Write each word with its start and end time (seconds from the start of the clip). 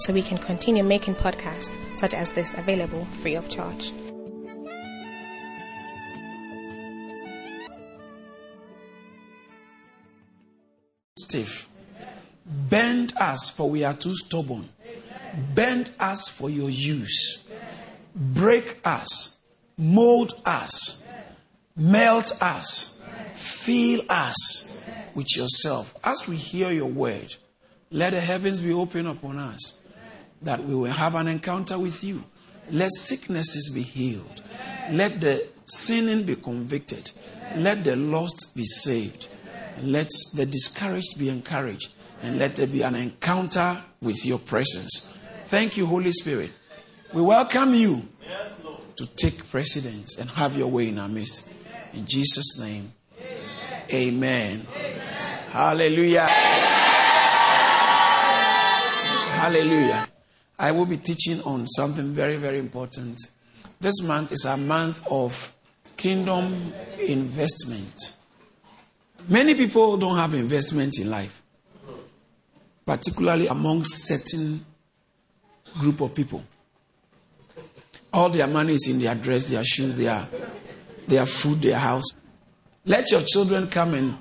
so 0.00 0.14
we 0.14 0.22
can 0.22 0.38
continue 0.38 0.82
making 0.82 1.14
podcasts 1.14 1.76
such 1.96 2.14
as 2.14 2.32
this 2.32 2.54
available 2.54 3.04
free 3.20 3.34
of 3.34 3.48
charge. 3.50 3.92
Stiff. 11.18 11.68
Bend 12.46 13.12
us, 13.18 13.50
for 13.50 13.68
we 13.68 13.84
are 13.84 13.94
too 13.94 14.14
stubborn. 14.14 14.68
Bend 15.54 15.90
us 16.00 16.28
for 16.28 16.48
your 16.48 16.70
use. 16.70 17.46
Break 18.16 18.78
us. 18.84 19.38
Mold 19.76 20.32
us. 20.44 21.02
Melt 21.76 22.42
us. 22.42 23.00
Fill 23.34 24.00
us 24.08 24.80
with 25.14 25.36
yourself. 25.36 25.94
As 26.02 26.26
we 26.26 26.36
hear 26.36 26.72
your 26.72 26.90
word, 26.90 27.36
let 27.90 28.10
the 28.10 28.20
heavens 28.20 28.60
be 28.60 28.72
open 28.72 29.06
upon 29.06 29.38
us 29.38 29.79
that 30.42 30.64
we 30.64 30.74
will 30.74 30.90
have 30.90 31.14
an 31.14 31.28
encounter 31.28 31.78
with 31.78 32.02
you. 32.02 32.24
Let 32.70 32.92
sicknesses 32.92 33.70
be 33.74 33.82
healed. 33.82 34.42
Let 34.90 35.20
the 35.20 35.46
sinning 35.66 36.24
be 36.24 36.36
convicted. 36.36 37.10
Let 37.56 37.84
the 37.84 37.96
lost 37.96 38.52
be 38.56 38.64
saved. 38.64 39.28
Let 39.82 40.08
the 40.34 40.46
discouraged 40.46 41.18
be 41.18 41.28
encouraged. 41.28 41.92
And 42.22 42.38
let 42.38 42.56
there 42.56 42.66
be 42.66 42.82
an 42.82 42.94
encounter 42.94 43.82
with 44.00 44.24
your 44.24 44.38
presence. 44.38 45.16
Thank 45.46 45.76
you, 45.76 45.86
Holy 45.86 46.12
Spirit. 46.12 46.50
We 47.12 47.22
welcome 47.22 47.74
you 47.74 48.06
to 48.96 49.06
take 49.06 49.48
precedence 49.48 50.18
and 50.18 50.30
have 50.30 50.56
your 50.56 50.68
way 50.68 50.88
in 50.88 50.98
our 50.98 51.08
midst. 51.08 51.52
In 51.92 52.06
Jesus' 52.06 52.60
name, 52.60 52.92
amen. 53.92 54.66
amen. 54.76 55.00
Hallelujah. 55.50 56.28
Hallelujah. 59.40 60.06
I 60.60 60.72
will 60.72 60.84
be 60.84 60.98
teaching 60.98 61.40
on 61.44 61.66
something 61.68 62.12
very, 62.12 62.36
very 62.36 62.58
important. 62.58 63.18
This 63.80 64.02
month 64.02 64.30
is 64.30 64.44
a 64.44 64.58
month 64.58 65.00
of 65.10 65.56
kingdom 65.96 66.74
investment. 67.02 68.16
Many 69.26 69.54
people 69.54 69.96
don't 69.96 70.16
have 70.16 70.34
investment 70.34 70.98
in 71.00 71.08
life, 71.08 71.42
particularly 72.84 73.46
among 73.46 73.84
certain 73.84 74.66
group 75.78 76.02
of 76.02 76.14
people. 76.14 76.44
All 78.12 78.28
their 78.28 78.46
money 78.46 78.74
is 78.74 78.86
in 78.86 78.98
their 79.00 79.14
dress, 79.14 79.44
their 79.44 79.64
shoes, 79.64 79.96
their, 79.96 80.28
their 81.08 81.24
food, 81.24 81.62
their 81.62 81.78
house. 81.78 82.04
Let 82.84 83.10
your 83.10 83.22
children 83.22 83.68
come 83.68 83.94
and 83.94 84.18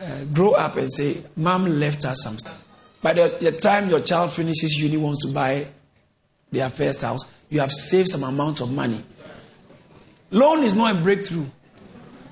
uh, 0.00 0.24
grow 0.32 0.52
up 0.52 0.76
and 0.76 0.90
say, 0.90 1.18
Mom 1.36 1.78
left 1.78 2.06
us 2.06 2.22
some 2.22 2.38
stuff. 2.38 2.66
By 3.02 3.14
the, 3.14 3.36
the 3.40 3.52
time 3.52 3.88
your 3.88 4.00
child 4.00 4.32
finishes 4.32 4.78
uni, 4.80 4.96
wants 4.96 5.24
to 5.26 5.32
buy 5.32 5.68
their 6.50 6.68
first 6.68 7.00
house, 7.02 7.32
you 7.48 7.60
have 7.60 7.72
saved 7.72 8.10
some 8.10 8.22
amount 8.22 8.60
of 8.60 8.72
money. 8.72 9.02
Loan 10.30 10.62
is 10.62 10.74
not 10.74 10.96
a 10.96 10.98
breakthrough 11.00 11.46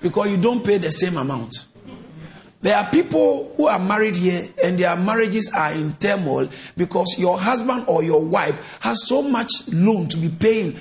because 0.00 0.30
you 0.30 0.36
don't 0.36 0.64
pay 0.64 0.78
the 0.78 0.90
same 0.90 1.16
amount. 1.16 1.66
There 2.60 2.76
are 2.76 2.88
people 2.90 3.52
who 3.56 3.66
are 3.66 3.78
married 3.78 4.16
here 4.16 4.48
and 4.62 4.78
their 4.78 4.96
marriages 4.96 5.50
are 5.54 5.72
in 5.72 5.92
turmoil 5.94 6.48
because 6.76 7.16
your 7.18 7.38
husband 7.38 7.84
or 7.86 8.02
your 8.02 8.20
wife 8.20 8.60
has 8.80 9.06
so 9.06 9.22
much 9.22 9.50
loan 9.72 10.08
to 10.08 10.16
be 10.16 10.28
paying 10.28 10.76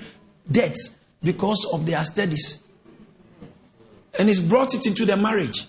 debts 0.51 0.95
because 1.21 1.69
of 1.71 1.85
their 1.85 2.03
studies. 2.03 2.63
And 4.17 4.29
it's 4.29 4.39
brought 4.39 4.73
it 4.73 4.87
into 4.87 5.05
the 5.05 5.15
marriage. 5.15 5.67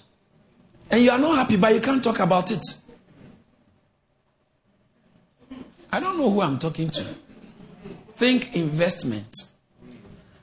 And 0.91 1.03
you 1.03 1.11
are 1.11 1.19
not 1.19 1.37
happy, 1.37 1.57
but 1.57 1.75
you 1.75 1.83
can't 1.83 2.03
talk 2.03 2.19
about 2.21 2.51
it. 2.51 2.65
I 5.91 6.01
don't 6.01 6.19
know 6.19 6.31
who 6.31 6.43
I'm 6.43 6.59
talking 6.59 6.91
to. 6.91 7.05
Think 8.17 8.55
investment. 8.55 9.31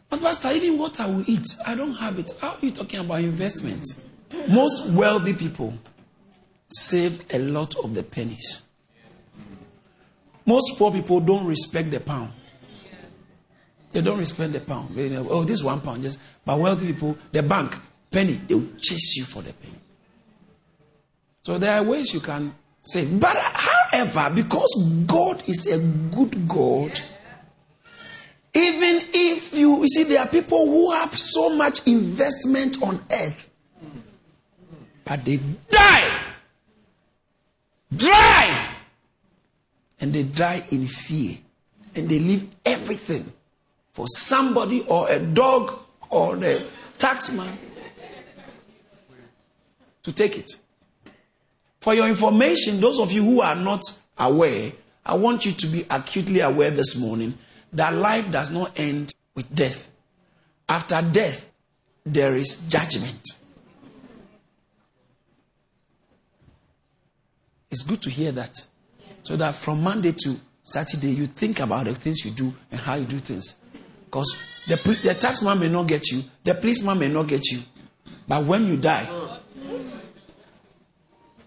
But, 0.10 0.22
Pastor, 0.22 0.52
even 0.52 0.78
what 0.78 1.00
I 1.00 1.08
will 1.08 1.24
eat, 1.28 1.46
I 1.66 1.76
don't 1.76 1.94
have 1.94 2.18
it. 2.20 2.32
How 2.40 2.52
are 2.52 2.58
you 2.62 2.72
talking 2.72 3.00
about 3.00 3.22
investment? 3.22 3.86
Most 4.48 4.92
wealthy 4.94 5.34
people 5.34 5.74
save 6.68 7.34
a 7.34 7.40
lot 7.40 7.76
of 7.84 7.94
the 7.94 8.04
pennies. 8.04 8.64
Most 10.46 10.78
poor 10.78 10.92
people 10.92 11.20
don't 11.20 11.46
respect 11.46 11.92
the 11.92 12.00
pound. 12.00 12.32
They 13.92 14.02
don't 14.02 14.20
respect 14.20 14.54
the 14.54 14.60
pound. 14.60 14.96
Oh, 15.30 15.44
this 15.44 15.64
one 15.64 15.82
pound. 15.82 16.04
Just, 16.04 16.20
but 16.46 16.60
wealthy 16.60 16.88
people, 16.88 17.18
the 17.32 17.42
bank, 17.42 17.76
penny, 18.12 18.40
they 18.48 18.56
will 18.56 18.70
chase 18.80 19.16
you 19.18 19.24
for 19.24 19.42
the 19.42 19.54
penny. 19.54 19.80
So 21.44 21.58
there 21.58 21.78
are 21.78 21.84
ways 21.84 22.14
you 22.14 22.20
can 22.20 22.54
save. 22.82 23.20
But 23.20 23.38
however, 23.96 24.36
because 24.36 25.04
God 25.06 25.44
is 25.48 25.68
a 25.68 25.80
good 26.14 26.48
God, 26.48 27.00
even 28.54 29.02
if 29.14 29.54
you, 29.54 29.82
you 29.82 29.88
see, 29.88 30.04
there 30.04 30.22
are 30.22 30.28
people 30.28 30.66
who 30.66 30.92
have 30.92 31.18
so 31.18 31.56
much 31.56 31.86
investment 31.88 32.82
on 32.82 33.04
earth, 33.12 33.50
but 35.04 35.24
they 35.26 35.40
die. 35.70 36.10
Dry. 37.96 38.68
And 40.00 40.14
they 40.14 40.24
die 40.24 40.64
in 40.72 40.88
fear. 40.88 41.38
And 41.96 42.10
they 42.10 42.20
leave 42.20 42.50
everything 42.66 43.32
for 43.92 44.08
somebody 44.08 44.82
or 44.82 45.10
a 45.10 45.20
dog 45.20 45.80
or 46.10 46.36
the 46.36 46.66
taxman 46.98 47.56
to 50.04 50.12
take 50.12 50.38
it. 50.38 50.52
For 51.86 51.94
your 51.94 52.08
information, 52.08 52.82
those 52.82 52.98
of 52.98 53.12
you 53.12 53.24
who 53.24 53.42
are 53.42 53.56
not 53.56 53.84
aware, 54.18 54.72
I 55.06 55.14
want 55.18 55.46
you 55.46 55.52
to 55.52 55.68
be 55.68 55.86
acutely 55.88 56.40
aware 56.40 56.72
this 56.72 57.00
morning 57.00 57.38
that 57.74 57.94
life 57.94 58.32
does 58.32 58.50
not 58.50 58.80
end 58.80 59.14
with 59.36 59.54
death. 59.54 59.88
After 60.68 61.00
death, 61.04 61.48
there 62.04 62.34
is 62.34 62.68
judgment. 62.70 63.22
It's 67.70 67.84
good 67.84 68.02
to 68.02 68.10
hear 68.10 68.32
that. 68.32 68.56
So 69.22 69.36
that 69.36 69.54
from 69.54 69.84
Monday 69.84 70.14
to 70.24 70.38
Saturday, 70.64 71.12
you 71.12 71.28
think 71.28 71.60
about 71.60 71.86
the 71.86 71.94
things 71.94 72.26
you 72.26 72.32
do 72.32 72.52
and 72.72 72.82
how 72.82 72.96
you 72.96 73.06
do 73.06 73.20
things. 73.20 73.58
Because 74.06 74.42
the, 74.68 74.78
the 75.04 75.14
tax 75.14 75.44
man 75.44 75.60
may 75.60 75.70
not 75.70 75.86
get 75.86 76.10
you, 76.10 76.24
the 76.46 76.56
policeman 76.56 76.98
may 76.98 77.10
not 77.10 77.28
get 77.28 77.46
you. 77.52 77.60
But 78.28 78.44
when 78.44 78.66
you 78.66 78.78
die, 78.78 79.08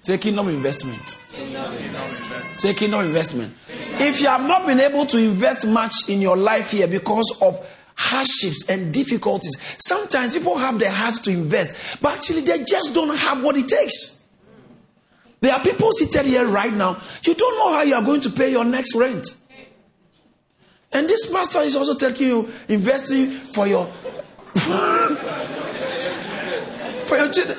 say 0.08 0.16
kingdom 0.16 0.48
investment. 0.48 1.22
Kingdom 1.32 1.70
investment. 1.74 2.44
Say 2.58 2.72
kingdom 2.72 3.04
investment. 3.04 3.54
If 4.00 4.22
you 4.22 4.28
have 4.28 4.40
not 4.48 4.66
been 4.66 4.80
able 4.80 5.04
to 5.04 5.18
invest 5.18 5.66
much 5.66 5.92
in 6.08 6.22
your 6.22 6.34
life 6.34 6.70
here 6.70 6.86
because 6.88 7.38
of 7.42 7.62
hardships 7.94 8.64
and 8.70 8.94
difficulties, 8.94 9.54
sometimes 9.78 10.32
people 10.32 10.56
have 10.56 10.78
the 10.78 10.90
heart 10.90 11.16
to 11.24 11.30
invest, 11.30 11.76
but 12.00 12.16
actually 12.16 12.40
they 12.40 12.64
just 12.64 12.94
don't 12.94 13.14
have 13.14 13.44
what 13.44 13.54
it 13.56 13.68
takes. 13.68 14.24
There 15.42 15.52
are 15.52 15.60
people 15.60 15.92
seated 15.92 16.24
here 16.24 16.46
right 16.46 16.72
now. 16.72 17.02
You 17.24 17.34
don't 17.34 17.58
know 17.58 17.74
how 17.74 17.82
you 17.82 17.94
are 17.94 18.02
going 18.02 18.22
to 18.22 18.30
pay 18.30 18.50
your 18.50 18.64
next 18.64 18.94
rent. 18.94 19.26
And 20.90 21.06
this 21.06 21.30
pastor 21.30 21.58
is 21.58 21.76
also 21.76 21.98
telling 21.98 22.16
you 22.16 22.50
investing 22.68 23.28
for 23.30 23.66
your 23.66 23.84
for 27.04 27.16
your 27.18 27.30
children. 27.30 27.58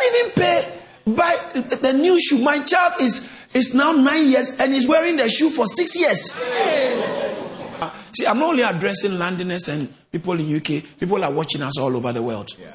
Can't 0.00 0.16
even 0.16 0.32
pay 0.32 0.80
buy 1.06 1.36
the 1.76 1.92
new 1.92 2.18
shoe. 2.20 2.42
My 2.42 2.60
child 2.60 2.94
is 3.00 3.30
is 3.52 3.74
now 3.74 3.92
nine 3.92 4.28
years 4.28 4.58
and 4.58 4.72
he's 4.72 4.86
wearing 4.86 5.16
the 5.16 5.28
shoe 5.28 5.50
for 5.50 5.66
six 5.66 5.96
years. 5.98 6.30
See, 8.12 8.26
I'm 8.26 8.38
not 8.38 8.50
only 8.50 8.62
addressing 8.62 9.18
Londoners 9.18 9.68
and 9.68 9.92
people 10.10 10.38
in 10.38 10.56
UK. 10.56 10.84
People 10.98 11.22
are 11.24 11.32
watching 11.32 11.62
us 11.62 11.78
all 11.78 11.96
over 11.96 12.12
the 12.12 12.22
world. 12.22 12.50
Yeah 12.58 12.72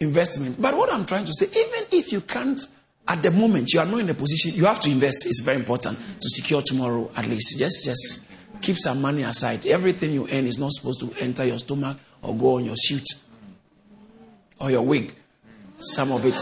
investment. 0.00 0.60
But 0.60 0.76
what 0.76 0.92
I'm 0.92 1.04
trying 1.04 1.26
to 1.26 1.32
say, 1.32 1.46
even 1.46 1.86
if 1.92 2.10
you 2.10 2.22
can't, 2.22 2.60
at 3.06 3.22
the 3.22 3.30
moment, 3.30 3.72
you 3.72 3.80
are 3.80 3.86
not 3.86 4.00
in 4.00 4.08
a 4.08 4.14
position, 4.14 4.52
you 4.54 4.64
have 4.64 4.80
to 4.80 4.90
invest. 4.90 5.26
It's 5.26 5.42
very 5.42 5.58
important 5.58 5.98
to 5.98 6.28
secure 6.28 6.62
tomorrow 6.62 7.10
at 7.14 7.26
least. 7.26 7.58
Just, 7.58 7.84
just 7.84 8.26
keep 8.62 8.78
some 8.78 9.00
money 9.00 9.22
aside. 9.22 9.66
Everything 9.66 10.12
you 10.12 10.26
earn 10.28 10.46
is 10.46 10.58
not 10.58 10.72
supposed 10.72 11.00
to 11.00 11.22
enter 11.22 11.44
your 11.44 11.58
stomach 11.58 11.98
or 12.22 12.34
go 12.34 12.56
on 12.56 12.64
your 12.64 12.76
suit 12.76 13.04
or 14.60 14.70
your 14.70 14.82
wig. 14.82 15.14
Some 15.78 16.12
of 16.12 16.24
it. 16.26 16.38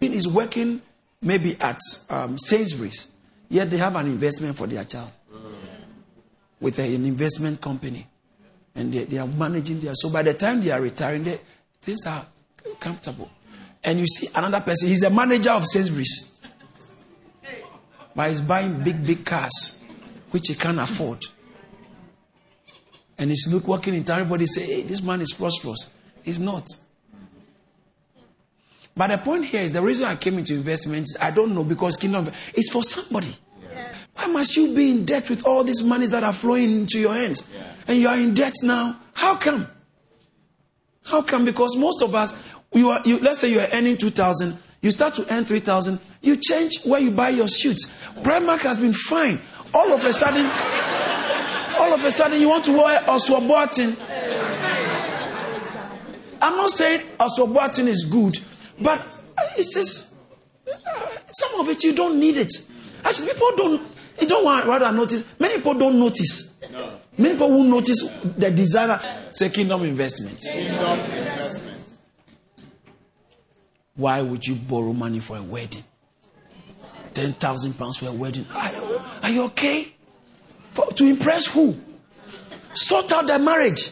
Is 0.00 0.28
working 0.28 0.82
maybe 1.22 1.56
at 1.60 1.80
um, 2.10 2.36
Sainsbury's. 2.38 3.10
Yet 3.48 3.70
they 3.70 3.78
have 3.78 3.96
an 3.96 4.06
investment 4.06 4.56
for 4.56 4.66
their 4.66 4.84
child 4.84 5.10
with 6.60 6.78
an 6.78 7.04
investment 7.04 7.60
company. 7.60 8.06
And 8.74 8.92
they, 8.92 9.04
they 9.04 9.18
are 9.18 9.26
managing 9.26 9.80
their. 9.80 9.94
So 9.94 10.10
by 10.10 10.22
the 10.22 10.34
time 10.34 10.60
they 10.62 10.70
are 10.70 10.80
retiring, 10.80 11.24
they, 11.24 11.38
things 11.80 12.06
are 12.06 12.26
comfortable. 12.80 13.30
And 13.82 13.98
you 13.98 14.06
see 14.06 14.28
another 14.34 14.60
person, 14.60 14.88
he's 14.88 15.00
the 15.00 15.10
manager 15.10 15.50
of 15.50 15.64
Sainsbury's. 15.66 16.42
But 18.14 18.28
he's 18.28 18.40
buying 18.40 18.82
big, 18.82 19.04
big 19.04 19.24
cars, 19.24 19.84
which 20.30 20.48
he 20.48 20.54
can't 20.54 20.78
afford. 20.78 21.24
And 23.18 23.30
he's 23.30 23.46
look 23.52 23.68
working 23.68 23.94
in 23.94 24.04
town, 24.04 24.20
everybody 24.20 24.46
say, 24.46 24.64
hey, 24.64 24.82
this 24.82 25.02
man 25.02 25.20
is 25.20 25.32
prosperous. 25.32 25.94
He's 26.22 26.40
not. 26.40 26.66
But 28.96 29.08
the 29.08 29.18
point 29.18 29.44
here 29.46 29.62
is 29.62 29.72
the 29.72 29.82
reason 29.82 30.06
I 30.06 30.16
came 30.16 30.38
into 30.38 30.54
investment 30.54 31.04
is 31.08 31.16
I 31.20 31.30
don't 31.30 31.54
know 31.54 31.64
because 31.64 31.96
kingdom 31.96 32.30
it's 32.54 32.70
for 32.70 32.82
somebody. 32.82 33.34
Yeah. 33.62 33.92
Why 34.14 34.26
must 34.28 34.56
you 34.56 34.74
be 34.74 34.90
in 34.90 35.04
debt 35.04 35.28
with 35.28 35.46
all 35.46 35.64
these 35.64 35.82
monies 35.82 36.12
that 36.12 36.22
are 36.22 36.32
flowing 36.32 36.70
into 36.70 37.00
your 37.00 37.14
hands? 37.14 37.48
Yeah. 37.52 37.72
And 37.88 37.98
you 37.98 38.08
are 38.08 38.16
in 38.16 38.34
debt 38.34 38.54
now. 38.62 39.00
How 39.12 39.34
come? 39.36 39.66
How 41.04 41.22
come? 41.22 41.44
Because 41.44 41.76
most 41.76 42.02
of 42.02 42.14
us, 42.14 42.38
you 42.72 42.90
are, 42.90 43.00
you, 43.04 43.18
let's 43.18 43.40
say 43.40 43.50
you 43.50 43.60
are 43.60 43.68
earning 43.72 43.96
2,000, 43.96 44.58
you 44.80 44.90
start 44.90 45.14
to 45.14 45.34
earn 45.34 45.44
3,000, 45.44 45.98
you 46.22 46.36
change 46.36 46.82
where 46.84 47.00
you 47.00 47.10
buy 47.10 47.30
your 47.30 47.48
suits. 47.48 47.92
Primark 48.22 48.60
has 48.60 48.80
been 48.80 48.92
fine. 48.92 49.40
All 49.74 49.92
of 49.92 50.04
a 50.04 50.12
sudden, 50.12 50.48
all 51.84 51.92
of 51.94 52.04
a 52.04 52.10
sudden 52.10 52.40
you 52.40 52.48
want 52.48 52.64
to 52.64 52.72
wear 52.72 52.98
Ozwald 53.00 53.46
Boateng. 53.46 53.94
I'm 56.40 56.56
not 56.56 56.70
saying 56.70 57.06
Ozwald 57.18 57.52
Boateng 57.54 57.86
is 57.88 58.04
good, 58.04 58.38
but 58.80 59.00
it's 59.58 59.74
just 59.74 60.14
some 61.32 61.60
of 61.60 61.68
it 61.68 61.82
you 61.84 61.94
don't 61.94 62.18
need 62.18 62.36
it. 62.38 62.52
Actually, 63.04 63.32
people 63.32 63.50
don't. 63.56 63.82
You 64.20 64.26
don't 64.28 64.44
want 64.44 64.64
rather 64.66 64.92
notice. 64.92 65.24
Many 65.38 65.56
people 65.56 65.74
don't 65.74 65.98
notice. 65.98 66.56
No. 66.72 66.90
Many 67.18 67.34
people 67.34 67.48
who 67.48 67.64
notice 67.68 68.02
the 68.22 68.50
designer 68.50 69.00
say 69.32 69.50
kingdom 69.50 69.82
investment. 69.82 70.40
Kingdom 70.40 71.00
investment. 71.00 71.98
Why 73.96 74.22
would 74.22 74.46
you 74.46 74.54
borrow 74.54 74.92
money 74.92 75.20
for 75.20 75.36
a 75.36 75.42
wedding? 75.42 75.84
Ten 77.12 77.32
thousand 77.34 77.74
pounds 77.74 77.98
for 77.98 78.06
a 78.08 78.12
wedding. 78.12 78.46
Are, 78.54 78.70
are 79.22 79.30
you 79.30 79.42
okay? 79.44 79.93
For, 80.74 80.92
to 80.92 81.06
impress 81.06 81.46
who? 81.46 81.76
Sort 82.74 83.12
out 83.12 83.26
the 83.26 83.38
marriage. 83.38 83.90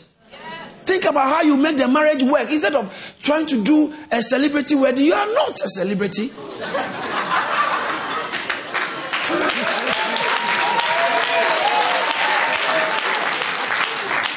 Think 0.84 1.04
about 1.04 1.28
how 1.28 1.42
you 1.42 1.56
make 1.56 1.76
the 1.76 1.86
marriage 1.86 2.24
work 2.24 2.50
instead 2.50 2.74
of 2.74 2.92
trying 3.22 3.46
to 3.46 3.62
do 3.62 3.94
a 4.10 4.20
celebrity 4.20 4.74
wedding. 4.74 5.06
You 5.06 5.14
are 5.14 5.32
not 5.32 5.52
a 5.52 5.68
celebrity. 5.68 6.26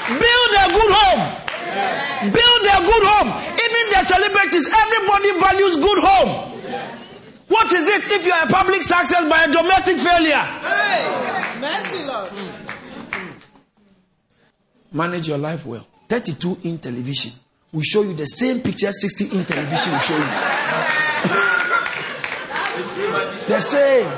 Build 0.05 0.51
a 0.53 0.65
good 0.69 0.91
home. 0.93 1.21
Build 2.29 2.61
a 2.61 2.77
good 2.85 3.05
home. 3.09 3.29
Even 3.57 3.83
the 3.89 4.03
celebrities, 4.05 4.69
everybody 4.69 5.39
values 5.39 5.77
good 5.77 5.97
home. 5.97 6.61
What 7.47 7.73
is 7.73 7.87
it 7.87 8.11
if 8.11 8.25
you 8.25 8.31
are 8.31 8.43
a 8.45 8.47
public 8.47 8.83
success 8.83 9.27
by 9.27 9.45
a 9.45 9.51
domestic 9.51 9.97
failure? 9.97 10.35
Hey, 10.35 11.34
mercy, 11.65 12.03
Lord. 12.05 12.31
Manage 14.91 15.27
your 15.27 15.37
life 15.37 15.65
well. 15.65 15.85
32 16.07 16.57
in 16.63 16.77
television 16.77 17.31
will 17.73 17.81
show 17.81 18.03
you 18.03 18.13
the 18.13 18.25
same 18.27 18.61
picture 18.61 18.91
60 18.91 19.37
in 19.37 19.43
television 19.43 19.91
will 19.91 19.99
show 19.99 20.15
you. 20.15 20.23
the 23.47 23.59
same. 23.59 24.09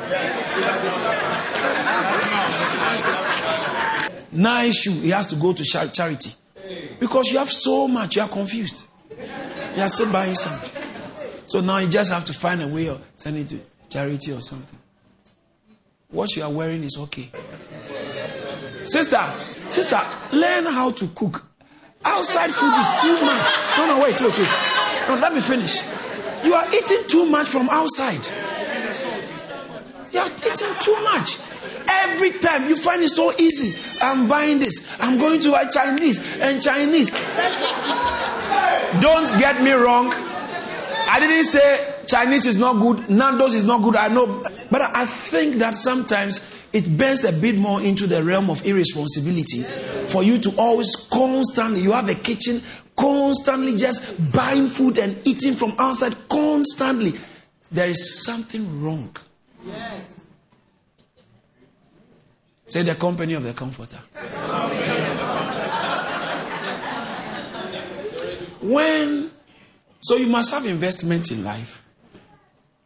Nine 4.31 4.71
shoe, 4.71 4.91
he 4.91 5.09
has 5.09 5.27
to 5.27 5.35
go 5.35 5.53
to 5.53 5.63
charity. 5.63 6.33
Because 6.99 7.29
you 7.29 7.37
have 7.39 7.49
so 7.49 7.87
much, 7.87 8.17
you 8.17 8.21
are 8.21 8.29
confused. 8.29 8.87
You 9.75 9.81
are 9.81 9.87
still 9.87 10.11
buying 10.11 10.35
something. 10.35 10.69
So 11.45 11.61
now 11.61 11.77
you 11.77 11.87
just 11.87 12.11
have 12.11 12.25
to 12.25 12.33
find 12.33 12.61
a 12.61 12.67
way 12.67 12.87
of 12.87 13.01
sending 13.15 13.43
it 13.43 13.49
to 13.49 13.59
charity 13.89 14.33
or 14.33 14.41
something. 14.41 14.77
What 16.09 16.35
you 16.37 16.43
are 16.43 16.51
wearing 16.51 16.83
is 16.85 16.97
okay. 16.97 17.29
Sister, 18.83 19.21
sister, 19.69 19.99
learn 20.31 20.65
how 20.65 20.91
to 20.91 21.07
cook. 21.09 21.43
Outside 22.05 22.53
food 22.53 22.73
is 22.79 23.01
too 23.01 23.25
much. 23.25 23.55
No, 23.77 23.87
no, 23.87 24.03
wait, 24.03 24.21
wait, 24.21 24.39
wait. 24.39 24.59
No, 25.09 25.15
let 25.15 25.33
me 25.33 25.41
finish. 25.41 25.83
You 26.45 26.53
are 26.53 26.73
eating 26.73 27.03
too 27.07 27.25
much 27.25 27.47
from 27.47 27.67
outside. 27.69 28.25
You 30.13 30.19
are 30.21 30.29
eating 30.29 30.75
too 30.79 30.95
much. 31.03 31.39
Every 31.89 32.39
time 32.39 32.69
you 32.69 32.77
find 32.77 33.01
it 33.01 33.09
so 33.09 33.33
easy. 33.37 33.77
I'm 34.01 34.29
buying 34.29 34.59
this. 34.59 34.87
I'm 35.01 35.17
going 35.17 35.41
to 35.41 35.51
buy 35.51 35.65
Chinese 35.65 36.19
and 36.39 36.61
Chinese. 36.61 37.11
Don't 39.01 39.27
get 39.39 39.61
me 39.61 39.71
wrong. 39.71 40.13
I 40.13 41.19
didn't 41.19 41.45
say 41.45 41.95
Chinese 42.07 42.45
is 42.45 42.57
not 42.57 42.79
good, 42.79 43.09
Nando's 43.09 43.53
is 43.53 43.65
not 43.65 43.81
good. 43.81 43.95
I 43.95 44.07
know. 44.07 44.43
But 44.71 44.81
I 44.81 45.05
think 45.05 45.55
that 45.55 45.75
sometimes 45.75 46.39
it 46.73 46.97
bends 46.97 47.23
a 47.23 47.33
bit 47.33 47.55
more 47.55 47.81
into 47.81 48.07
the 48.07 48.23
realm 48.23 48.49
of 48.49 48.65
irresponsibility 48.65 49.61
for 50.09 50.23
you 50.23 50.37
to 50.39 50.51
always 50.57 50.95
constantly, 50.95 51.81
you 51.81 51.91
have 51.91 52.09
a 52.09 52.15
kitchen, 52.15 52.61
constantly 52.95 53.77
just 53.77 54.33
buying 54.33 54.67
food 54.67 54.97
and 54.97 55.17
eating 55.25 55.53
from 55.53 55.73
outside 55.77 56.15
constantly. 56.29 57.13
There 57.71 57.89
is 57.89 58.23
something 58.23 58.81
wrong. 58.81 59.15
Yes. 59.65 60.25
Say 62.67 62.83
the 62.83 62.95
company 62.95 63.33
of 63.33 63.43
the 63.43 63.53
comforter. 63.53 63.97
when, 68.61 69.29
so 70.01 70.17
you 70.17 70.27
must 70.27 70.51
have 70.51 70.65
investment 70.65 71.31
in 71.31 71.43
life. 71.43 71.83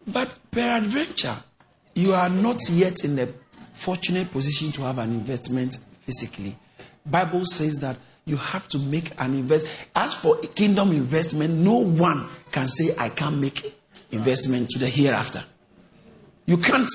But 0.07 0.38
peradventure, 0.51 1.36
you 1.95 2.13
are 2.13 2.30
not 2.30 2.59
yet 2.69 3.03
in 3.03 3.15
the 3.15 3.33
fortunate 3.74 4.31
position 4.31 4.71
to 4.74 4.81
have 4.83 4.98
an 4.98 5.12
investment 5.12 5.77
physically. 6.06 6.57
Bible 7.06 7.45
says 7.45 7.80
that 7.80 7.98
you 8.25 8.38
have 8.38 8.68
to 8.69 8.80
make 8.80 9.12
an 9.19 9.33
invest. 9.33 9.65
As 9.95 10.13
for 10.13 10.38
kingdom 10.38 10.92
investment, 10.92 11.56
no 11.56 11.75
one 11.77 12.27
can 12.51 12.68
say 12.68 12.95
I 12.98 13.09
can't 13.09 13.38
make 13.38 13.74
investment 14.12 14.69
to 14.71 14.80
the 14.80 14.88
hereafter. 14.88 15.44
You 16.45 16.57
can't. 16.57 16.89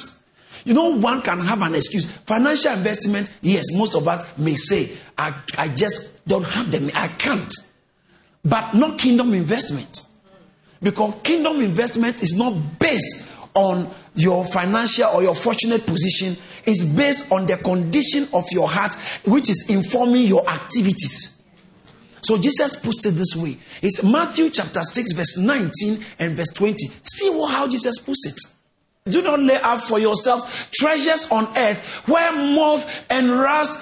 You 0.65 0.75
know, 0.75 0.97
one 0.99 1.23
can 1.23 1.41
have 1.41 1.63
an 1.63 1.75
excuse. 1.75 2.11
Financial 2.11 2.73
investment, 2.73 3.31
yes, 3.41 3.65
most 3.73 3.95
of 3.95 4.07
us 4.09 4.25
may 4.37 4.55
say, 4.55 4.97
I, 5.17 5.35
I 5.57 5.69
just 5.69 6.27
don't 6.27 6.45
have 6.47 6.71
them. 6.71 6.91
I 6.95 7.09
can't. 7.09 7.53
But 8.45 8.75
not 8.75 8.99
kingdom 8.99 9.33
investment. 9.33 10.03
Because 10.83 11.15
kingdom 11.23 11.61
investment 11.63 12.23
is 12.23 12.35
not 12.35 12.79
based 12.79 13.33
on 13.55 13.91
your 14.15 14.45
financial 14.45 15.07
or 15.07 15.23
your 15.23 15.35
fortunate 15.35 15.87
position. 15.87 16.37
It's 16.65 16.85
based 16.85 17.33
on 17.33 17.47
the 17.47 17.57
condition 17.57 18.29
of 18.35 18.45
your 18.53 18.69
heart, 18.69 18.95
which 19.25 19.49
is 19.49 19.67
informing 19.69 20.25
your 20.25 20.49
activities. 20.49 21.43
So 22.23 22.37
Jesus 22.39 22.77
puts 22.77 23.07
it 23.07 23.13
this 23.13 23.37
way. 23.37 23.57
It's 23.83 24.03
Matthew 24.03 24.51
chapter 24.51 24.83
6, 24.83 25.13
verse 25.13 25.39
19 25.39 26.05
and 26.19 26.37
verse 26.37 26.53
20. 26.55 26.75
See 27.05 27.31
how 27.49 27.69
Jesus 27.69 27.99
puts 27.99 28.27
it. 28.27 29.13
Do 29.13 29.23
not 29.23 29.39
lay 29.39 29.57
up 29.61 29.81
for 29.81 30.01
yourselves 30.01 30.45
treasures 30.73 31.31
on 31.31 31.47
earth 31.57 31.79
where 32.09 32.33
moth 32.33 32.91
and 33.09 33.31
rust 33.31 33.81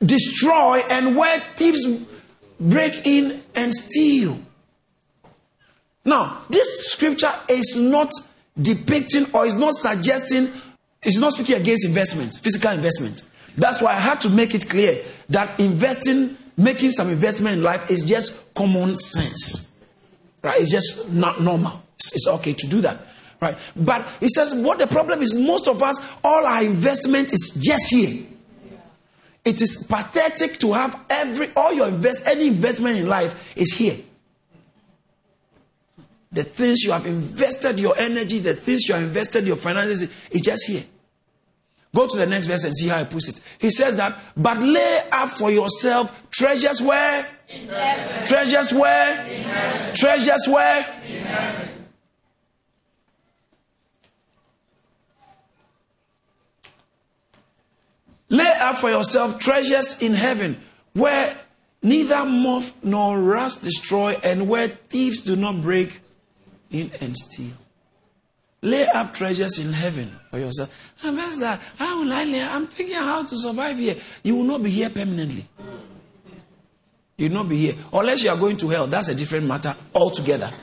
destroy 0.00 0.80
and 0.90 1.16
where 1.16 1.40
thieves 1.56 2.04
break 2.60 3.06
in 3.06 3.42
and 3.54 3.74
steal. 3.74 4.38
Now, 6.06 6.40
this 6.48 6.92
scripture 6.92 7.32
is 7.48 7.76
not 7.76 8.12
depicting 8.62 9.26
or 9.34 9.44
is 9.44 9.56
not 9.56 9.74
suggesting, 9.74 10.48
it's 11.02 11.18
not 11.18 11.32
speaking 11.32 11.56
against 11.56 11.84
investment, 11.84 12.38
physical 12.40 12.70
investment. 12.70 13.22
That's 13.56 13.82
why 13.82 13.90
I 13.90 13.98
had 13.98 14.20
to 14.20 14.30
make 14.30 14.54
it 14.54 14.70
clear 14.70 15.02
that 15.30 15.58
investing, 15.58 16.36
making 16.56 16.92
some 16.92 17.10
investment 17.10 17.56
in 17.56 17.62
life 17.64 17.90
is 17.90 18.02
just 18.02 18.54
common 18.54 18.94
sense. 18.94 19.74
Right? 20.42 20.60
It's 20.60 20.70
just 20.70 21.12
not 21.12 21.42
normal. 21.42 21.82
It's, 21.96 22.12
it's 22.12 22.28
okay 22.28 22.52
to 22.52 22.66
do 22.68 22.80
that. 22.82 23.00
Right? 23.40 23.56
But 23.74 24.06
he 24.20 24.28
says 24.28 24.54
what 24.54 24.78
the 24.78 24.86
problem 24.86 25.22
is 25.22 25.34
most 25.34 25.66
of 25.66 25.82
us, 25.82 25.98
all 26.22 26.46
our 26.46 26.62
investment 26.62 27.32
is 27.32 27.58
just 27.60 27.90
here. 27.90 28.26
It 29.44 29.60
is 29.60 29.86
pathetic 29.88 30.60
to 30.60 30.72
have 30.72 30.98
every 31.10 31.50
all 31.56 31.72
your 31.72 31.88
invest 31.88 32.26
any 32.26 32.46
investment 32.46 32.96
in 32.96 33.08
life 33.08 33.34
is 33.56 33.72
here. 33.72 33.96
The 36.36 36.44
things 36.44 36.82
you 36.82 36.92
have 36.92 37.06
invested 37.06 37.80
your 37.80 37.96
energy, 37.96 38.40
the 38.40 38.52
things 38.52 38.86
you 38.86 38.94
have 38.94 39.04
invested 39.04 39.46
your 39.46 39.56
finances 39.56 40.12
is 40.30 40.42
just 40.42 40.66
here. 40.66 40.82
Go 41.94 42.06
to 42.06 42.14
the 42.14 42.26
next 42.26 42.46
verse 42.46 42.62
and 42.64 42.76
see 42.76 42.88
how 42.88 42.98
he 42.98 43.06
puts 43.06 43.30
it. 43.30 43.40
He 43.58 43.70
says 43.70 43.96
that, 43.96 44.18
but 44.36 44.58
lay 44.58 45.00
up 45.10 45.30
for 45.30 45.50
yourself 45.50 46.28
treasures 46.30 46.82
where? 46.82 47.26
Treasures 48.26 48.74
where? 48.74 49.94
Treasures 49.94 50.46
where? 50.46 50.86
Lay 58.28 58.52
up 58.60 58.76
for 58.76 58.90
yourself 58.90 59.38
treasures 59.38 60.02
in 60.02 60.12
heaven, 60.12 60.60
where 60.92 61.34
neither 61.82 62.26
moth 62.26 62.74
nor 62.84 63.18
rust 63.18 63.62
destroy, 63.62 64.20
and 64.22 64.50
where 64.50 64.68
thieves 64.68 65.22
do 65.22 65.34
not 65.34 65.62
break 65.62 66.02
in 66.80 66.90
and 67.00 67.16
steal. 67.16 67.52
Lay 68.62 68.86
up 68.88 69.14
treasures 69.14 69.58
in 69.58 69.72
heaven 69.72 70.10
for 70.30 70.38
yourself. 70.38 70.70
And 71.02 71.18
ah, 71.20 71.36
that? 71.40 71.60
how 71.76 72.00
will 72.00 72.12
I 72.12 72.24
lay? 72.24 72.42
I'm 72.42 72.66
thinking 72.66 72.96
how 72.96 73.22
to 73.22 73.36
survive 73.36 73.78
here. 73.78 73.96
You 74.22 74.36
will 74.36 74.44
not 74.44 74.62
be 74.62 74.70
here 74.70 74.90
permanently. 74.90 75.46
You 77.16 77.28
will 77.28 77.36
not 77.36 77.48
be 77.48 77.58
here. 77.58 77.74
Unless 77.92 78.24
you 78.24 78.30
are 78.30 78.36
going 78.36 78.56
to 78.58 78.68
hell. 78.68 78.86
That's 78.86 79.08
a 79.08 79.14
different 79.14 79.46
matter 79.46 79.74
altogether. 79.94 80.50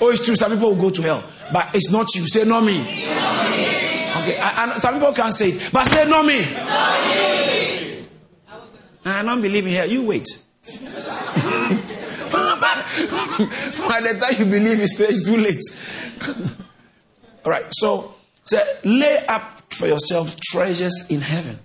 oh, 0.00 0.10
it's 0.12 0.24
true. 0.24 0.36
Some 0.36 0.52
people 0.52 0.70
will 0.70 0.80
go 0.82 0.90
to 0.90 1.02
hell. 1.02 1.24
But 1.52 1.74
it's 1.74 1.90
not 1.90 2.14
you. 2.14 2.26
Say, 2.26 2.44
not 2.44 2.64
me. 2.64 2.80
Okay. 2.80 4.36
And 4.38 4.72
some 4.80 4.94
people 4.94 5.12
can 5.12 5.32
say, 5.32 5.50
it. 5.50 5.72
but 5.72 5.86
say, 5.86 6.08
not 6.08 6.24
me. 6.24 6.40
I 9.04 9.22
don't 9.22 9.42
believe 9.42 9.66
in 9.66 9.72
here. 9.72 9.84
You 9.84 10.04
wait. 10.04 10.26
By 13.88 14.00
the 14.00 14.18
time 14.20 14.38
you 14.38 14.50
believe 14.50 14.80
it's 14.80 15.24
too 15.24 15.36
late. 15.36 15.60
All 17.44 17.50
right. 17.50 17.64
So, 17.70 18.14
say, 18.44 18.62
lay 18.84 19.24
up 19.26 19.72
for 19.72 19.86
yourself 19.86 20.38
treasures 20.40 21.06
in 21.10 21.20
heaven. 21.20 21.58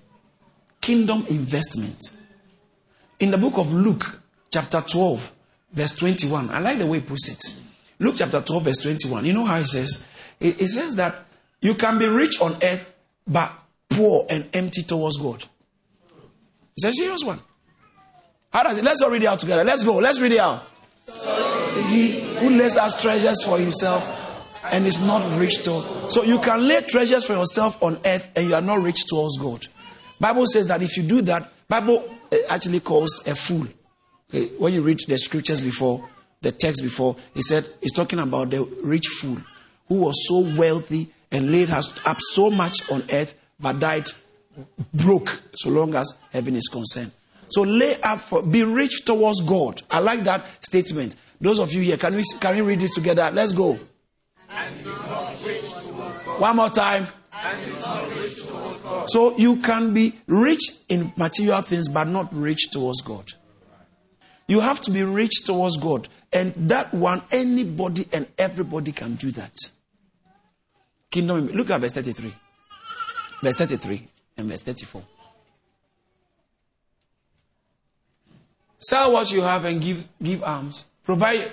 Kingdom 0.80 1.26
investment. 1.30 2.00
In 3.20 3.32
the 3.32 3.38
book 3.38 3.58
of 3.58 3.74
Luke, 3.74 4.22
chapter 4.52 4.82
12, 4.82 5.32
verse 5.74 5.96
21, 5.98 6.50
I 6.50 6.60
like 6.60 6.78
the 6.78 6.86
way 6.86 7.00
he 7.00 7.06
puts 7.06 7.30
it. 7.30 7.62
Luke 8.00 8.16
chapter 8.18 8.42
12, 8.42 8.64
verse 8.64 8.82
21. 8.84 9.26
You 9.26 9.34
know 9.34 9.46
how 9.46 9.58
it 9.58 9.68
says? 9.68 10.08
It, 10.40 10.62
it 10.62 10.68
says 10.68 10.96
that 10.96 11.26
you 11.62 11.76
can 11.76 11.98
be 11.98 12.08
rich 12.08 12.42
on 12.42 12.56
earth, 12.62 12.94
but 13.28 13.52
poor 13.90 14.26
and 14.30 14.48
empty 14.54 14.84
towards 14.84 15.18
God. 15.18 15.44
It's 16.78 16.86
a 16.86 16.94
serious 16.94 17.24
one. 17.24 17.40
How 18.52 18.64
does 18.64 18.78
it? 18.78 18.84
Let's 18.84 19.02
all 19.02 19.10
read 19.10 19.24
it 19.24 19.26
out 19.26 19.40
together. 19.40 19.64
Let's 19.64 19.84
go. 19.84 19.98
Let's 19.98 20.20
read 20.20 20.34
it 20.34 20.40
out. 20.40 20.64
He 21.08 22.22
who 22.36 22.50
lays 22.50 22.78
out 22.78 22.98
treasures 23.00 23.44
for 23.44 23.58
himself 23.58 24.22
and 24.72 24.86
is 24.86 25.00
not 25.06 25.40
rich 25.40 25.64
to. 25.64 26.10
So 26.10 26.24
you 26.24 26.40
can 26.40 26.68
lay 26.68 26.82
treasures 26.82 27.26
for 27.26 27.34
yourself 27.34 27.82
on 27.84 28.00
earth 28.06 28.28
and 28.36 28.48
you 28.48 28.56
are 28.56 28.62
not 28.62 28.82
rich 28.82 29.06
towards 29.08 29.38
God. 29.38 29.66
Bible 30.20 30.48
says 30.48 30.68
that 30.68 30.82
if 30.82 30.98
you 30.98 31.04
do 31.04 31.22
that, 31.24 31.52
Bible 31.68 32.10
eh, 32.32 32.40
actually 32.50 32.80
calls 32.80 33.26
a 33.28 33.36
fool. 33.36 33.68
Okay, 34.30 34.48
when 34.58 34.74
you 34.74 34.82
read 34.82 35.00
the 35.08 35.18
scriptures 35.18 35.62
before, 35.62 36.08
the 36.42 36.52
text 36.52 36.84
before, 36.84 37.16
he 37.34 37.42
said 37.42 37.68
he's 37.82 37.94
talking 37.94 38.20
about 38.20 38.50
the 38.50 38.64
rich 38.84 39.08
fool 39.20 39.38
who 39.88 40.02
was 40.02 40.28
so 40.28 40.40
wealthy 40.58 41.12
and 41.32 41.52
laid 41.52 41.70
up 41.70 42.18
so 42.20 42.50
much 42.50 42.90
on 42.92 43.04
earth 43.12 43.36
but 43.60 43.80
died 43.80 44.08
broke 44.94 45.42
so 45.54 45.70
long 45.70 45.96
as 45.96 46.18
heaven 46.32 46.56
is 46.56 46.68
concerned. 46.68 47.12
So 47.50 47.62
lay 47.62 48.02
up 48.02 48.20
for 48.20 48.42
be 48.42 48.64
rich 48.64 49.06
towards 49.06 49.42
God. 49.42 49.82
I 49.90 50.00
like 50.00 50.24
that 50.24 50.46
statement. 50.66 51.16
Those 51.40 51.60
of 51.60 51.74
you 51.74 51.82
here, 51.82 51.98
can 51.98 52.16
we 52.16 52.24
can 52.40 52.56
we 52.56 52.62
read 52.62 52.80
this 52.80 52.96
together? 52.96 53.30
Let's 53.34 53.54
go. 53.54 53.74
One 56.38 56.56
more 56.56 56.70
time. 56.70 57.08
So 59.08 59.38
you 59.38 59.58
can 59.58 59.94
be 59.94 60.20
rich 60.28 60.62
in 60.90 61.14
material 61.18 61.62
things, 61.62 61.88
but 61.88 62.06
not 62.06 62.34
rich 62.34 62.72
towards 62.72 63.02
God. 63.02 63.34
You 64.48 64.60
have 64.60 64.82
to 64.82 64.92
be 64.92 65.04
rich 65.04 65.44
towards 65.46 65.78
God. 65.78 66.08
And 66.32 66.54
that 66.70 66.94
one, 66.94 67.24
anybody 67.32 68.08
and 68.12 68.28
everybody 68.38 68.92
can 68.92 69.16
do 69.16 69.32
that. 69.32 69.56
Kingdom. 71.10 71.48
Look 71.48 71.70
at 71.70 71.82
verse 71.82 71.92
33. 71.92 72.34
Verse 73.42 73.56
33 73.56 74.08
and 74.38 74.48
verse 74.50 74.60
34. 74.60 75.04
Sell 78.88 79.14
what 79.14 79.32
you 79.32 79.42
have 79.42 79.66
and 79.66 79.82
give, 79.82 80.08
give 80.22 80.44
alms. 80.44 80.86
Provide 81.06 81.52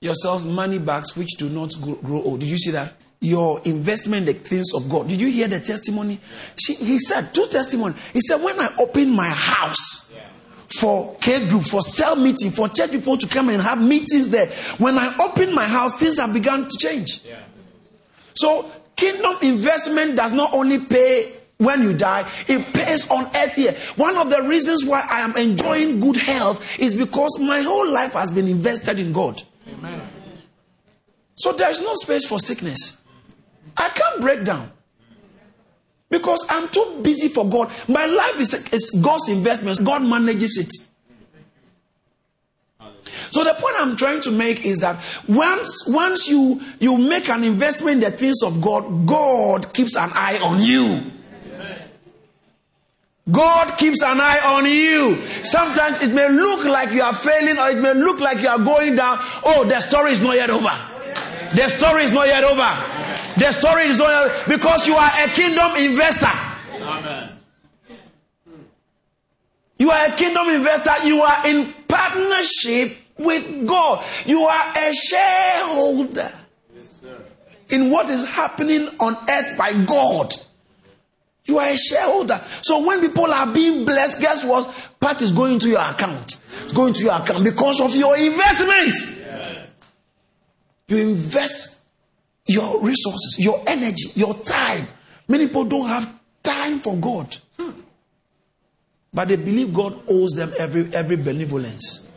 yourselves 0.00 0.44
money 0.44 0.78
bags 0.78 1.16
which 1.16 1.30
do 1.38 1.48
not 1.48 1.72
grow 1.80 2.22
old. 2.22 2.40
Did 2.40 2.50
you 2.50 2.58
see 2.58 2.72
that? 2.72 2.92
Your 3.20 3.58
investment 3.64 4.26
the 4.26 4.34
things 4.34 4.74
of 4.74 4.90
God. 4.90 5.08
Did 5.08 5.18
you 5.18 5.28
hear 5.28 5.48
the 5.48 5.60
testimony? 5.60 6.20
She, 6.60 6.74
he 6.74 6.98
said, 6.98 7.32
two 7.32 7.46
testimony. 7.46 7.94
He 8.12 8.20
said, 8.20 8.42
when 8.42 8.60
I 8.60 8.68
opened 8.78 9.12
my 9.12 9.28
house 9.28 10.14
for 10.78 11.16
care 11.22 11.48
group, 11.48 11.66
for 11.66 11.80
cell 11.80 12.16
meeting, 12.16 12.50
for 12.50 12.68
church 12.68 12.90
people 12.90 13.16
to 13.16 13.26
come 13.28 13.48
and 13.48 13.62
have 13.62 13.80
meetings 13.80 14.28
there, 14.28 14.48
when 14.76 14.98
I 14.98 15.16
opened 15.22 15.54
my 15.54 15.66
house, 15.66 15.94
things 15.94 16.18
have 16.18 16.34
begun 16.34 16.68
to 16.68 16.76
change. 16.78 17.22
Yeah. 17.24 17.38
So, 18.34 18.70
kingdom 18.94 19.36
investment 19.40 20.16
does 20.16 20.34
not 20.34 20.52
only 20.52 20.80
pay 20.80 21.32
when 21.64 21.82
you 21.82 21.92
die, 21.92 22.30
it 22.46 22.72
pays 22.72 23.10
on 23.10 23.24
earth 23.34 23.54
here. 23.54 23.76
One 23.96 24.16
of 24.16 24.30
the 24.30 24.42
reasons 24.42 24.84
why 24.84 25.06
I 25.08 25.20
am 25.20 25.36
enjoying 25.36 26.00
good 26.00 26.16
health 26.16 26.78
is 26.78 26.94
because 26.94 27.38
my 27.40 27.60
whole 27.60 27.90
life 27.90 28.12
has 28.12 28.30
been 28.30 28.48
invested 28.48 28.98
in 28.98 29.12
God. 29.12 29.42
Amen. 29.72 30.02
So 31.36 31.52
there 31.52 31.70
is 31.70 31.80
no 31.80 31.94
space 31.94 32.26
for 32.28 32.38
sickness. 32.38 33.00
I 33.76 33.88
can't 33.88 34.20
break 34.20 34.44
down 34.44 34.70
because 36.10 36.44
I'm 36.48 36.68
too 36.68 37.00
busy 37.02 37.28
for 37.28 37.48
God. 37.48 37.72
My 37.88 38.06
life 38.06 38.38
is, 38.38 38.54
is 38.72 38.90
God's 39.02 39.28
investment, 39.28 39.84
God 39.84 40.02
manages 40.02 40.56
it. 40.58 40.90
So 43.30 43.42
the 43.42 43.54
point 43.54 43.74
I'm 43.78 43.96
trying 43.96 44.20
to 44.22 44.30
make 44.30 44.64
is 44.64 44.78
that 44.78 45.02
once 45.28 45.86
once 45.88 46.28
you 46.28 46.62
you 46.78 46.96
make 46.96 47.28
an 47.28 47.42
investment 47.42 48.04
in 48.04 48.10
the 48.10 48.16
things 48.16 48.42
of 48.44 48.60
God, 48.60 49.06
God 49.06 49.74
keeps 49.74 49.96
an 49.96 50.10
eye 50.12 50.38
on 50.38 50.60
you. 50.60 51.00
God 53.30 53.78
keeps 53.78 54.02
an 54.02 54.20
eye 54.20 54.40
on 54.44 54.66
you. 54.66 55.16
Sometimes 55.44 56.02
it 56.02 56.12
may 56.12 56.28
look 56.28 56.64
like 56.64 56.92
you 56.92 57.02
are 57.02 57.14
failing 57.14 57.58
or 57.58 57.70
it 57.70 57.80
may 57.80 57.94
look 57.94 58.20
like 58.20 58.40
you 58.42 58.48
are 58.48 58.58
going 58.58 58.96
down. 58.96 59.18
Oh, 59.44 59.64
the 59.64 59.80
story 59.80 60.12
is 60.12 60.20
not 60.20 60.36
yet 60.36 60.50
over. 60.50 60.72
The 61.54 61.68
story 61.68 62.04
is 62.04 62.12
not 62.12 62.26
yet 62.26 62.44
over. 62.44 63.40
The 63.40 63.52
story 63.52 63.84
is 63.84 63.98
not 63.98 64.10
yet 64.10 64.48
because 64.48 64.86
you 64.86 64.94
are 64.94 65.10
a 65.24 65.28
kingdom 65.28 65.74
investor. 65.76 66.28
Amen. 66.82 67.30
You 69.78 69.90
are 69.90 70.06
a 70.06 70.12
kingdom 70.12 70.48
investor. 70.50 71.06
You 71.06 71.22
are 71.22 71.48
in 71.48 71.72
partnership 71.88 72.98
with 73.16 73.66
God. 73.66 74.04
You 74.26 74.42
are 74.42 74.72
a 74.76 74.92
shareholder 74.92 76.30
yes, 76.74 77.02
in 77.70 77.90
what 77.90 78.10
is 78.10 78.28
happening 78.28 78.88
on 79.00 79.16
earth 79.28 79.56
by 79.56 79.72
God. 79.84 80.34
You 81.46 81.58
are 81.58 81.68
a 81.68 81.76
shareholder. 81.76 82.40
So 82.62 82.86
when 82.86 83.00
people 83.00 83.32
are 83.32 83.46
being 83.46 83.84
blessed, 83.84 84.20
guess 84.20 84.44
what? 84.44 84.72
Part 84.98 85.20
is 85.20 85.30
going 85.30 85.58
to 85.60 85.68
your 85.68 85.80
account. 85.80 86.42
It's 86.62 86.72
going 86.72 86.94
to 86.94 87.04
your 87.04 87.14
account 87.14 87.44
because 87.44 87.80
of 87.80 87.94
your 87.94 88.16
investment. 88.16 88.94
You 90.88 90.98
invest 90.98 91.80
your 92.46 92.80
resources, 92.82 93.36
your 93.38 93.62
energy, 93.66 94.10
your 94.14 94.34
time. 94.34 94.86
Many 95.28 95.46
people 95.46 95.64
don't 95.64 95.86
have 95.86 96.18
time 96.42 96.78
for 96.78 96.96
God. 96.96 97.36
Hmm. 97.58 97.70
But 99.12 99.28
they 99.28 99.36
believe 99.36 99.72
God 99.72 100.00
owes 100.08 100.32
them 100.32 100.52
every, 100.58 100.92
every 100.94 101.16
benevolence. 101.16 102.10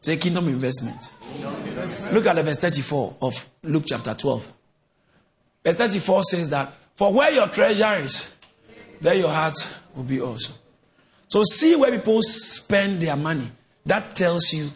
Say 0.00 0.16
kingdom 0.16 0.48
investment. 0.48 1.12
kingdom 1.32 1.54
investment. 1.56 2.14
Look 2.14 2.26
at 2.26 2.36
the 2.36 2.42
verse 2.42 2.56
34 2.56 3.16
of 3.20 3.48
Luke 3.62 3.84
chapter 3.86 4.14
12. 4.14 4.52
Verse 5.62 5.74
34 5.74 6.22
says 6.24 6.48
that 6.50 6.72
for 7.00 7.10
where 7.10 7.32
your 7.32 7.46
treasure 7.48 7.98
is, 8.00 8.30
there 9.00 9.14
your 9.14 9.30
heart 9.30 9.54
will 9.96 10.02
be 10.02 10.20
also. 10.20 10.52
So 11.28 11.42
see 11.44 11.74
where 11.74 11.90
people 11.90 12.20
spend 12.22 13.00
their 13.00 13.16
money. 13.16 13.50
That 13.86 14.14
tells 14.14 14.52
you 14.52 14.68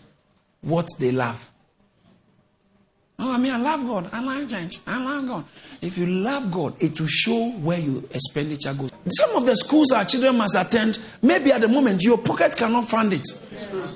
what 0.63 0.89
they 0.99 1.13
love. 1.13 1.51
Oh, 3.19 3.35
I 3.35 3.37
mean, 3.37 3.53
I 3.53 3.59
love 3.59 3.87
God. 3.87 4.09
I 4.11 4.23
love 4.23 4.49
change. 4.49 4.81
I 4.87 5.05
love 5.05 5.27
God. 5.27 5.45
If 5.83 5.99
you 5.99 6.07
love 6.07 6.51
God, 6.51 6.83
it 6.83 6.99
will 6.99 7.09
show 7.09 7.51
where 7.61 7.79
your 7.79 8.03
expenditure 8.05 8.73
goes. 8.73 8.91
Some 9.11 9.37
of 9.37 9.45
the 9.45 9.55
schools 9.57 9.93
our 9.93 10.07
children 10.07 10.39
must 10.39 10.57
attend, 10.57 10.99
maybe 11.21 11.53
at 11.53 11.61
the 11.61 11.69
moment 11.69 12.03
your 12.03 12.17
pocket 12.17 12.57
cannot 12.57 12.89
fund 12.89 13.13
it. 13.13 13.29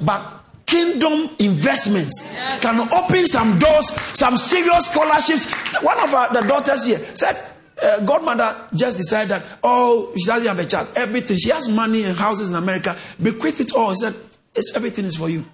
But 0.03 0.45
kingdom 0.67 1.31
investment 1.39 2.13
can 2.61 2.93
open 2.93 3.27
some 3.27 3.59
doors, 3.59 3.91
some 4.13 4.37
serious 4.37 4.85
scholarships. 4.85 5.51
One 5.81 5.99
of 5.99 6.13
our, 6.13 6.31
the 6.31 6.47
daughters 6.47 6.85
here 6.85 6.99
said, 7.15 7.55
uh, 7.81 8.01
godmother 8.05 8.69
just 8.75 8.97
decided 8.97 9.31
that, 9.31 9.45
oh, 9.63 10.13
she 10.17 10.27
doesn't 10.27 10.49
have 10.49 10.59
a 10.59 10.67
child. 10.67 10.89
Everything. 10.97 11.37
She 11.37 11.51
has 11.51 11.69
money 11.69 12.05
and 12.05 12.17
houses 12.17 12.49
in 12.49 12.55
America. 12.55 12.97
Bequeath 13.23 13.61
it 13.61 13.73
all. 13.75 13.91
He 13.91 13.97
said, 13.97 14.15
it's, 14.55 14.75
everything 14.75 15.05
is 15.05 15.17
for 15.17 15.29
you. 15.29 15.45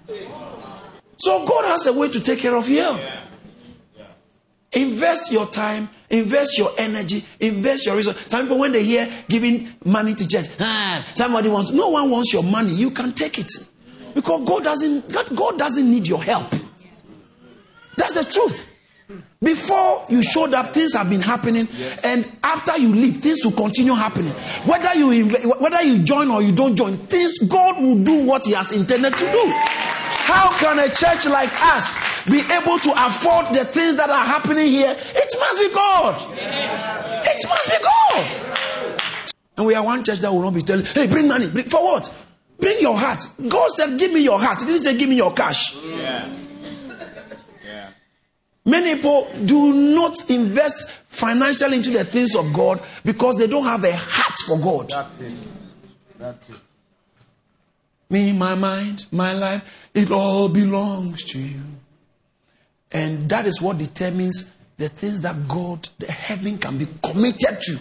So 1.17 1.47
God 1.47 1.65
has 1.67 1.87
a 1.87 1.93
way 1.93 2.09
to 2.09 2.21
take 2.21 2.41
care 2.41 2.57
of 2.57 2.69
you. 2.69 2.99
Invest 4.73 5.31
your 5.31 5.47
time, 5.47 5.89
invest 6.11 6.59
your 6.59 6.73
energy, 6.77 7.25
invest 7.39 7.87
your 7.87 7.97
resources. 7.97 8.27
Some 8.27 8.43
people, 8.43 8.59
when 8.59 8.73
they 8.73 8.83
hear 8.83 9.09
giving 9.29 9.73
money 9.85 10.15
to 10.15 10.27
church, 10.27 10.47
ah, 10.59 11.07
somebody 11.15 11.49
wants, 11.49 11.71
no 11.71 11.91
one 11.91 12.11
wants 12.11 12.33
your 12.33 12.43
money. 12.43 12.73
You 12.73 12.91
can 12.91 13.13
take 13.13 13.39
it. 13.39 13.53
Because 14.15 14.45
God 14.45 14.65
doesn't, 14.65 15.37
God 15.37 15.59
doesn't 15.59 15.89
need 15.89 16.09
your 16.09 16.23
help. 16.23 16.51
That's 17.97 18.15
the 18.15 18.25
truth. 18.25 18.69
Before 19.43 20.05
you 20.09 20.23
showed 20.23 20.55
up, 20.55 20.73
things 20.73 20.95
have 20.95 21.11
been 21.11 21.21
happening, 21.21 21.69
yes. 21.73 22.03
and 22.05 22.25
after 22.43 22.79
you 22.79 22.89
leave, 22.89 23.19
things 23.19 23.45
will 23.45 23.53
continue 23.53 23.93
happening. 23.93 24.33
Whether 24.65 24.95
you 24.95 25.29
whether 25.59 25.83
you 25.83 26.03
join 26.03 26.31
or 26.31 26.41
you 26.41 26.53
don't 26.53 26.75
join, 26.75 26.97
things 26.97 27.37
God 27.41 27.83
will 27.83 28.03
do 28.03 28.25
what 28.25 28.47
He 28.47 28.53
has 28.55 28.73
intended 28.73 29.13
to 29.19 29.25
do. 29.25 29.43
How 30.25 30.51
can 30.59 30.79
a 30.79 30.89
church 30.89 31.27
like 31.27 31.51
us 31.63 31.95
be 32.25 32.41
able 32.41 32.79
to 32.79 32.93
afford 33.07 33.55
the 33.55 33.67
things 33.67 33.97
that 33.97 34.09
are 34.09 34.25
happening 34.25 34.69
here? 34.69 34.97
It 34.99 35.35
must 35.39 35.61
be 35.61 35.69
God. 35.75 36.15
It 37.27 37.47
must 37.47 37.69
be 37.69 37.77
God. 37.85 39.01
And 39.59 39.67
we 39.67 39.75
are 39.75 39.85
one 39.85 40.03
church 40.03 40.21
that 40.21 40.33
will 40.33 40.41
not 40.41 40.55
be 40.55 40.63
telling, 40.63 40.87
"Hey, 40.87 41.07
bring 41.07 41.29
money 41.29 41.49
bring, 41.49 41.69
for 41.69 41.85
what? 41.85 42.11
Bring 42.59 42.81
your 42.81 42.97
heart." 42.97 43.21
God 43.47 43.71
said, 43.73 43.99
"Give 43.99 44.11
me 44.11 44.21
your 44.21 44.41
heart." 44.41 44.61
He 44.63 44.67
didn't 44.67 44.83
say, 44.85 44.97
"Give 44.97 45.11
me 45.11 45.17
your 45.17 45.35
cash." 45.35 45.77
Yeah. 45.85 46.27
Many 48.65 48.95
people 48.97 49.29
do 49.45 49.73
not 49.73 50.31
invest 50.31 50.91
financially 50.91 51.77
into 51.77 51.91
the 51.91 52.05
things 52.05 52.35
of 52.35 52.53
God 52.53 52.83
because 53.05 53.37
they 53.37 53.47
don't 53.47 53.65
have 53.65 53.85
a 53.85 53.95
heart 53.95 54.39
for 54.47 54.59
God. 54.59 54.91
That's 54.91 55.21
it. 55.21 55.35
That's 56.19 56.49
it. 56.49 56.57
Me, 58.09 58.33
my 58.33 58.55
mind, 58.55 59.07
my 59.11 59.33
life, 59.33 59.65
it 59.93 60.11
all 60.11 60.49
belongs 60.49 61.25
to 61.25 61.39
you. 61.39 61.61
And 62.93 63.29
that 63.29 63.47
is 63.47 63.61
what 63.61 63.79
determines 63.79 64.53
the 64.77 64.89
things 64.89 65.21
that 65.23 65.49
God, 65.49 65.89
the 65.99 66.11
heaven 66.11 66.59
can 66.59 66.79
be 66.79 66.87
committed 67.03 67.59
to. 67.61 67.79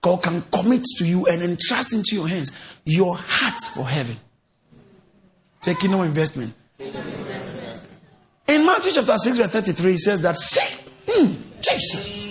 God 0.00 0.22
can 0.22 0.42
commit 0.52 0.84
to 0.98 1.06
you 1.06 1.26
and 1.26 1.42
entrust 1.42 1.94
into 1.94 2.14
your 2.14 2.28
hands 2.28 2.52
your 2.84 3.16
heart 3.16 3.62
for 3.74 3.86
heaven. 3.88 4.18
Taking 5.62 5.92
no 5.92 6.02
investment. 6.02 6.52
In 8.46 8.66
Matthew 8.66 8.92
chapter 8.92 9.16
6, 9.16 9.38
verse 9.38 9.50
33, 9.50 9.92
he 9.92 9.98
says 9.98 10.20
that, 10.22 10.36
say, 10.36 10.84
hmm, 11.08 11.32
Jesus. 11.60 12.24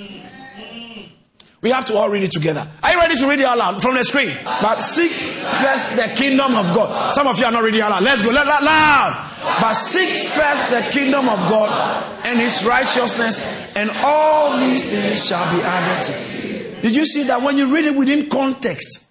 We 1.64 1.72
have 1.72 1.86
to 1.86 1.96
all 1.96 2.10
read 2.10 2.24
it 2.24 2.32
together. 2.32 2.70
Are 2.84 2.92
you 2.92 3.00
ready 3.00 3.16
to 3.16 3.28
read 3.28 3.40
it 3.40 3.46
out 3.46 3.58
loud 3.58 3.82
from 3.82 3.96
the 3.96 4.04
screen? 4.04 4.36
But 4.44 4.82
seek 4.82 5.12
first 5.12 5.96
the 5.96 6.14
kingdom 6.14 6.56
of 6.56 6.76
God. 6.76 7.16
Some 7.16 7.26
of 7.26 7.40
you 7.40 7.46
are 7.46 7.54
not 7.54 7.64
reading 7.64 7.80
out 7.80 7.92
loud. 7.92 8.04
Let's 8.04 8.22
go. 8.22 8.32
Let, 8.32 8.46
let, 8.46 8.62
loud. 8.62 9.34
But 9.62 9.74
seek 9.76 10.10
first 10.28 10.70
the 10.70 10.82
kingdom 10.92 11.30
of 11.30 11.40
God 11.50 12.26
and 12.26 12.38
his 12.38 12.66
righteousness, 12.66 13.74
and 13.78 13.90
all 14.04 14.60
these 14.60 14.84
things 14.84 15.26
shall 15.26 15.56
be 15.56 15.64
added 15.64 16.04
to 16.06 16.48
you. 16.48 16.82
Did 16.82 16.96
you 16.96 17.06
see 17.06 17.24
that 17.24 17.42
when 17.42 17.58
you 17.58 17.74
read 17.74 17.86
it 17.86 17.96
within 17.96 18.30
context, 18.30 19.08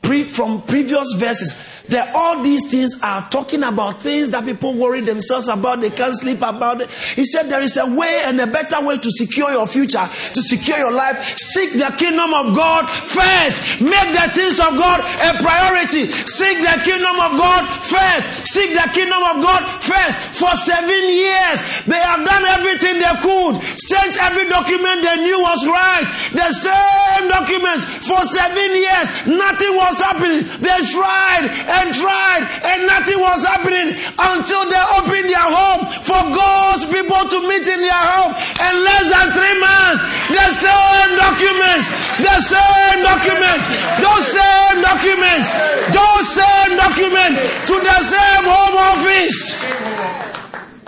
pre, 0.00 0.22
from 0.22 0.62
previous 0.62 1.06
verses, 1.16 1.54
that 1.90 2.14
all 2.14 2.42
these 2.42 2.62
things 2.70 2.98
are 3.02 3.28
talking 3.30 3.62
about 3.62 4.00
things 4.02 4.30
that 4.30 4.44
people 4.44 4.74
worry 4.74 5.00
themselves 5.00 5.48
about, 5.48 5.80
they 5.80 5.90
can't 5.90 6.16
sleep 6.16 6.38
about 6.38 6.80
it. 6.80 6.90
He 6.90 7.24
said 7.24 7.44
there 7.44 7.62
is 7.62 7.76
a 7.76 7.86
way 7.86 8.22
and 8.24 8.40
a 8.40 8.46
better 8.46 8.84
way 8.84 8.98
to 8.98 9.10
secure 9.10 9.50
your 9.50 9.66
future, 9.66 10.08
to 10.32 10.42
secure 10.42 10.78
your 10.78 10.92
life. 10.92 11.16
Seek 11.36 11.72
the 11.74 11.92
kingdom 11.98 12.32
of 12.32 12.54
God 12.54 12.88
first. 12.88 13.80
Make 13.80 14.10
the 14.14 14.30
things 14.32 14.58
of 14.58 14.78
God 14.78 15.00
a 15.00 15.36
priority. 15.42 16.06
Seek 16.06 16.58
the 16.62 16.80
kingdom 16.84 17.18
of 17.18 17.36
God 17.38 17.66
first. 17.82 18.48
Seek 18.48 18.72
the 18.72 18.88
kingdom 18.92 19.22
of 19.22 19.42
God 19.42 19.62
first. 19.82 20.18
For 20.38 20.54
seven 20.54 21.04
years, 21.10 21.58
they 21.84 21.98
have 21.98 22.24
done 22.24 22.44
everything 22.46 22.98
they 23.02 23.16
could, 23.20 23.60
sent 23.78 24.16
every 24.22 24.48
document 24.48 25.02
they 25.02 25.16
knew 25.26 25.40
was 25.40 25.66
right. 25.66 26.06
The 26.32 26.50
same 26.52 27.28
documents 27.28 27.84
for 28.06 28.22
seven 28.30 28.70
years, 28.70 29.08
nothing 29.26 29.74
was 29.76 29.98
happening. 29.98 30.46
They 30.60 30.78
tried 30.94 31.50
and 31.80 31.94
tried 31.94 32.44
and 32.64 32.86
nothing 32.86 33.18
was 33.18 33.44
happening 33.44 33.96
until 33.96 34.62
they 34.68 34.82
opened 34.96 35.28
their 35.32 35.48
home 35.48 35.82
for 36.04 36.20
God's 36.32 36.84
people 36.86 37.22
to 37.28 37.38
meet 37.48 37.64
in 37.64 37.80
their 37.80 38.04
home. 38.14 38.32
And 38.60 38.74
less 38.84 39.04
than 39.08 39.26
three 39.32 39.56
months, 39.56 40.00
the 40.28 40.48
same 40.60 41.10
documents, 41.16 41.86
the 42.20 42.36
same 42.44 42.98
documents, 43.00 43.64
those 43.98 44.24
same 44.28 44.76
documents, 44.84 45.48
those 45.90 46.24
same 46.36 46.72
documents 46.76 47.38
to 47.66 47.74
the 47.80 47.98
same 48.04 48.44
home 48.44 48.76
office. 48.76 49.38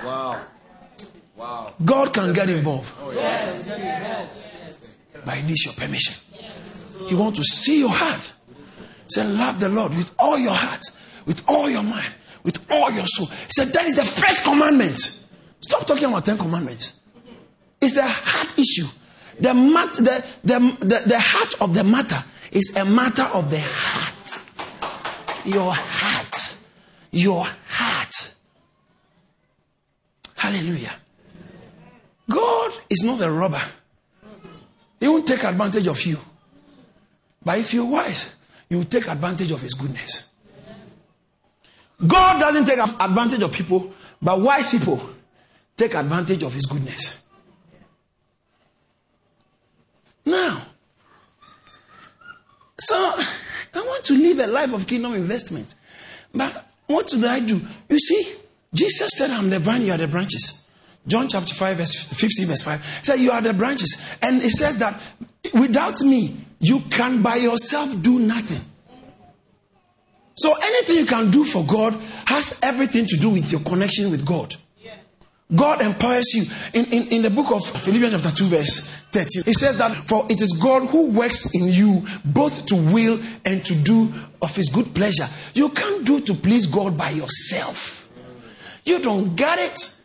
Wow. 0.04 0.40
Wow. 1.36 1.74
God 1.84 2.12
can 2.12 2.32
get 2.32 2.48
involved. 2.48 2.92
Oh, 3.00 3.12
yes. 3.12 4.80
But 5.24 5.34
he 5.34 5.46
needs 5.46 5.64
your 5.64 5.74
permission. 5.74 6.14
He 7.08 7.14
wants 7.14 7.38
to 7.38 7.44
see 7.44 7.80
your 7.80 7.90
heart. 7.90 8.32
Say, 9.14 9.26
love 9.26 9.60
the 9.60 9.68
Lord 9.68 9.94
with 9.94 10.14
all 10.18 10.38
your 10.38 10.54
heart, 10.54 10.82
with 11.26 11.42
all 11.48 11.68
your 11.68 11.82
mind, 11.82 12.12
with 12.44 12.58
all 12.70 12.90
your 12.90 13.04
soul. 13.06 13.26
He 13.26 13.52
said, 13.56 13.68
that 13.68 13.84
is 13.84 13.96
the 13.96 14.04
first 14.04 14.42
commandment. 14.42 14.98
Stop 15.60 15.86
talking 15.86 16.04
about 16.04 16.24
Ten 16.24 16.38
Commandments. 16.38 16.98
It's 17.80 17.96
a 17.96 18.06
heart 18.06 18.58
issue. 18.58 18.86
The, 19.38 19.54
mat, 19.54 19.94
the, 19.94 20.24
the, 20.44 20.58
the, 20.80 21.02
the 21.06 21.18
heart 21.18 21.60
of 21.60 21.74
the 21.74 21.84
matter 21.84 22.22
is 22.50 22.76
a 22.76 22.84
matter 22.84 23.24
of 23.24 23.50
the 23.50 23.60
heart. 23.60 25.44
Your 25.44 25.72
heart. 25.74 26.58
Your 27.10 27.46
heart. 27.68 28.34
Hallelujah. 30.36 30.94
God 32.30 32.72
is 32.88 33.02
not 33.02 33.20
a 33.20 33.30
robber. 33.30 33.62
He 35.00 35.08
won't 35.08 35.26
take 35.26 35.42
advantage 35.44 35.86
of 35.86 36.00
you. 36.06 36.18
But 37.44 37.58
if 37.58 37.74
you're 37.74 37.84
wise, 37.84 38.34
you 38.72 38.84
take 38.84 39.06
advantage 39.06 39.50
of 39.50 39.60
his 39.60 39.74
goodness. 39.74 40.28
God 42.06 42.40
doesn't 42.40 42.64
take 42.64 42.78
advantage 42.78 43.42
of 43.42 43.52
people, 43.52 43.92
but 44.20 44.40
wise 44.40 44.70
people 44.70 45.10
take 45.76 45.94
advantage 45.94 46.42
of 46.42 46.54
his 46.54 46.64
goodness. 46.64 47.20
Now, 50.24 50.62
so 52.80 52.96
I 52.96 53.80
want 53.80 54.04
to 54.04 54.14
live 54.14 54.38
a 54.38 54.46
life 54.46 54.72
of 54.72 54.86
kingdom 54.86 55.14
investment. 55.14 55.74
But 56.34 56.66
what 56.86 57.08
do 57.08 57.26
I 57.26 57.40
do? 57.40 57.60
You 57.90 57.98
see, 57.98 58.34
Jesus 58.72 59.10
said, 59.14 59.30
I'm 59.30 59.50
the 59.50 59.58
vine, 59.58 59.82
you 59.82 59.92
are 59.92 59.98
the 59.98 60.08
branches. 60.08 60.66
John 61.06 61.28
chapter 61.28 61.52
5, 61.52 61.76
verse 61.76 62.02
15, 62.04 62.46
verse 62.46 62.62
5 62.62 63.00
said, 63.02 63.16
You 63.20 63.32
are 63.32 63.42
the 63.42 63.52
branches. 63.52 64.02
And 64.22 64.40
it 64.42 64.50
says 64.50 64.78
that 64.78 64.98
without 65.52 66.00
me, 66.00 66.36
you 66.62 66.80
can 66.90 67.20
by 67.20 67.36
yourself 67.36 68.00
do 68.00 68.18
nothing. 68.18 68.64
So 70.34 70.54
anything 70.54 70.96
you 70.96 71.06
can 71.06 71.30
do 71.30 71.44
for 71.44 71.64
God 71.64 71.92
has 72.24 72.58
everything 72.62 73.06
to 73.06 73.16
do 73.18 73.30
with 73.30 73.52
your 73.52 73.60
connection 73.60 74.10
with 74.10 74.24
God. 74.24 74.56
God 75.54 75.82
empowers 75.82 76.32
you. 76.34 76.44
In, 76.72 76.86
in, 76.86 77.08
in 77.08 77.22
the 77.22 77.28
book 77.28 77.50
of 77.50 77.62
Philippians 77.66 78.14
chapter 78.14 78.30
2, 78.34 78.46
verse 78.46 78.88
13, 79.10 79.42
it 79.46 79.54
says 79.54 79.76
that 79.76 79.92
for 80.08 80.24
it 80.30 80.40
is 80.40 80.58
God 80.62 80.88
who 80.88 81.10
works 81.10 81.54
in 81.54 81.66
you 81.66 82.06
both 82.24 82.64
to 82.66 82.76
will 82.76 83.20
and 83.44 83.62
to 83.66 83.74
do 83.74 84.12
of 84.40 84.56
his 84.56 84.70
good 84.70 84.94
pleasure. 84.94 85.28
You 85.52 85.68
can't 85.68 86.06
do 86.06 86.20
to 86.20 86.34
please 86.34 86.66
God 86.66 86.96
by 86.96 87.10
yourself. 87.10 88.08
You 88.84 89.00
don't 89.00 89.36
get 89.36 89.58
it. 89.58 89.96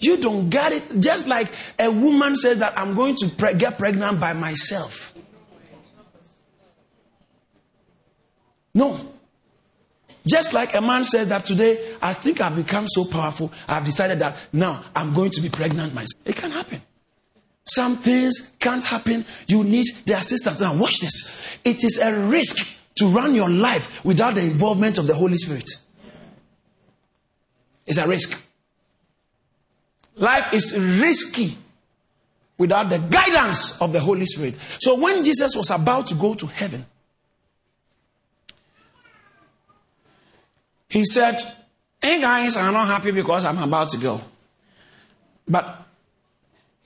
You 0.00 0.16
don't 0.16 0.50
get 0.50 0.72
it. 0.72 1.00
Just 1.00 1.28
like 1.28 1.48
a 1.78 1.90
woman 1.90 2.34
says 2.34 2.58
that 2.58 2.76
I'm 2.76 2.94
going 2.94 3.14
to 3.16 3.28
pre- 3.28 3.54
get 3.54 3.78
pregnant 3.78 4.18
by 4.18 4.32
myself. 4.32 5.07
No. 8.78 8.96
Just 10.24 10.52
like 10.52 10.72
a 10.76 10.80
man 10.80 11.02
says 11.02 11.28
that 11.30 11.44
today, 11.44 11.96
I 12.00 12.14
think 12.14 12.40
I've 12.40 12.54
become 12.54 12.86
so 12.86 13.04
powerful, 13.04 13.52
I've 13.66 13.84
decided 13.84 14.20
that 14.20 14.36
now 14.52 14.84
I'm 14.94 15.14
going 15.14 15.32
to 15.32 15.40
be 15.40 15.48
pregnant 15.48 15.94
myself. 15.94 16.22
It 16.24 16.36
can 16.36 16.52
happen. 16.52 16.80
Some 17.64 17.96
things 17.96 18.54
can't 18.60 18.84
happen. 18.84 19.24
You 19.48 19.64
need 19.64 19.86
the 20.06 20.12
assistance. 20.12 20.60
Now, 20.60 20.76
watch 20.76 21.00
this. 21.00 21.42
It 21.64 21.82
is 21.82 21.98
a 21.98 22.28
risk 22.28 22.78
to 22.98 23.08
run 23.08 23.34
your 23.34 23.48
life 23.48 24.04
without 24.04 24.36
the 24.36 24.42
involvement 24.42 24.96
of 24.98 25.08
the 25.08 25.14
Holy 25.14 25.36
Spirit. 25.36 25.68
It's 27.84 27.98
a 27.98 28.06
risk. 28.06 28.46
Life 30.14 30.54
is 30.54 30.78
risky 30.78 31.58
without 32.56 32.90
the 32.90 32.98
guidance 32.98 33.82
of 33.82 33.92
the 33.92 34.00
Holy 34.00 34.26
Spirit. 34.26 34.56
So, 34.78 35.00
when 35.00 35.24
Jesus 35.24 35.56
was 35.56 35.70
about 35.70 36.06
to 36.08 36.14
go 36.14 36.34
to 36.34 36.46
heaven, 36.46 36.86
He 40.88 41.04
said, 41.04 41.38
Hey 42.00 42.20
guys, 42.20 42.56
I'm 42.56 42.72
not 42.72 42.86
happy 42.86 43.10
because 43.10 43.44
I'm 43.44 43.58
about 43.58 43.88
to 43.90 43.98
go. 43.98 44.20
But 45.46 45.86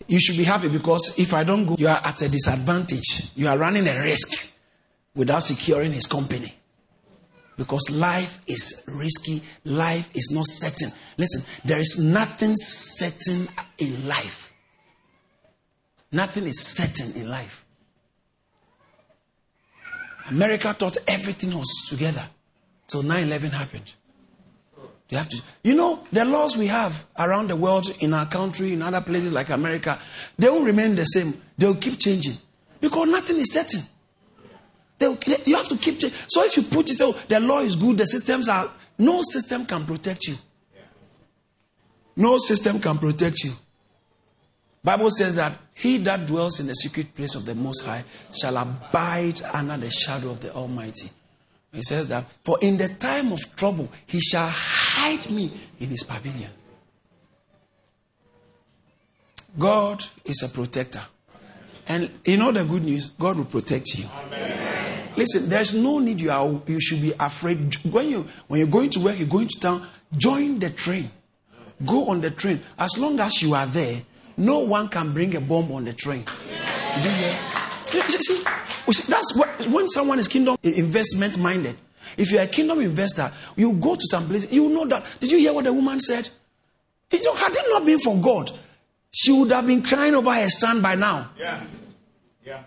you 0.06 0.20
should 0.20 0.36
be 0.36 0.44
happy 0.44 0.68
because 0.68 1.18
if 1.18 1.34
I 1.34 1.44
don't 1.44 1.66
go, 1.66 1.76
you 1.78 1.88
are 1.88 2.00
at 2.02 2.20
a 2.22 2.28
disadvantage. 2.28 3.30
You 3.36 3.48
are 3.48 3.58
running 3.58 3.86
a 3.86 4.00
risk 4.00 4.54
without 5.14 5.42
securing 5.42 5.92
his 5.92 6.06
company. 6.06 6.52
Because 7.56 7.90
life 7.90 8.40
is 8.46 8.84
risky, 8.88 9.42
life 9.64 10.10
is 10.14 10.30
not 10.32 10.46
certain. 10.48 10.90
Listen, 11.18 11.48
there 11.64 11.78
is 11.78 11.98
nothing 11.98 12.54
certain 12.56 13.48
in 13.78 14.08
life. 14.08 14.52
Nothing 16.10 16.44
is 16.44 16.60
certain 16.60 17.12
in 17.20 17.28
life. 17.28 17.64
America 20.28 20.72
thought 20.72 20.96
everything 21.06 21.56
was 21.56 21.86
together. 21.88 22.24
So 22.92 23.00
9 23.00 23.24
11 23.24 23.50
happened. 23.52 23.94
You 25.08 25.16
have 25.16 25.28
to. 25.30 25.42
You 25.62 25.74
know, 25.74 26.00
the 26.12 26.26
laws 26.26 26.58
we 26.58 26.66
have 26.66 27.06
around 27.18 27.46
the 27.46 27.56
world, 27.56 27.88
in 28.00 28.12
our 28.12 28.26
country, 28.26 28.74
in 28.74 28.82
other 28.82 29.00
places 29.00 29.32
like 29.32 29.48
America, 29.48 29.98
they 30.38 30.50
won't 30.50 30.66
remain 30.66 30.94
the 30.94 31.06
same. 31.06 31.40
They'll 31.56 31.76
keep 31.76 31.98
changing 31.98 32.36
because 32.82 33.08
nothing 33.08 33.38
is 33.38 33.50
certain. 33.50 33.80
They'll, 34.98 35.18
you 35.46 35.56
have 35.56 35.68
to 35.68 35.78
keep 35.78 36.00
changing. 36.00 36.18
So 36.28 36.44
if 36.44 36.54
you 36.54 36.64
put 36.64 36.90
it, 36.90 36.98
so 36.98 37.12
the 37.28 37.40
law 37.40 37.60
is 37.60 37.76
good, 37.76 37.96
the 37.96 38.04
systems 38.04 38.50
are. 38.50 38.70
No 38.98 39.22
system 39.22 39.64
can 39.64 39.86
protect 39.86 40.26
you. 40.26 40.34
No 42.14 42.36
system 42.36 42.78
can 42.78 42.98
protect 42.98 43.42
you. 43.42 43.52
Bible 44.84 45.10
says 45.10 45.36
that 45.36 45.54
he 45.72 45.96
that 45.98 46.26
dwells 46.26 46.60
in 46.60 46.66
the 46.66 46.74
secret 46.74 47.14
place 47.14 47.36
of 47.36 47.46
the 47.46 47.54
Most 47.54 47.86
High 47.86 48.04
shall 48.38 48.58
abide 48.58 49.40
under 49.50 49.78
the 49.78 49.90
shadow 49.90 50.28
of 50.28 50.42
the 50.42 50.52
Almighty. 50.52 51.08
He 51.72 51.82
says 51.82 52.08
that, 52.08 52.30
for 52.44 52.58
in 52.60 52.76
the 52.76 52.88
time 52.88 53.32
of 53.32 53.40
trouble, 53.56 53.90
he 54.06 54.20
shall 54.20 54.48
hide 54.48 55.30
me 55.30 55.50
in 55.80 55.88
his 55.88 56.02
pavilion. 56.02 56.50
God 59.58 60.04
is 60.24 60.42
a 60.42 60.48
protector. 60.48 61.02
And 61.88 62.10
you 62.24 62.36
know 62.36 62.52
the 62.52 62.64
good 62.64 62.84
news? 62.84 63.10
God 63.10 63.38
will 63.38 63.44
protect 63.44 63.94
you. 63.98 64.06
Amen. 64.26 65.10
Listen, 65.16 65.48
there's 65.48 65.74
no 65.74 65.98
need 65.98 66.20
you, 66.20 66.30
are, 66.30 66.60
you 66.66 66.80
should 66.80 67.02
be 67.02 67.12
afraid. 67.18 67.74
When, 67.84 68.08
you, 68.08 68.28
when 68.48 68.60
you're 68.60 68.68
going 68.68 68.90
to 68.90 69.00
work, 69.00 69.18
you're 69.18 69.28
going 69.28 69.48
to 69.48 69.60
town, 69.60 69.86
join 70.16 70.58
the 70.58 70.70
train. 70.70 71.10
Go 71.84 72.08
on 72.08 72.20
the 72.20 72.30
train. 72.30 72.60
As 72.78 72.98
long 72.98 73.18
as 73.20 73.42
you 73.42 73.54
are 73.54 73.66
there, 73.66 74.02
no 74.36 74.60
one 74.60 74.88
can 74.88 75.12
bring 75.12 75.34
a 75.36 75.40
bomb 75.40 75.72
on 75.72 75.84
the 75.84 75.92
train. 75.92 76.24
Do 77.02 77.10
you 77.98 78.02
see, 78.02 78.44
see, 78.90 79.10
that's 79.10 79.36
what, 79.36 79.48
when 79.68 79.88
someone 79.88 80.18
is 80.18 80.28
kingdom 80.28 80.56
investment 80.62 81.38
minded. 81.38 81.76
If 82.16 82.30
you're 82.30 82.42
a 82.42 82.46
kingdom 82.46 82.80
investor, 82.80 83.30
you 83.56 83.72
go 83.74 83.94
to 83.94 84.02
some 84.10 84.26
place, 84.26 84.50
you 84.52 84.68
know 84.68 84.84
that. 84.86 85.04
Did 85.20 85.32
you 85.32 85.38
hear 85.38 85.52
what 85.52 85.64
the 85.64 85.72
woman 85.72 86.00
said? 86.00 86.28
It, 87.10 87.24
had 87.24 87.54
it 87.54 87.66
not 87.68 87.84
been 87.84 87.98
for 87.98 88.16
God, 88.16 88.50
she 89.10 89.32
would 89.32 89.52
have 89.52 89.66
been 89.66 89.82
crying 89.82 90.14
over 90.14 90.32
her 90.34 90.48
son 90.48 90.80
by 90.80 90.94
now. 90.94 91.30
Yeah. 91.38 91.62
Yeah. 92.44 92.62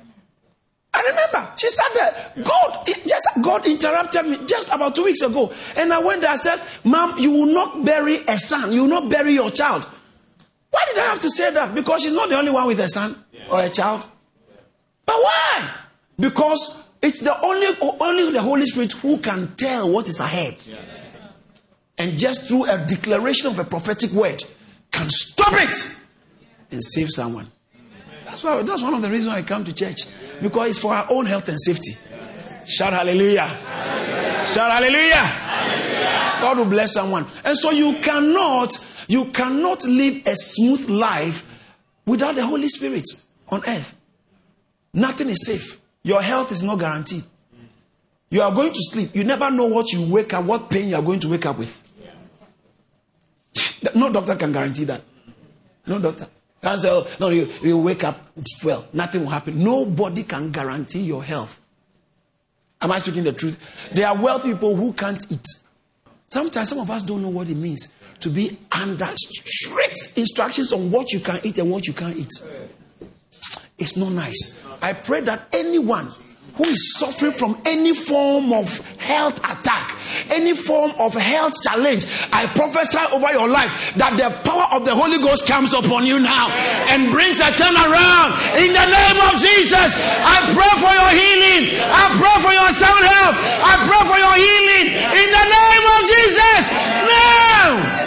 I 0.93 1.01
remember 1.01 1.51
she 1.57 1.67
said 1.67 1.89
that 1.95 2.43
God 2.43 2.85
just 2.85 3.27
God 3.41 3.67
interrupted 3.67 4.25
me 4.27 4.45
just 4.45 4.69
about 4.69 4.95
two 4.95 5.03
weeks 5.03 5.21
ago, 5.21 5.51
and 5.75 5.91
I 5.91 5.99
went 5.99 6.21
there. 6.21 6.29
I 6.29 6.37
said, 6.37 6.61
"Mom, 6.85 7.19
you 7.19 7.31
will 7.31 7.47
not 7.47 7.83
bury 7.83 8.23
a 8.25 8.37
son. 8.37 8.71
You 8.71 8.83
will 8.83 8.89
not 8.89 9.09
bury 9.09 9.33
your 9.33 9.49
child." 9.49 9.85
Why 10.69 10.79
did 10.87 10.99
I 10.99 11.05
have 11.07 11.19
to 11.21 11.29
say 11.29 11.51
that? 11.51 11.75
Because 11.75 12.01
she's 12.01 12.13
not 12.13 12.29
the 12.29 12.37
only 12.37 12.51
one 12.51 12.67
with 12.67 12.79
a 12.79 12.87
son 12.87 13.15
or 13.49 13.61
a 13.61 13.69
child. 13.69 14.03
But 15.05 15.15
why? 15.15 15.69
Because 16.17 16.87
it's 17.01 17.19
the 17.19 17.39
only, 17.41 17.67
only 17.99 18.31
the 18.31 18.41
Holy 18.41 18.65
Spirit 18.65 18.91
who 18.93 19.17
can 19.17 19.55
tell 19.55 19.91
what 19.91 20.07
is 20.07 20.19
ahead. 20.19 20.57
And 21.97 22.17
just 22.19 22.47
through 22.47 22.65
a 22.65 22.77
declaration 22.85 23.47
of 23.47 23.59
a 23.59 23.63
prophetic 23.63 24.11
word 24.11 24.43
can 24.91 25.09
stop 25.09 25.53
it 25.53 25.95
and 26.71 26.83
save 26.83 27.09
someone. 27.09 27.51
That's 28.25 28.43
why 28.43 28.61
that's 28.63 28.81
one 28.81 28.93
of 28.93 29.01
the 29.01 29.09
reasons 29.09 29.33
I 29.33 29.41
come 29.43 29.63
to 29.65 29.73
church. 29.73 30.01
Because 30.41 30.71
it's 30.71 30.79
for 30.79 30.93
our 30.93 31.05
own 31.09 31.25
health 31.25 31.47
and 31.47 31.59
safety. 31.59 31.93
Shout 32.67 32.91
hallelujah. 32.93 33.43
hallelujah. 33.43 34.45
Shout 34.45 34.71
hallelujah. 34.71 35.15
hallelujah. 35.15 36.41
God 36.41 36.57
will 36.57 36.65
bless 36.65 36.93
someone. 36.93 37.25
And 37.43 37.57
so 37.57 37.71
you 37.71 37.99
cannot, 37.99 38.73
you 39.07 39.25
cannot 39.25 39.85
live 39.85 40.25
a 40.25 40.35
smooth 40.35 40.89
life 40.89 41.47
without 42.05 42.35
the 42.35 42.45
Holy 42.45 42.67
Spirit 42.67 43.05
on 43.49 43.63
earth. 43.67 43.95
Nothing 44.93 45.29
is 45.29 45.45
safe. 45.45 45.79
Your 46.05 46.21
health 46.21 46.51
is 46.51 46.61
not 46.61 46.77
guaranteed. 46.77 47.23
You 48.29 48.43
are 48.43 48.53
going 48.53 48.71
to 48.71 48.79
sleep. 48.79 49.15
You 49.15 49.23
never 49.23 49.49
know 49.49 49.65
what 49.65 49.91
you 49.91 50.07
wake 50.07 50.35
up, 50.35 50.45
what 50.45 50.69
pain 50.69 50.89
you 50.89 50.95
are 50.95 51.01
going 51.01 51.19
to 51.21 51.29
wake 51.29 51.45
up 51.47 51.57
with. 51.57 51.81
No 53.95 54.11
doctor 54.11 54.35
can 54.35 54.51
guarantee 54.51 54.83
that. 54.85 55.01
No 55.87 55.97
doctor. 55.99 56.27
Can't 56.61 56.79
say, 56.79 56.89
oh, 56.91 57.07
no, 57.19 57.29
you, 57.29 57.51
you 57.63 57.77
wake 57.77 58.03
up 58.03 58.19
it's 58.37 58.63
well, 58.63 58.85
nothing 58.93 59.21
will 59.21 59.29
happen. 59.31 59.63
Nobody 59.63 60.23
can 60.23 60.51
guarantee 60.51 61.01
your 61.01 61.23
health. 61.23 61.59
Am 62.81 62.91
I 62.91 62.99
speaking 62.99 63.23
the 63.23 63.33
truth? 63.33 63.59
There 63.91 64.07
are 64.07 64.15
wealthy 64.15 64.53
people 64.53 64.75
who 64.75 64.93
can't 64.93 65.23
eat. 65.31 65.45
Sometimes 66.27 66.69
some 66.69 66.79
of 66.79 66.91
us 66.91 67.01
don't 67.01 67.21
know 67.23 67.29
what 67.29 67.49
it 67.49 67.55
means 67.57 67.93
to 68.19 68.29
be 68.29 68.59
under 68.71 69.07
strict 69.15 70.13
instructions 70.17 70.71
on 70.71 70.91
what 70.91 71.11
you 71.11 71.19
can 71.19 71.39
eat 71.43 71.57
and 71.57 71.71
what 71.71 71.87
you 71.87 71.93
can't 71.93 72.15
eat. 72.15 72.31
It's 73.77 73.97
not 73.97 74.11
nice. 74.13 74.63
I 74.81 74.93
pray 74.93 75.19
that 75.21 75.47
anyone 75.51 76.07
who 76.55 76.63
is 76.71 76.95
suffering 76.95 77.33
from 77.33 77.59
any 77.65 77.93
form 77.93 78.53
of 78.53 78.79
health 78.95 79.37
attack, 79.43 79.91
any 80.31 80.55
form 80.55 80.91
of 80.97 81.13
health 81.13 81.51
challenge, 81.61 82.05
I 82.31 82.47
prophesy 82.47 83.03
over 83.11 83.27
your 83.35 83.49
life 83.51 83.67
that 83.99 84.15
the 84.15 84.31
power 84.47 84.71
of 84.71 84.87
the 84.87 84.95
Holy 84.95 85.19
Ghost 85.19 85.43
comes 85.47 85.73
upon 85.75 86.07
you 86.07 86.19
now 86.19 86.47
and 86.95 87.11
brings 87.11 87.43
a 87.43 87.51
turnaround. 87.59 88.39
In 88.55 88.71
the 88.71 88.87
name 88.87 89.19
of 89.27 89.35
Jesus, 89.35 89.91
I 90.23 90.39
pray 90.55 90.73
for 90.79 90.93
your 90.95 91.11
healing. 91.11 91.75
I 91.91 92.03
pray 92.15 92.35
for 92.39 92.53
your 92.55 92.71
sound 92.71 93.03
health. 93.03 93.35
I 93.59 93.75
pray 93.83 94.01
for 94.07 94.15
your 94.15 94.35
healing. 94.39 94.85
In 94.95 95.27
the 95.35 95.45
name 95.51 95.85
of 95.91 95.99
Jesus, 96.07 96.61
now. 97.03 98.04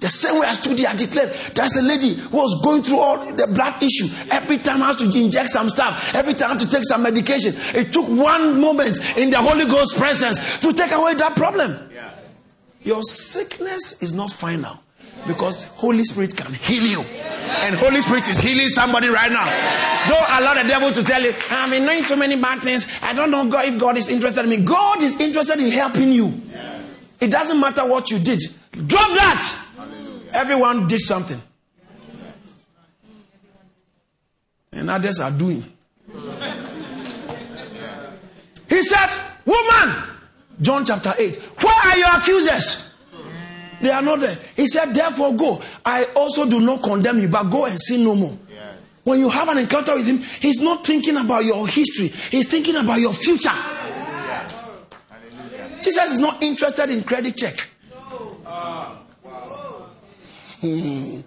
The 0.00 0.08
same 0.08 0.40
way 0.40 0.46
I 0.46 0.54
stood 0.54 0.78
here, 0.78 0.88
I 0.88 0.94
declared 0.94 1.30
there's 1.54 1.76
a 1.76 1.82
lady 1.82 2.14
who 2.14 2.36
was 2.36 2.60
going 2.62 2.82
through 2.84 3.00
all 3.00 3.32
the 3.32 3.46
blood 3.48 3.82
issue. 3.82 4.06
Every 4.30 4.58
time 4.58 4.82
I 4.82 4.88
had 4.88 4.98
to 4.98 5.18
inject 5.18 5.50
some 5.50 5.68
stuff, 5.68 6.14
every 6.14 6.34
time 6.34 6.50
I 6.50 6.52
had 6.54 6.60
to 6.60 6.70
take 6.70 6.84
some 6.84 7.02
medication. 7.02 7.54
It 7.74 7.92
took 7.92 8.06
one 8.06 8.60
moment 8.60 8.98
in 9.16 9.30
the 9.30 9.38
Holy 9.38 9.64
Ghost 9.64 9.96
presence 9.96 10.60
to 10.60 10.72
take 10.72 10.92
away 10.92 11.14
that 11.14 11.34
problem. 11.34 11.90
Yeah. 11.92 12.10
Your 12.84 13.02
sickness 13.02 14.00
is 14.00 14.12
not 14.12 14.30
final 14.30 14.78
because 15.26 15.64
Holy 15.64 16.04
Spirit 16.04 16.36
can 16.36 16.54
heal 16.54 16.84
you. 16.84 17.00
And 17.02 17.74
Holy 17.74 18.00
Spirit 18.00 18.28
is 18.28 18.38
healing 18.38 18.68
somebody 18.68 19.08
right 19.08 19.32
now. 19.32 19.46
Don't 20.08 20.40
allow 20.40 20.54
the 20.54 20.68
devil 20.68 20.92
to 20.92 21.02
tell 21.02 21.22
you, 21.22 21.34
I've 21.50 21.70
been 21.70 21.84
doing 21.84 22.04
so 22.04 22.14
many 22.14 22.40
bad 22.40 22.62
things. 22.62 22.86
I 23.02 23.14
don't 23.14 23.32
know 23.32 23.48
God, 23.48 23.64
if 23.64 23.78
God 23.78 23.96
is 23.96 24.08
interested 24.08 24.44
in 24.44 24.50
me. 24.50 24.58
God 24.58 25.02
is 25.02 25.18
interested 25.18 25.58
in 25.58 25.72
helping 25.72 26.12
you. 26.12 26.40
It 27.20 27.32
doesn't 27.32 27.58
matter 27.58 27.84
what 27.84 28.12
you 28.12 28.20
did. 28.20 28.40
Drop 28.86 29.08
that. 29.16 29.64
Everyone 30.32 30.86
did 30.86 31.00
something. 31.00 31.40
And 34.72 34.90
others 34.90 35.18
are 35.20 35.30
doing. 35.30 35.64
He 38.68 38.82
said, 38.82 39.08
Woman, 39.44 39.96
John 40.60 40.84
chapter 40.84 41.14
8, 41.16 41.36
where 41.36 41.74
are 41.86 41.96
your 41.96 42.16
accusers? 42.16 42.94
They 43.80 43.90
are 43.90 44.02
not 44.02 44.20
there. 44.20 44.36
He 44.56 44.66
said, 44.66 44.92
Therefore, 44.94 45.34
go. 45.34 45.62
I 45.84 46.04
also 46.16 46.48
do 46.48 46.60
not 46.60 46.82
condemn 46.82 47.18
you, 47.18 47.28
but 47.28 47.44
go 47.44 47.64
and 47.66 47.78
sin 47.80 48.04
no 48.04 48.14
more. 48.14 48.36
When 49.04 49.20
you 49.20 49.30
have 49.30 49.48
an 49.48 49.56
encounter 49.58 49.94
with 49.94 50.06
him, 50.06 50.18
he's 50.18 50.60
not 50.60 50.84
thinking 50.86 51.16
about 51.16 51.44
your 51.44 51.66
history, 51.66 52.08
he's 52.30 52.48
thinking 52.48 52.76
about 52.76 53.00
your 53.00 53.14
future. 53.14 53.48
Jesus 55.82 56.12
is 56.12 56.18
not 56.18 56.42
interested 56.42 56.90
in 56.90 57.02
credit 57.04 57.34
check. 57.36 57.68
Uh, 58.44 58.97
Hmm. 60.60 61.20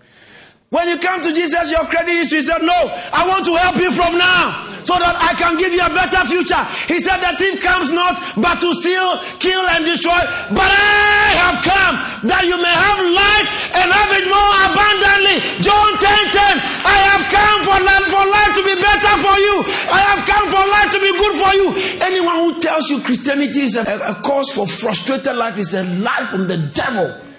When 0.71 0.87
you 0.87 0.97
come 1.03 1.19
to 1.19 1.35
Jesus, 1.35 1.67
your 1.69 1.83
credit 1.83 2.15
history 2.15 2.41
said, 2.47 2.63
No, 2.63 2.87
I 3.11 3.27
want 3.27 3.43
to 3.43 3.59
help 3.59 3.75
you 3.75 3.91
from 3.91 4.15
now 4.15 4.71
so 4.87 4.95
that 4.95 5.19
I 5.19 5.35
can 5.35 5.59
give 5.59 5.75
you 5.75 5.83
a 5.83 5.91
better 5.91 6.23
future. 6.23 6.63
He 6.87 6.95
said, 7.03 7.19
The 7.19 7.35
thief 7.35 7.59
comes 7.59 7.91
not 7.91 8.15
but 8.39 8.63
to 8.63 8.71
steal, 8.79 9.19
kill, 9.43 9.67
and 9.67 9.83
destroy. 9.83 10.15
But 10.47 10.71
I 10.71 11.43
have 11.43 11.59
come 11.59 11.95
that 12.31 12.47
you 12.47 12.55
may 12.55 12.71
have 12.71 13.03
life 13.03 13.49
and 13.75 13.87
have 13.91 14.11
it 14.15 14.31
more 14.31 14.51
abundantly. 14.71 15.43
John 15.59 15.91
10 15.99 16.39
10. 16.39 16.87
I 16.87 16.97
have 17.11 17.23
come 17.27 17.59
for 17.67 17.77
life, 17.83 18.07
for 18.07 18.23
life 18.23 18.53
to 18.55 18.63
be 18.63 18.75
better 18.79 19.13
for 19.19 19.35
you. 19.43 19.55
I 19.91 20.01
have 20.07 20.23
come 20.23 20.47
for 20.47 20.63
life 20.71 20.89
to 20.95 20.99
be 21.03 21.11
good 21.19 21.35
for 21.35 21.51
you. 21.51 21.67
Anyone 21.99 22.47
who 22.47 22.63
tells 22.63 22.87
you 22.87 23.03
Christianity 23.03 23.67
is 23.67 23.75
a, 23.75 23.83
a 23.83 24.15
cause 24.23 24.55
for 24.55 24.63
frustrated 24.63 25.35
life 25.35 25.59
is 25.59 25.75
a 25.75 25.83
lie 25.99 26.23
from 26.31 26.47
the 26.47 26.71
devil. 26.71 27.30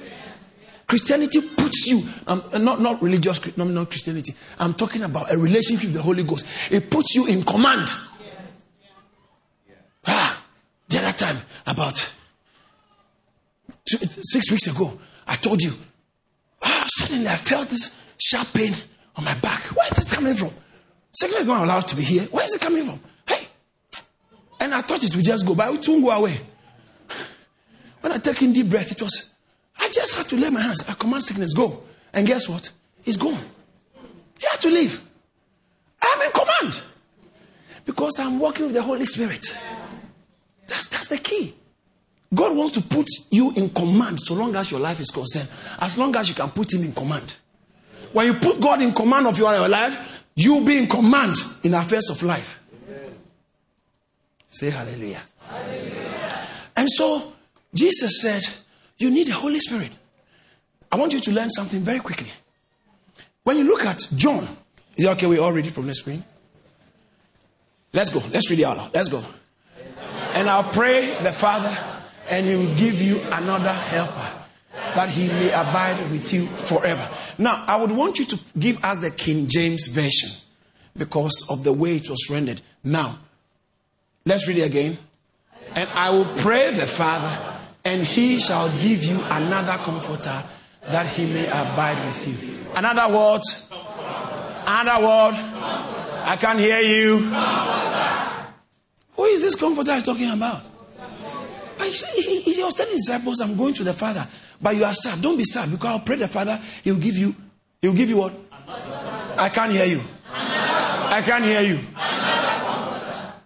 Christianity 0.93 1.41
puts 1.41 1.87
you, 1.87 2.03
um, 2.27 2.45
not, 2.59 2.83
not 2.83 3.01
religious, 3.01 3.57
not, 3.57 3.67
not 3.67 3.89
Christianity. 3.89 4.35
I'm 4.59 4.75
talking 4.75 5.03
about 5.03 5.33
a 5.33 5.39
relationship 5.39 5.85
with 5.85 5.95
the 5.95 6.03
Holy 6.03 6.23
Ghost. 6.23 6.45
It 6.71 6.91
puts 6.91 7.15
you 7.15 7.27
in 7.29 7.45
command. 7.45 7.89
Ah, 10.07 10.45
the 10.87 10.99
other 10.99 11.17
time, 11.17 11.39
about 11.67 11.97
two, 13.89 13.97
six 13.97 14.51
weeks 14.51 14.67
ago, 14.67 14.93
I 15.27 15.37
told 15.37 15.63
you, 15.63 15.73
ah, 16.63 16.87
suddenly 16.89 17.27
I 17.27 17.37
felt 17.37 17.71
this 17.71 17.97
sharp 18.19 18.53
pain 18.53 18.75
on 19.17 19.25
my 19.25 19.33
back. 19.39 19.63
Where 19.75 19.87
is 19.87 19.97
this 19.97 20.13
coming 20.13 20.35
from? 20.35 20.51
Sickness 21.11 21.41
is 21.41 21.47
not 21.47 21.65
allowed 21.65 21.89
to 21.89 21.97
be 21.97 22.03
here. 22.03 22.25
Where 22.25 22.45
is 22.45 22.53
it 22.53 22.61
coming 22.61 22.85
from? 22.85 23.01
Hey! 23.27 23.47
And 24.61 24.75
I 24.75 24.83
thought 24.83 25.03
it 25.03 25.17
would 25.17 25.25
just 25.25 25.47
go, 25.47 25.55
but 25.55 25.73
it 25.73 25.89
won't 25.89 26.05
go 26.05 26.11
away. 26.11 26.39
When 28.03 28.13
I 28.13 28.19
take 28.19 28.43
in 28.43 28.53
deep 28.53 28.69
breath, 28.69 28.93
it 28.93 29.01
was 29.01 29.32
just 29.93 30.17
had 30.17 30.29
to 30.29 30.37
lay 30.37 30.51
my 30.51 30.61
hands. 30.61 30.89
I 30.89 30.95
command 30.95 31.25
sickness, 31.25 31.53
go. 31.55 31.83
And 32.13 32.27
guess 32.27 32.49
what? 32.49 32.71
It's 33.05 33.17
gone. 33.17 33.45
He 34.39 34.47
had 34.51 34.61
to 34.61 34.71
leave. 34.71 35.03
I'm 36.03 36.23
in 36.23 36.33
command. 36.33 36.81
Because 37.85 38.19
I'm 38.19 38.39
working 38.39 38.67
with 38.67 38.75
the 38.75 38.83
Holy 38.83 39.07
Spirit. 39.07 39.45
That's, 40.67 40.89
that's 40.89 41.09
the 41.09 41.19
key. 41.19 41.55
God 42.35 42.57
wants 42.57 42.75
to 42.75 42.83
put 42.83 43.07
you 43.31 43.53
in 43.53 43.71
command 43.71 44.21
so 44.21 44.35
long 44.35 44.55
as 44.57 44.71
your 44.71 44.81
life 44.81 45.01
is 45.01 45.11
concerned. 45.11 45.49
As 45.79 45.99
long 45.99 46.15
as 46.17 46.29
you 46.29 46.35
can 46.35 46.51
put 46.51 46.73
Him 46.73 46.85
in 46.85 46.93
command. 46.93 47.37
When 48.13 48.27
you 48.27 48.35
put 48.35 48.61
God 48.61 48.81
in 48.83 48.93
command 48.93 49.27
of 49.27 49.39
your 49.39 49.69
life, 49.69 50.25
you'll 50.35 50.65
be 50.65 50.79
in 50.79 50.87
command 50.87 51.37
in 51.63 51.75
affairs 51.75 52.09
of 52.11 52.23
life. 52.23 52.61
Say 54.49 54.71
hallelujah. 54.71 55.23
hallelujah. 55.47 56.39
And 56.77 56.89
so 56.91 57.33
Jesus 57.75 58.21
said, 58.21 58.43
You 59.03 59.11
need 59.11 59.27
the 59.27 59.33
Holy 59.33 59.59
Spirit. 59.59 59.91
I 60.93 60.97
want 60.97 61.13
you 61.13 61.19
to 61.19 61.33
learn 61.33 61.51
something 61.51 61.81
very 61.81 61.99
quickly. 61.99 62.31
When 63.43 63.59
you 63.59 63.65
look 63.65 63.85
at 63.85 64.07
John, 64.15 64.45
is 64.97 65.05
it 65.05 65.09
okay? 65.09 65.27
We're 65.27 65.41
all 65.43 65.53
ready 65.53 65.71
from 65.71 65.89
the 65.89 65.95
screen? 65.95 66.23
Let's 67.93 68.11
go. 68.11 68.23
Let's 68.33 68.49
read 68.49 68.61
it 68.61 68.65
out. 68.65 68.95
Let's 68.95 69.09
go. 69.09 69.21
And 70.35 70.49
I'll 70.49 70.71
pray 70.71 71.21
the 71.21 71.33
Father, 71.33 71.77
and 72.31 72.47
He 72.47 72.55
will 72.55 72.77
give 72.77 73.03
you 73.03 73.21
another 73.33 73.73
helper 73.73 74.45
that 74.95 75.09
He 75.09 75.27
may 75.27 75.49
abide 75.49 76.09
with 76.13 76.33
you 76.33 76.47
forever. 76.47 77.11
Now, 77.39 77.65
I 77.67 77.81
would 77.81 77.91
want 77.91 78.21
you 78.21 78.25
to 78.27 78.39
give 78.57 78.85
us 78.85 78.99
the 78.99 79.11
King 79.11 79.49
James 79.49 79.89
Version 79.89 80.31
because 80.97 81.49
of 81.51 81.65
the 81.65 81.73
way 81.73 81.97
it 81.97 82.09
was 82.09 82.31
rendered. 82.31 82.61
Now, 82.85 83.19
let's 84.25 84.47
read 84.47 84.59
it 84.59 84.63
again. 84.63 84.97
And 85.75 85.91
I 85.91 86.11
will 86.11 86.33
pray 86.37 86.71
the 86.71 86.87
Father, 86.87 87.59
and 87.85 88.05
He 88.05 88.39
shall 88.39 88.69
give 88.81 89.05
you 89.05 89.21
another 89.31 89.79
comforter 89.83 90.43
that 90.89 91.07
He 91.07 91.27
may 91.27 91.47
abide 91.47 92.05
with 92.07 92.29
you. 92.29 92.59
Another 92.77 93.15
word. 93.15 93.43
Another 94.67 95.07
word. 95.07 95.35
I 96.25 96.37
can't 96.37 96.59
hear 96.59 96.81
you. 96.81 97.19
Who 99.17 99.25
is 99.25 99.41
this 99.41 99.55
comforter 99.55 99.95
he's 99.95 100.05
talking 100.05 100.31
about? 100.31 100.63
He, 101.81 102.41
he 102.41 102.63
was 102.63 102.75
telling 102.75 102.93
his 102.93 103.03
disciples, 103.03 103.41
I'm 103.41 103.57
going 103.57 103.75
to 103.75 103.85
the 103.85 103.93
Father. 103.93 104.27
But 104.61 104.77
you 104.77 104.85
are 104.85 104.95
sad. 104.95 105.21
Don't 105.21 105.37
be 105.37 105.45
sad 105.45 105.71
because 105.71 105.89
I'll 105.89 106.01
pray 106.01 106.17
the 106.17 106.29
Father. 106.29 106.61
He'll 106.85 106.97
give 106.97 107.17
you, 107.17 107.35
he'll 107.81 107.93
give 107.93 108.09
you 108.09 108.17
what? 108.19 108.33
I 109.37 109.51
can't 109.53 109.73
hear 109.73 109.85
you. 109.85 110.01
I 110.31 111.23
can't 111.25 111.45
hear 111.45 111.61
you. 111.61 111.81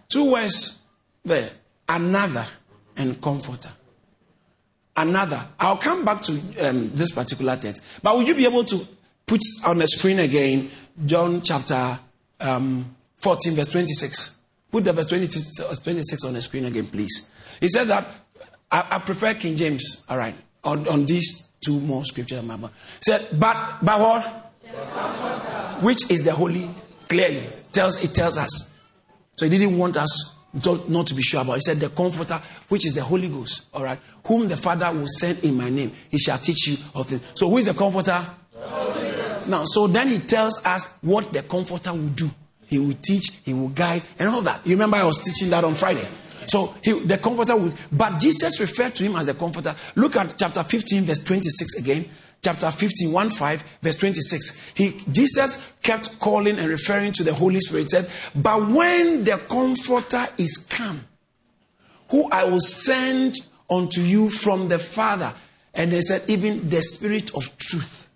Two 0.07 0.31
words 0.31 0.79
there. 1.25 1.49
Another 1.89 2.45
and 2.95 3.19
comforter. 3.21 3.69
Another. 4.97 5.41
I'll 5.59 5.77
come 5.77 6.03
back 6.03 6.23
to 6.23 6.33
um, 6.67 6.89
this 6.93 7.11
particular 7.11 7.55
text. 7.55 7.83
But 8.01 8.17
would 8.17 8.27
you 8.27 8.33
be 8.33 8.45
able 8.45 8.63
to 8.65 8.87
put 9.25 9.41
on 9.65 9.77
the 9.77 9.87
screen 9.87 10.19
again 10.19 10.71
John 11.05 11.41
chapter 11.41 11.99
um, 12.39 12.95
14, 13.17 13.53
verse 13.53 13.69
26? 13.69 14.35
Put 14.71 14.83
the 14.83 14.93
verse 14.93 15.05
26, 15.05 15.79
26 15.83 16.23
on 16.23 16.33
the 16.33 16.41
screen 16.41 16.65
again, 16.65 16.87
please. 16.87 17.29
He 17.61 17.67
said 17.67 17.85
that 17.85 18.07
I, 18.71 18.85
I 18.91 18.99
prefer 18.99 19.35
King 19.35 19.55
James. 19.55 20.03
All 20.09 20.17
right 20.17 20.35
on, 20.67 20.87
on 20.87 21.05
these 21.05 21.49
two 21.61 21.79
more 21.79 22.03
scriptures. 22.05 22.43
Mama 22.43 22.71
said, 23.01 23.27
but 23.39 23.79
but 23.81 23.99
what? 23.99 24.23
Which 25.81 26.11
is 26.11 26.23
the 26.23 26.33
holy? 26.33 26.69
Clearly 27.07 27.43
tells 27.71 28.03
it 28.03 28.13
tells 28.13 28.37
us. 28.37 28.75
So 29.37 29.47
he 29.47 29.57
didn't 29.57 29.77
want 29.77 29.95
us 29.97 30.35
to, 30.63 30.83
not 30.89 31.07
to 31.07 31.13
be 31.13 31.21
sure 31.21 31.41
about. 31.41 31.55
He 31.55 31.61
said, 31.61 31.79
the 31.79 31.89
Comforter, 31.89 32.41
which 32.67 32.85
is 32.85 32.93
the 32.93 33.03
Holy 33.03 33.29
Ghost. 33.29 33.67
All 33.73 33.83
right, 33.83 33.99
whom 34.27 34.47
the 34.47 34.57
Father 34.57 34.91
will 34.91 35.07
send 35.07 35.43
in 35.43 35.55
my 35.57 35.69
name, 35.69 35.91
he 36.09 36.17
shall 36.17 36.37
teach 36.37 36.67
you 36.67 36.77
of 36.93 37.07
things. 37.07 37.21
So 37.33 37.49
who 37.49 37.57
is 37.57 37.65
the 37.65 37.73
Comforter? 37.73 38.25
Now, 39.47 39.63
so 39.65 39.87
then 39.87 40.09
he 40.09 40.19
tells 40.19 40.63
us 40.65 40.97
what 41.01 41.31
the 41.33 41.41
Comforter 41.43 41.93
will 41.93 42.09
do. 42.09 42.29
He 42.67 42.77
will 42.77 42.95
teach, 43.01 43.31
he 43.43 43.53
will 43.53 43.69
guide, 43.69 44.03
and 44.19 44.29
all 44.29 44.41
that. 44.41 44.65
You 44.65 44.73
remember 44.73 44.97
I 44.97 45.05
was 45.05 45.19
teaching 45.19 45.49
that 45.51 45.63
on 45.63 45.75
Friday. 45.75 46.05
So 46.47 46.73
he, 46.81 46.93
the 46.99 47.17
comforter 47.17 47.55
would, 47.55 47.73
but 47.91 48.19
Jesus 48.19 48.59
referred 48.59 48.95
to 48.95 49.03
him 49.03 49.15
as 49.15 49.25
the 49.25 49.33
comforter. 49.33 49.75
Look 49.95 50.15
at 50.15 50.37
chapter 50.37 50.63
15, 50.63 51.03
verse 51.03 51.19
26 51.19 51.79
again. 51.79 52.09
Chapter 52.41 52.71
15, 52.71 53.11
1 53.11 53.29
5, 53.31 53.63
verse 53.81 53.95
26. 53.97 54.71
He, 54.75 55.01
Jesus 55.11 55.73
kept 55.81 56.19
calling 56.19 56.57
and 56.59 56.69
referring 56.69 57.11
to 57.13 57.23
the 57.23 57.33
Holy 57.33 57.59
Spirit. 57.59 57.89
Said, 57.89 58.09
But 58.35 58.69
when 58.69 59.23
the 59.23 59.37
comforter 59.49 60.25
is 60.37 60.57
come, 60.57 61.05
who 62.09 62.29
I 62.29 62.45
will 62.45 62.61
send 62.61 63.35
unto 63.69 64.01
you 64.01 64.29
from 64.29 64.67
the 64.67 64.79
Father, 64.79 65.33
and 65.73 65.91
they 65.91 66.01
said, 66.01 66.23
even 66.27 66.69
the 66.69 66.81
Spirit 66.81 67.33
of 67.35 67.57
truth. 67.57 68.09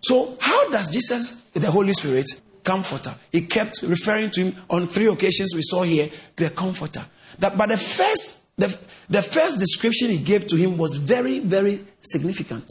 So, 0.00 0.36
how 0.40 0.70
does 0.70 0.88
Jesus, 0.88 1.42
the 1.52 1.70
Holy 1.70 1.92
Spirit, 1.92 2.26
comforter? 2.64 3.14
He 3.32 3.42
kept 3.42 3.82
referring 3.82 4.30
to 4.30 4.44
him 4.44 4.56
on 4.70 4.86
three 4.86 5.06
occasions 5.06 5.52
we 5.54 5.62
saw 5.62 5.82
here, 5.82 6.10
the 6.36 6.50
comforter. 6.50 7.04
That, 7.38 7.58
but 7.58 7.68
the 7.68 7.76
first, 7.76 8.56
the, 8.56 8.78
the 9.10 9.22
first 9.22 9.58
description 9.58 10.08
he 10.08 10.18
gave 10.18 10.46
to 10.48 10.56
him 10.56 10.78
was 10.78 10.94
very, 10.94 11.40
very 11.40 11.84
significant. 12.00 12.66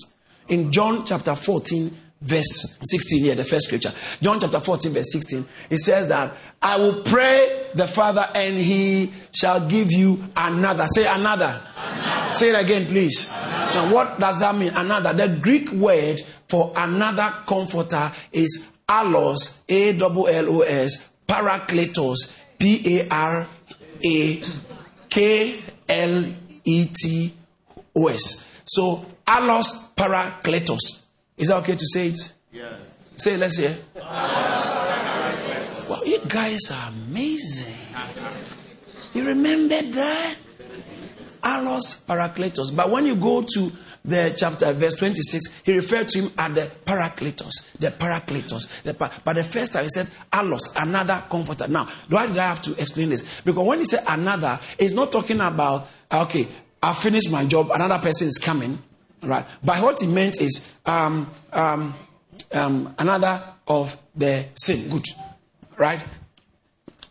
In 0.48 0.72
John 0.72 1.06
chapter 1.06 1.36
14, 1.36 1.96
verse 2.22 2.78
16, 2.84 3.24
here, 3.24 3.36
the 3.36 3.44
first 3.44 3.68
scripture. 3.68 3.94
John 4.22 4.40
chapter 4.40 4.60
14, 4.60 4.92
verse 4.92 5.12
16, 5.12 5.46
it 5.70 5.78
says 5.78 6.08
that 6.08 6.36
I 6.62 6.78
will 6.78 7.02
pray 7.04 7.70
the 7.76 7.88
Father 7.88 8.30
and 8.34 8.58
he 8.58 9.14
shall 9.32 9.68
give 9.68 9.92
you 9.92 10.24
another. 10.36 10.88
Say 10.88 11.06
another. 11.06 11.62
another. 11.76 12.34
Say 12.34 12.50
it 12.50 12.60
again, 12.64 12.86
please. 12.86 13.30
Another. 13.30 13.76
Now, 13.76 13.94
what 13.94 14.20
does 14.20 14.40
that 14.40 14.56
mean? 14.56 14.72
Another. 14.76 15.14
The 15.14 15.38
Greek 15.40 15.72
word 15.72 16.22
for 16.48 16.74
another 16.76 17.34
comforter 17.46 18.12
is 18.32 18.78
allos, 18.90 19.62
A 19.70 19.98
L 19.98 20.28
L 20.28 20.50
O 20.58 20.62
S, 20.62 21.12
parakletos, 21.28 22.38
P 22.58 23.00
A 23.00 23.08
R 23.10 23.48
a 24.04 24.44
K 25.10 25.60
L 25.90 26.26
E 26.64 26.86
T 26.86 27.34
O 27.96 28.08
S. 28.08 28.52
So, 28.66 29.06
Allos 29.26 29.94
Parakletos. 29.96 31.07
Is 31.38 31.48
that 31.50 31.58
okay 31.58 31.76
to 31.76 31.86
say 31.86 32.08
it? 32.10 32.34
Yes. 32.52 32.74
Say 33.16 33.34
it, 33.36 33.40
let's 33.40 33.58
hear. 33.58 33.76
Well, 35.90 36.06
you 36.06 36.20
guys 36.28 36.60
are 36.72 36.90
amazing. 37.08 37.76
You 39.14 39.26
remember 39.26 39.82
that? 39.82 40.36
Allos 41.44 42.04
Parakletos. 42.06 42.76
But 42.76 42.90
when 42.90 43.06
you 43.06 43.16
go 43.16 43.42
to 43.44 43.72
the 44.04 44.34
chapter, 44.38 44.74
verse 44.74 44.96
26, 44.96 45.62
he 45.64 45.74
referred 45.76 46.10
to 46.10 46.20
him 46.24 46.32
as 46.38 46.54
the 46.56 46.72
Parakletos. 46.86 47.52
The 47.80 47.92
Parakletos. 47.92 48.68
The 48.84 48.94
par- 48.96 49.12
but 49.24 49.34
the 49.34 49.44
first 49.44 49.74
time 49.74 49.84
he 49.84 49.90
said, 49.90 50.10
Allos, 50.34 50.70
another 50.76 51.24
comforter. 51.30 51.68
Now, 51.68 51.88
why 52.10 52.28
did 52.28 52.38
I 52.38 52.48
have 52.48 52.62
to 52.64 52.72
explain 52.74 53.10
this? 53.10 53.26
Because 53.46 53.66
when 53.66 53.80
he 53.80 53.86
said 53.86 54.04
another, 54.08 54.60
he's 54.80 54.94
not 54.94 55.12
talking 55.12 55.40
about, 55.40 55.88
okay, 56.12 56.48
I 56.82 56.94
finished 56.94 57.32
my 57.32 57.46
job, 57.46 57.70
another 57.72 58.00
person 58.00 58.28
is 58.28 58.38
coming. 58.38 58.82
Right? 59.22 59.46
But 59.64 59.82
what 59.82 60.00
he 60.02 60.08
meant 60.08 60.40
is 60.40 60.72
um, 60.86 61.30
um, 61.52 61.94
um, 62.54 62.96
another 62.98 63.44
of 63.68 63.98
the 64.16 64.46
same. 64.56 64.90
Good. 64.90 65.06
Right? 65.78 66.00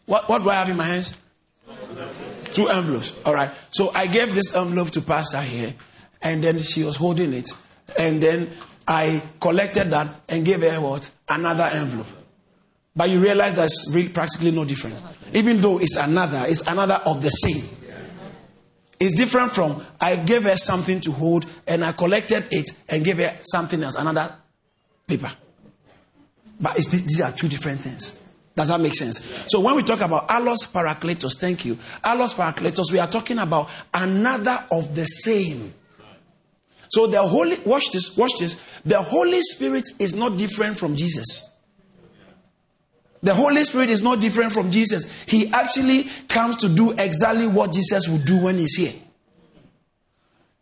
What, 0.06 0.28
what 0.28 0.42
do 0.42 0.50
I 0.50 0.54
have 0.54 0.68
in 0.68 0.76
my 0.76 0.84
hands? 0.84 1.18
Two 2.54 2.68
envelopes. 2.68 3.12
All 3.24 3.34
right. 3.34 3.50
So 3.70 3.90
I 3.94 4.06
gave 4.06 4.34
this 4.34 4.54
envelope 4.54 4.90
to 4.92 5.02
Pastor 5.02 5.40
here 5.42 5.74
and 6.22 6.42
then 6.42 6.58
she 6.60 6.84
was 6.84 6.96
holding 6.96 7.34
it. 7.34 7.50
And 7.98 8.22
then 8.22 8.50
I 8.86 9.22
collected 9.40 9.90
that 9.90 10.08
and 10.28 10.44
gave 10.44 10.62
her 10.62 10.80
what? 10.80 11.10
Another 11.28 11.64
envelope. 11.64 12.06
But 12.94 13.10
you 13.10 13.20
realize 13.20 13.54
that's 13.54 13.92
really 13.92 14.08
practically 14.08 14.52
no 14.52 14.64
different. 14.64 14.96
Even 15.34 15.60
though 15.60 15.78
it's 15.78 15.96
another, 15.96 16.44
it's 16.48 16.66
another 16.66 17.00
of 17.04 17.22
the 17.22 17.28
same. 17.28 17.75
It's 18.98 19.14
different 19.14 19.52
from 19.52 19.84
I 20.00 20.16
gave 20.16 20.44
her 20.44 20.56
something 20.56 21.00
to 21.02 21.12
hold 21.12 21.46
and 21.66 21.84
I 21.84 21.92
collected 21.92 22.46
it 22.50 22.70
and 22.88 23.04
gave 23.04 23.18
her 23.18 23.34
something 23.42 23.82
else, 23.82 23.94
another 23.96 24.34
paper. 25.06 25.30
But 26.60 26.76
these 26.76 27.20
are 27.20 27.32
two 27.32 27.48
different 27.48 27.80
things. 27.80 28.18
Does 28.54 28.68
that 28.68 28.80
make 28.80 28.94
sense? 28.94 29.44
So 29.48 29.60
when 29.60 29.76
we 29.76 29.82
talk 29.82 30.00
about 30.00 30.28
allos 30.28 30.72
parakletos, 30.72 31.38
thank 31.38 31.66
you. 31.66 31.78
Allos 32.02 32.32
parakletos, 32.32 32.90
we 32.90 32.98
are 32.98 33.06
talking 33.06 33.38
about 33.38 33.68
another 33.92 34.64
of 34.70 34.94
the 34.94 35.04
same. 35.04 35.74
So 36.88 37.06
the 37.06 37.20
Holy, 37.20 37.58
watch 37.66 37.90
this, 37.90 38.16
watch 38.16 38.32
this. 38.38 38.62
The 38.84 39.02
Holy 39.02 39.42
Spirit 39.42 39.84
is 39.98 40.14
not 40.14 40.38
different 40.38 40.78
from 40.78 40.96
Jesus. 40.96 41.52
The 43.26 43.34
Holy 43.34 43.64
Spirit 43.64 43.90
is 43.90 44.02
not 44.02 44.20
different 44.20 44.52
from 44.52 44.70
Jesus. 44.70 45.10
He 45.26 45.52
actually 45.52 46.04
comes 46.28 46.58
to 46.58 46.68
do 46.68 46.92
exactly 46.92 47.48
what 47.48 47.72
Jesus 47.72 48.06
would 48.08 48.24
do 48.24 48.38
when 48.44 48.56
he's 48.56 48.76
here. 48.76 48.92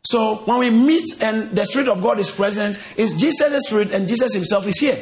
So 0.03 0.37
when 0.46 0.61
we 0.61 0.70
meet 0.70 1.05
and 1.22 1.50
the 1.55 1.66
Spirit 1.66 1.88
of 1.88 2.00
God 2.00 2.18
is 2.18 2.31
present, 2.31 2.79
it's 2.96 3.12
Jesus' 3.12 3.64
Spirit 3.66 3.90
and 3.90 4.09
Jesus 4.09 4.33
Himself 4.33 4.66
is 4.66 4.81
here. 4.81 4.96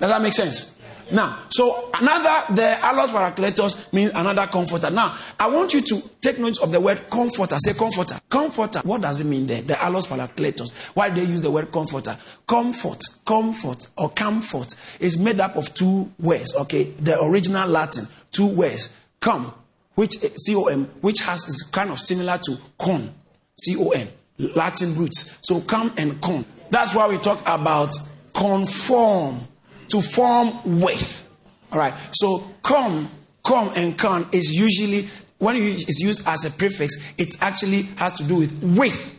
Does 0.00 0.10
that 0.10 0.20
make 0.20 0.32
sense? 0.32 0.76
Now, 1.12 1.38
so 1.48 1.90
another, 1.98 2.54
the 2.54 2.78
allos 2.80 3.08
parakletos 3.08 3.92
means 3.92 4.12
another 4.14 4.46
comforter. 4.46 4.90
Now, 4.90 5.16
I 5.38 5.48
want 5.48 5.74
you 5.74 5.80
to 5.80 6.02
take 6.20 6.38
note 6.38 6.60
of 6.62 6.70
the 6.72 6.80
word 6.80 7.10
comforter. 7.10 7.56
Say 7.58 7.74
comforter. 7.74 8.18
Comforter. 8.28 8.80
What 8.80 9.00
does 9.00 9.20
it 9.20 9.24
mean 9.24 9.46
there? 9.46 9.62
The 9.62 9.74
allos 9.74 10.06
parakletos. 10.06 10.72
Why 10.94 11.10
do 11.10 11.20
they 11.20 11.30
use 11.30 11.42
the 11.42 11.50
word 11.50 11.72
comforter? 11.72 12.16
Comfort, 12.46 13.02
comfort, 13.26 13.88
or 13.96 14.10
comfort 14.10 14.74
is 14.98 15.18
made 15.18 15.40
up 15.40 15.56
of 15.56 15.72
two 15.74 16.10
words. 16.18 16.54
Okay, 16.54 16.84
the 16.84 17.22
original 17.22 17.68
Latin, 17.68 18.06
two 18.32 18.46
words. 18.46 18.94
Come, 19.20 19.52
which 19.96 20.12
C 20.18 20.54
O 20.54 20.64
M, 20.64 20.88
which 21.00 21.20
has 21.20 21.46
is 21.46 21.68
kind 21.72 21.90
of 21.90 21.98
similar 22.00 22.38
to 22.38 22.56
con. 22.78 23.12
C 23.58 23.76
O 23.78 23.90
N. 23.90 24.08
Latin 24.38 24.94
roots. 24.96 25.38
So 25.42 25.60
come 25.60 25.92
and 25.98 26.18
come. 26.22 26.46
That's 26.70 26.94
why 26.94 27.08
we 27.08 27.18
talk 27.18 27.42
about 27.44 27.92
conform, 28.32 29.46
to 29.90 30.02
form 30.02 30.80
with. 30.80 31.28
All 31.72 31.78
right. 31.78 31.94
So 32.12 32.44
come, 32.62 33.10
come, 33.44 33.72
and 33.76 33.98
come 33.98 34.28
is 34.32 34.50
usually 34.50 35.08
when 35.40 35.56
it's 35.56 36.00
used 36.00 36.26
as 36.26 36.44
a 36.44 36.50
prefix, 36.50 36.94
it 37.16 37.34
actually 37.40 37.82
has 37.96 38.12
to 38.14 38.24
do 38.24 38.36
with 38.36 38.62
with. 38.62 39.16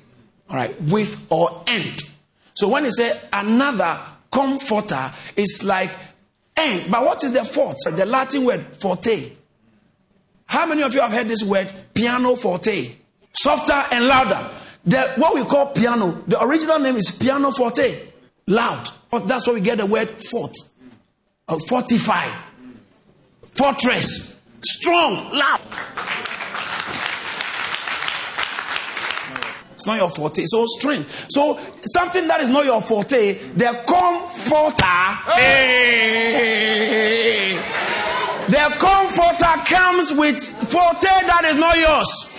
All 0.50 0.56
right, 0.56 0.80
with 0.82 1.26
or 1.32 1.64
end. 1.68 2.00
So 2.54 2.68
when 2.68 2.86
you 2.86 2.92
say 2.92 3.20
another 3.34 4.00
comforter, 4.32 5.12
it's 5.36 5.64
like 5.64 5.90
end. 6.56 6.92
But 6.92 7.06
what 7.06 7.24
is 7.24 7.34
the 7.34 7.44
fourth? 7.44 7.78
The 7.86 8.06
Latin 8.06 8.46
word 8.46 8.62
forte. 8.78 9.32
How 10.46 10.66
many 10.66 10.84
of 10.84 10.94
you 10.94 11.02
have 11.02 11.12
heard 11.12 11.28
this 11.28 11.44
word 11.44 11.72
piano 11.94 12.36
forte? 12.36 12.92
Softer 13.34 13.86
and 13.92 14.06
louder. 14.06 14.50
The, 14.86 15.14
what 15.16 15.34
we 15.34 15.44
call 15.46 15.68
piano, 15.68 16.22
the 16.28 16.44
original 16.44 16.80
name 16.80 16.98
is 16.98 17.10
piano 17.10 17.52
forte. 17.52 18.10
Loud. 18.48 18.90
That's 19.20 19.46
where 19.46 19.54
we 19.56 19.62
get 19.62 19.78
the 19.78 19.86
word 19.86 20.10
fort. 20.24 20.54
Uh, 21.48 21.60
fortify. 21.68 22.28
Fortress. 23.44 24.40
Strong. 24.62 25.32
Loud. 25.34 25.60
It's 29.74 29.88
not 29.88 29.98
your 29.98 30.10
forte. 30.10 30.44
So 30.46 30.66
strength. 30.68 31.26
So 31.30 31.60
something 31.84 32.28
that 32.28 32.40
is 32.42 32.50
not 32.50 32.66
your 32.66 32.82
forte, 32.82 33.34
the 33.34 33.84
comforter. 33.88 34.86
Hey, 35.36 36.72
the 38.48 38.76
comforter 38.78 39.58
comes 39.66 40.12
with 40.14 40.40
forte 40.70 41.02
that 41.02 41.46
is 41.46 41.58
not 41.58 41.78
yours. 41.78 42.32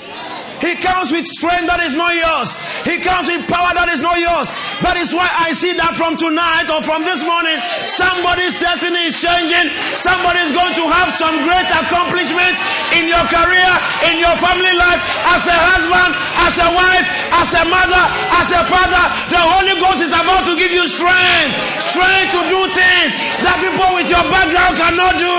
He 0.62 0.76
comes 0.76 1.10
with 1.10 1.26
strength 1.26 1.66
that 1.66 1.80
is 1.80 1.94
not 1.94 2.14
yours. 2.14 2.54
He 2.86 3.02
comes 3.02 3.26
with 3.26 3.48
power 3.48 3.74
that 3.74 3.88
is 3.88 4.00
not 4.00 4.11
yours. 4.42 4.82
That 4.82 4.98
is 4.98 5.14
why 5.14 5.28
I 5.30 5.54
see 5.54 5.72
that 5.78 5.94
from 5.94 6.18
tonight 6.18 6.66
or 6.70 6.82
from 6.82 7.06
this 7.06 7.22
morning, 7.22 7.54
somebody's 7.86 8.58
destiny 8.58 9.06
is 9.06 9.16
changing. 9.18 9.70
Somebody 9.94 10.42
is 10.42 10.50
going 10.50 10.74
to 10.74 10.84
have 10.90 11.14
some 11.14 11.34
great 11.46 11.68
accomplishments 11.70 12.58
in 12.98 13.06
your 13.06 13.22
career, 13.30 13.72
in 14.10 14.18
your 14.18 14.34
family 14.42 14.74
life, 14.74 15.00
as 15.30 15.42
a 15.46 15.54
husband, 15.54 16.10
as 16.42 16.54
a 16.58 16.68
wife, 16.74 17.06
as 17.38 17.48
a 17.54 17.64
mother, 17.70 18.04
as 18.42 18.48
a 18.50 18.62
father. 18.66 19.04
The 19.30 19.42
Holy 19.42 19.76
Ghost 19.78 20.02
is 20.02 20.14
about 20.14 20.42
to 20.50 20.58
give 20.58 20.74
you 20.74 20.84
strength. 20.90 21.54
Strength 21.94 22.30
to 22.34 22.42
do 22.50 22.60
things 22.74 23.10
that 23.46 23.56
people 23.62 23.90
with 23.94 24.10
your 24.10 24.24
background 24.26 24.74
cannot 24.74 25.14
do. 25.18 25.36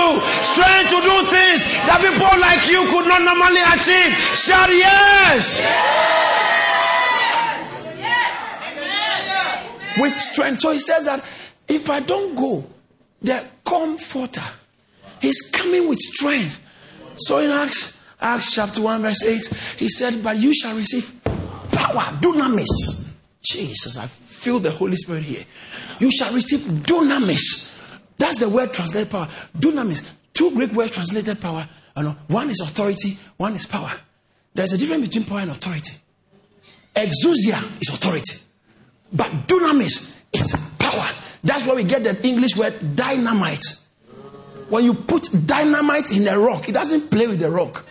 Strength 0.56 0.88
to 0.96 0.98
do 1.04 1.16
things 1.28 1.60
that 1.84 2.00
people 2.00 2.34
like 2.40 2.64
you 2.70 2.88
could 2.88 3.06
not 3.06 3.20
normally 3.22 3.62
achieve. 3.76 4.12
Shout 4.32 4.72
yes. 4.72 5.60
Yes. 5.60 6.23
With 9.98 10.18
strength. 10.18 10.60
So 10.60 10.72
he 10.72 10.78
says 10.78 11.04
that 11.04 11.24
if 11.68 11.88
I 11.88 12.00
don't 12.00 12.34
go, 12.34 12.64
the 13.22 13.44
comforter, 13.64 14.42
he's 15.20 15.40
coming 15.52 15.88
with 15.88 15.98
strength. 15.98 16.60
So 17.16 17.38
in 17.38 17.50
Acts, 17.50 18.00
Acts 18.20 18.54
chapter 18.54 18.82
1, 18.82 19.02
verse 19.02 19.22
8, 19.22 19.46
he 19.78 19.88
said, 19.88 20.22
But 20.22 20.38
you 20.38 20.52
shall 20.54 20.76
receive 20.76 21.22
power, 21.24 22.02
dunamis. 22.20 23.08
Jesus, 23.42 23.98
I 23.98 24.06
feel 24.06 24.58
the 24.58 24.70
Holy 24.70 24.96
Spirit 24.96 25.22
here. 25.22 25.44
You 26.00 26.10
shall 26.10 26.32
receive 26.34 26.60
dunamis. 26.60 27.70
That's 28.18 28.38
the 28.38 28.48
word 28.48 28.72
translated 28.74 29.10
power. 29.10 29.28
Dunamis. 29.56 30.08
Two 30.32 30.50
Greek 30.52 30.72
words 30.72 30.92
translated 30.92 31.40
power. 31.40 31.68
One 32.26 32.50
is 32.50 32.60
authority, 32.60 33.18
one 33.36 33.54
is 33.54 33.66
power. 33.66 33.92
There's 34.52 34.72
a 34.72 34.78
difference 34.78 35.06
between 35.06 35.24
power 35.24 35.40
and 35.40 35.50
authority. 35.52 35.94
Exousia 36.94 37.62
is 37.80 37.88
authority, 37.94 38.38
but 39.14 39.30
dunamis 39.46 40.12
is 40.32 40.56
power. 40.78 41.08
That's 41.42 41.66
where 41.66 41.76
we 41.76 41.84
get 41.84 42.02
the 42.02 42.26
English 42.26 42.56
word 42.56 42.96
dynamite. 42.96 43.62
When 44.68 44.84
you 44.84 44.94
put 44.94 45.28
dynamite 45.46 46.10
in 46.10 46.26
a 46.26 46.38
rock, 46.38 46.68
it 46.68 46.72
doesn't 46.72 47.10
play 47.10 47.26
with 47.26 47.38
the 47.38 47.50
rock. 47.50 47.86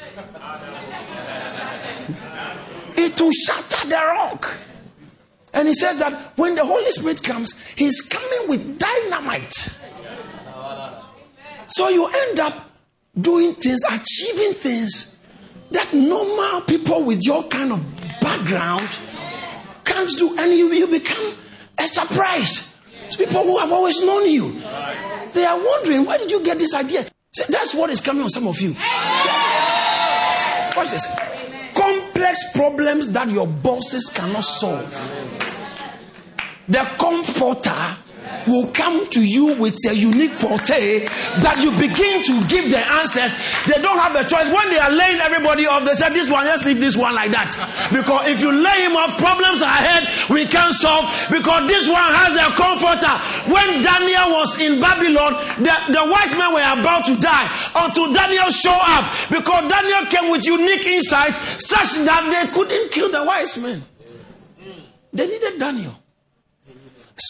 It 2.95 3.19
will 3.19 3.31
shatter 3.31 3.89
the 3.89 3.95
rock. 3.95 4.57
And 5.53 5.67
he 5.67 5.73
says 5.73 5.97
that 5.97 6.33
when 6.35 6.55
the 6.55 6.65
Holy 6.65 6.91
Spirit 6.91 7.23
comes, 7.23 7.59
he's 7.75 8.01
coming 8.01 8.49
with 8.49 8.79
dynamite. 8.79 9.53
So 11.67 11.89
you 11.89 12.07
end 12.07 12.39
up 12.39 12.69
doing 13.19 13.53
things, 13.53 13.83
achieving 13.83 14.53
things 14.53 15.17
that 15.71 15.93
normal 15.93 16.61
people 16.61 17.03
with 17.03 17.23
your 17.23 17.43
kind 17.43 17.71
of 17.71 18.19
background 18.19 18.89
can't 19.93 20.17
do, 20.17 20.37
and 20.37 20.53
you, 20.53 20.71
you 20.73 20.87
become 20.87 21.33
a 21.77 21.83
surprise 21.83 22.75
to 23.11 23.17
people 23.17 23.43
who 23.43 23.57
have 23.59 23.71
always 23.71 24.03
known 24.05 24.29
you. 24.29 24.61
They 25.33 25.45
are 25.45 25.57
wondering, 25.57 26.05
where 26.05 26.17
did 26.17 26.31
you 26.31 26.43
get 26.43 26.59
this 26.59 26.73
idea? 26.73 27.05
See, 27.35 27.45
that's 27.49 27.73
what 27.73 27.89
is 27.89 28.01
coming 28.01 28.23
on 28.23 28.29
some 28.29 28.47
of 28.47 28.59
you. 28.61 28.73
Watch 30.75 30.91
this. 30.91 31.07
Complex 31.75 32.51
problems 32.53 33.09
that 33.13 33.29
your 33.29 33.47
bosses 33.47 34.09
cannot 34.09 34.45
solve. 34.45 34.91
The 36.67 36.79
comforter 36.97 37.97
will 38.47 38.67
come 38.71 39.07
to 39.11 39.21
you 39.23 39.53
with 39.55 39.77
a 39.89 39.95
unique 39.95 40.31
forte 40.31 41.05
that 41.41 41.61
you 41.61 41.71
begin 41.71 42.23
to 42.23 42.33
give 42.47 42.69
the 42.69 42.79
answers. 43.01 43.35
They 43.67 43.81
don't 43.81 43.97
have 43.99 44.15
a 44.15 44.23
choice. 44.27 44.49
When 44.51 44.69
they 44.69 44.79
are 44.79 44.91
laying 44.91 45.19
everybody 45.19 45.65
off, 45.65 45.85
they 45.85 45.93
say, 45.93 46.11
This 46.11 46.29
one, 46.29 46.45
let's 46.45 46.65
leave 46.65 46.79
this 46.79 46.97
one 46.97 47.15
like 47.15 47.31
that. 47.31 47.55
Because 47.91 48.27
if 48.27 48.41
you 48.41 48.51
lay 48.51 48.83
him 48.85 48.95
off, 48.95 49.17
problems 49.17 49.61
ahead 49.61 50.07
we 50.29 50.45
can't 50.45 50.73
solve 50.73 51.09
because 51.31 51.67
this 51.67 51.87
one 51.87 52.09
has 52.13 52.33
the 52.33 52.47
comforter. 52.55 53.15
When 53.51 53.81
Daniel 53.81 54.37
was 54.37 54.59
in 54.61 54.79
Babylon, 54.79 55.33
the, 55.59 55.73
the 55.91 56.03
wise 56.05 56.33
men 56.37 56.53
were 56.53 56.67
about 56.79 57.05
to 57.05 57.15
die 57.19 57.47
until 57.75 58.11
Daniel 58.13 58.49
showed 58.49 58.83
up 58.83 59.05
because 59.29 59.69
Daniel 59.69 60.05
came 60.09 60.31
with 60.31 60.45
unique 60.45 60.85
insight 60.85 61.33
such 61.59 62.03
that 62.05 62.23
they 62.29 62.51
couldn't 62.51 62.91
kill 62.91 63.11
the 63.11 63.23
wise 63.23 63.57
men. 63.57 63.83
They 65.13 65.27
needed 65.27 65.59
Daniel. 65.59 66.02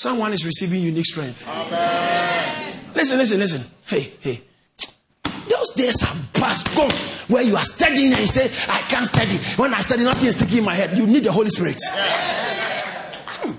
Someone 0.02 0.34
is 0.34 0.46
receiving 0.46 0.82
unique 0.82 1.06
strength. 1.06 1.48
Amen. 1.48 2.74
Listen, 2.96 3.18
listen, 3.18 3.40
listen. 3.40 3.62
Hey, 3.86 4.14
hey. 4.22 4.42
Those 5.50 5.70
days 5.76 6.02
are 6.04 6.16
past 6.34 6.76
gone 6.76 6.90
where 7.28 7.44
you 7.44 7.56
are 7.56 7.64
studying 7.64 8.12
and 8.12 8.22
you 8.22 8.28
say, 8.28 8.46
I 8.68 8.80
can't 8.90 9.06
study. 9.06 9.38
When 9.56 9.74
I 9.74 9.82
study, 9.82 10.04
nothing 10.04 10.28
is 10.28 10.36
sticking 10.36 10.60
in 10.60 10.64
my 10.64 10.76
head. 10.76 10.98
You 10.98 11.06
need 11.06 11.24
the 11.24 11.32
Holy 11.32 11.50
Spirit. 11.50 11.78
Hmm. 11.86 13.52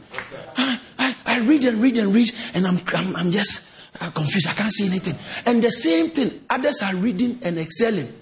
I, 0.56 0.80
I, 0.98 1.16
I, 1.26 1.40
read 1.40 1.64
and 1.64 1.80
read 1.80 1.98
and 1.98 2.14
read, 2.14 2.32
and 2.54 2.66
I'm, 2.66 2.80
I'm, 2.88 3.16
I'm 3.16 3.30
just 3.30 3.68
I'm 4.00 4.12
confused. 4.12 4.48
I 4.48 4.52
can't 4.54 4.72
see 4.72 4.86
anything. 4.86 5.14
And 5.46 5.62
the 5.62 5.70
same 5.70 6.10
thing, 6.10 6.40
others 6.50 6.82
are 6.82 6.94
reading 6.96 7.38
and 7.42 7.58
excelling. 7.58 8.12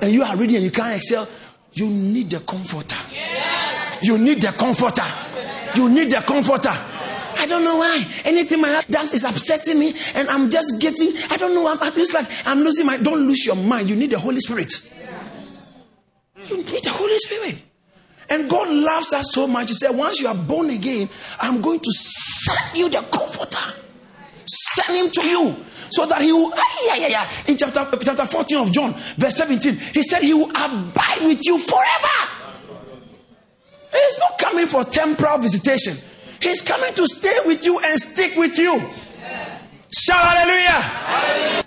And 0.00 0.12
you 0.12 0.22
are 0.22 0.36
reading 0.36 0.56
and 0.56 0.64
you 0.64 0.70
can't 0.70 0.96
excel. 0.96 1.28
You 1.72 1.88
need 1.88 2.30
the 2.30 2.40
comforter. 2.40 2.96
You 4.02 4.18
need 4.18 4.42
the 4.42 4.52
comforter. 4.52 5.04
You 5.74 5.88
need 5.88 6.10
the 6.10 6.20
comforter. 6.20 6.74
I 7.38 7.46
don't 7.46 7.64
know 7.64 7.76
why. 7.76 8.04
Anything 8.24 8.60
my 8.60 8.68
heart 8.68 8.86
does 8.90 9.14
is 9.14 9.24
upsetting 9.24 9.78
me, 9.78 9.94
and 10.14 10.28
I'm 10.28 10.50
just 10.50 10.80
getting, 10.80 11.16
I 11.30 11.36
don't 11.36 11.54
know, 11.54 11.68
I'm, 11.68 11.94
just 11.94 12.12
like, 12.12 12.26
I'm 12.44 12.60
losing 12.60 12.84
my, 12.84 12.96
don't 12.96 13.26
lose 13.26 13.46
your 13.46 13.56
mind. 13.56 13.88
You 13.88 13.96
need 13.96 14.10
the 14.10 14.18
Holy 14.18 14.40
Spirit. 14.40 14.72
You 16.44 16.56
need 16.56 16.84
the 16.84 16.90
Holy 16.90 17.18
Spirit. 17.18 17.62
And 18.30 18.50
God 18.50 18.68
loves 18.68 19.12
us 19.12 19.32
so 19.32 19.46
much. 19.46 19.68
He 19.68 19.74
said, 19.74 19.90
Once 19.90 20.20
you 20.20 20.28
are 20.28 20.34
born 20.34 20.70
again, 20.70 21.08
I'm 21.40 21.62
going 21.62 21.80
to 21.80 21.90
send 21.92 22.76
you 22.76 22.88
the 22.90 23.00
comforter. 23.02 23.74
Send 24.44 24.98
him 24.98 25.10
to 25.10 25.28
you. 25.28 25.56
So 25.90 26.04
that 26.06 26.20
he 26.20 26.32
will, 26.32 26.52
ah, 26.54 26.78
yeah, 26.86 26.96
yeah, 26.96 27.06
yeah. 27.08 27.30
In 27.46 27.56
chapter, 27.56 27.88
chapter 28.02 28.26
14 28.26 28.58
of 28.58 28.72
John, 28.72 28.94
verse 29.16 29.36
17, 29.36 29.74
he 29.94 30.02
said 30.02 30.22
he 30.22 30.34
will 30.34 30.50
abide 30.50 31.22
with 31.22 31.40
you 31.46 31.58
forever. 31.58 32.28
He's 33.90 34.18
not 34.18 34.38
coming 34.38 34.66
for 34.66 34.84
temporal 34.84 35.38
visitation. 35.38 35.96
He's 36.40 36.60
coming 36.60 36.94
to 36.94 37.06
stay 37.06 37.38
with 37.44 37.64
you 37.64 37.78
and 37.80 37.98
stick 38.00 38.36
with 38.36 38.58
you. 38.58 38.74
Yes. 38.74 39.88
Shout 40.06 40.24
hallelujah. 40.24 40.70
hallelujah. 40.70 41.64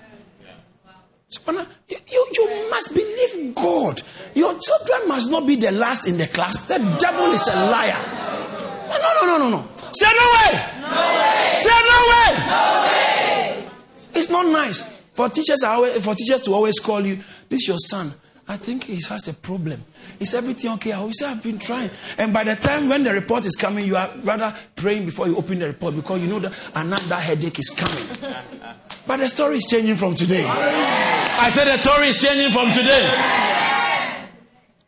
So, 1.30 1.68
you, 1.88 1.98
you, 2.10 2.28
you 2.34 2.70
must 2.70 2.94
believe 2.94 3.56
God. 3.56 4.02
Your 4.34 4.58
children 4.60 5.08
must 5.08 5.30
not 5.30 5.48
be 5.48 5.56
the 5.56 5.72
last 5.72 6.08
in 6.08 6.18
the 6.18 6.28
class. 6.28 6.68
The 6.68 6.78
devil 7.00 7.32
is 7.32 7.48
a 7.48 7.70
liar. 7.70 8.00
No, 8.90 8.98
no, 8.98 9.38
no, 9.38 9.38
no, 9.38 9.50
no. 9.50 9.68
Say 9.94 10.08
no 10.12 10.26
way. 10.34 10.60
No 10.82 10.90
way. 10.90 11.54
Say 11.56 11.80
no 11.88 12.00
way. 12.10 12.46
No 12.48 12.82
way. 12.84 13.70
It's 14.14 14.30
not 14.30 14.46
nice 14.48 14.82
for 15.14 15.30
teachers. 15.30 15.64
For 16.02 16.16
teachers 16.16 16.42
to 16.42 16.54
always 16.54 16.80
call 16.80 17.06
you. 17.06 17.18
This 17.50 17.62
is 17.64 17.68
your 17.68 17.78
son. 17.78 18.14
I 18.48 18.58
think 18.58 18.84
he 18.86 18.96
has 19.08 19.28
a 19.28 19.34
problem. 19.34 19.84
Is 20.22 20.36
everything 20.36 20.70
okay? 20.74 20.92
I 20.92 21.02
will 21.02 21.12
say, 21.14 21.26
I've 21.26 21.42
been 21.42 21.58
trying. 21.58 21.90
And 22.20 22.32
by 22.32 22.44
the 22.44 22.56
time 22.56 22.88
when 22.88 23.04
the 23.04 23.12
report 23.12 23.44
is 23.48 23.56
coming, 23.56 23.88
you 23.88 23.98
are 23.98 24.14
rather 24.22 24.56
praying 24.76 25.06
before 25.06 25.28
you 25.28 25.36
open 25.36 25.58
the 25.58 25.66
report 25.66 25.96
because 25.96 26.22
you 26.22 26.28
know 26.28 26.38
that 26.38 26.54
another 26.76 27.16
headache 27.16 27.58
is 27.58 27.72
coming. 27.72 28.36
But 29.08 29.18
the 29.18 29.28
story 29.30 29.58
is 29.58 29.66
changing 29.66 29.96
from 29.96 30.14
today. 30.14 30.46
I 30.46 31.50
said 31.50 31.66
the 31.66 31.82
story 31.82 32.10
is 32.10 32.22
changing 32.22 32.52
from 32.52 32.72
today. 32.72 33.10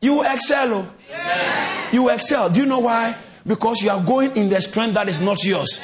You 0.02 0.24
excel. 0.24 0.72
Oh. 0.72 1.90
You 1.92 2.10
excel. 2.10 2.52
Do 2.52 2.60
you 2.60 2.68
know 2.68 2.80
why? 2.80 3.16
Because 3.46 3.82
you 3.84 3.90
are 3.92 4.02
going 4.04 4.32
in 4.38 4.48
the 4.48 4.62
strength 4.62 4.96
that 4.96 5.10
is 5.10 5.20
not 5.20 5.44
yours. 5.44 5.84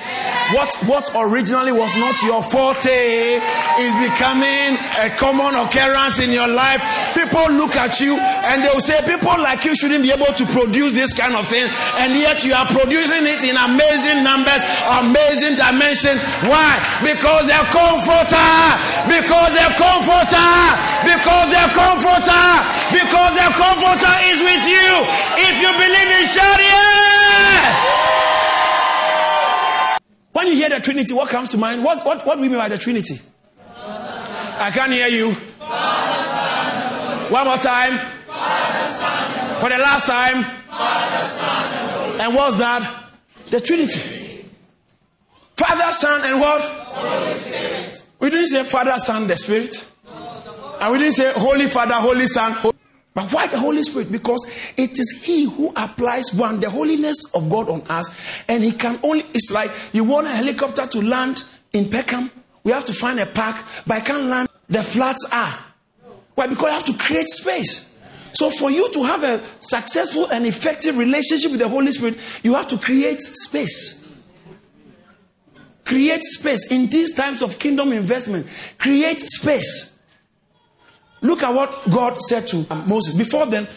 What, 0.55 0.73
what 0.87 1.11
originally 1.13 1.71
was 1.75 1.91
not 1.99 2.15
your 2.23 2.41
forte 2.41 3.37
is 3.83 3.93
becoming 3.99 4.79
a 4.97 5.11
common 5.19 5.53
occurrence 5.59 6.17
in 6.23 6.31
your 6.31 6.47
life. 6.47 6.81
People 7.13 7.51
look 7.53 7.75
at 7.75 7.99
you 7.99 8.15
and 8.17 8.63
they 8.63 8.71
will 8.71 8.81
say, 8.81 8.97
People 9.05 9.35
like 9.43 9.65
you 9.67 9.75
shouldn't 9.75 10.01
be 10.01 10.11
able 10.11 10.31
to 10.31 10.45
produce 10.55 10.95
this 10.95 11.11
kind 11.13 11.35
of 11.35 11.45
thing, 11.45 11.67
and 11.99 12.15
yet 12.15 12.41
you 12.47 12.55
are 12.55 12.65
producing 12.65 13.27
it 13.27 13.43
in 13.43 13.59
amazing 13.59 14.23
numbers, 14.23 14.63
amazing 15.03 15.59
dimension. 15.59 16.15
Why? 16.47 16.79
Because 17.03 17.45
they're 17.45 17.69
comforter, 17.75 18.55
because 19.05 19.51
they're 19.53 19.75
comforter, 19.77 20.49
because 21.03 21.47
they're 21.51 21.73
comforter, 21.75 22.47
because 22.95 23.31
their 23.35 23.53
comforter 23.53 24.15
is 24.31 24.39
with 24.41 24.63
you. 24.65 24.91
If 25.43 25.55
you 25.59 25.69
believe 25.75 26.09
in 26.09 26.25
Sharia. 26.25 27.08
When 30.31 30.47
you 30.47 30.53
hear 30.55 30.69
the 30.69 30.79
Trinity, 30.79 31.13
what 31.13 31.29
comes 31.29 31.49
to 31.49 31.57
mind? 31.57 31.83
What's, 31.83 32.05
what, 32.05 32.25
what 32.25 32.35
do 32.35 32.41
we 32.41 32.49
mean 32.49 32.57
by 32.57 32.69
the 32.69 32.77
Trinity? 32.77 33.19
I 34.61 34.71
can't 34.73 34.91
hear 34.91 35.07
you. 35.07 35.33
One 37.31 37.45
more 37.45 37.57
time. 37.57 37.97
For 39.59 39.69
the 39.69 39.77
last 39.77 40.05
time. 40.07 40.45
And 42.21 42.35
what's 42.35 42.55
that? 42.57 43.11
The 43.47 43.59
Trinity. 43.61 44.45
Father, 45.57 45.91
Son, 45.91 46.21
and 46.23 46.39
what? 46.39 46.61
Holy 46.61 47.33
Spirit. 47.35 48.05
We 48.19 48.29
didn't 48.29 48.47
say 48.47 48.63
Father, 48.63 48.97
Son, 48.97 49.27
the 49.27 49.35
Spirit. 49.35 49.85
And 50.79 50.93
we 50.93 50.99
didn't 50.99 51.15
say 51.15 51.33
Holy 51.33 51.67
Father, 51.67 51.95
Holy 51.95 52.27
Son. 52.27 52.53
Holy 52.53 52.75
but 53.19 53.33
why 53.33 53.47
the 53.47 53.59
Holy 53.59 53.83
Spirit? 53.83 54.11
Because 54.11 54.49
it 54.77 54.97
is 54.97 55.21
He 55.23 55.43
who 55.43 55.73
applies 55.75 56.33
one, 56.33 56.61
the 56.61 56.69
holiness 56.69 57.17
of 57.33 57.49
God 57.49 57.67
on 57.67 57.81
us. 57.89 58.17
And 58.47 58.63
He 58.63 58.71
can 58.71 58.97
only, 59.03 59.25
it's 59.33 59.51
like 59.51 59.71
you 59.91 60.05
want 60.05 60.27
a 60.27 60.29
helicopter 60.29 60.87
to 60.87 61.01
land 61.01 61.43
in 61.73 61.89
Peckham, 61.89 62.31
we 62.63 62.71
have 62.71 62.85
to 62.85 62.93
find 62.93 63.19
a 63.19 63.25
park, 63.25 63.57
but 63.85 63.97
I 63.97 63.99
can't 63.99 64.23
land, 64.23 64.47
the 64.69 64.83
flats 64.83 65.27
are. 65.33 65.59
Why? 66.35 66.47
Because 66.47 66.67
you 66.67 66.71
have 66.71 66.85
to 66.85 66.93
create 66.93 67.27
space. 67.27 67.93
So 68.31 68.49
for 68.49 68.71
you 68.71 68.89
to 68.93 69.03
have 69.03 69.23
a 69.23 69.41
successful 69.59 70.27
and 70.29 70.45
effective 70.45 70.97
relationship 70.97 71.51
with 71.51 71.59
the 71.59 71.67
Holy 71.67 71.91
Spirit, 71.91 72.17
you 72.41 72.53
have 72.53 72.69
to 72.69 72.77
create 72.77 73.21
space. 73.21 73.97
Create 75.83 76.23
space 76.23 76.71
in 76.71 76.87
these 76.87 77.13
times 77.13 77.41
of 77.41 77.59
kingdom 77.59 77.91
investment. 77.91 78.47
Create 78.77 79.19
space. 79.21 79.88
Look 81.21 81.43
at 81.43 81.53
what 81.53 81.89
God 81.89 82.21
said 82.21 82.47
to 82.47 82.65
Moses. 82.87 83.15
Before 83.15 83.45
then, 83.45 83.67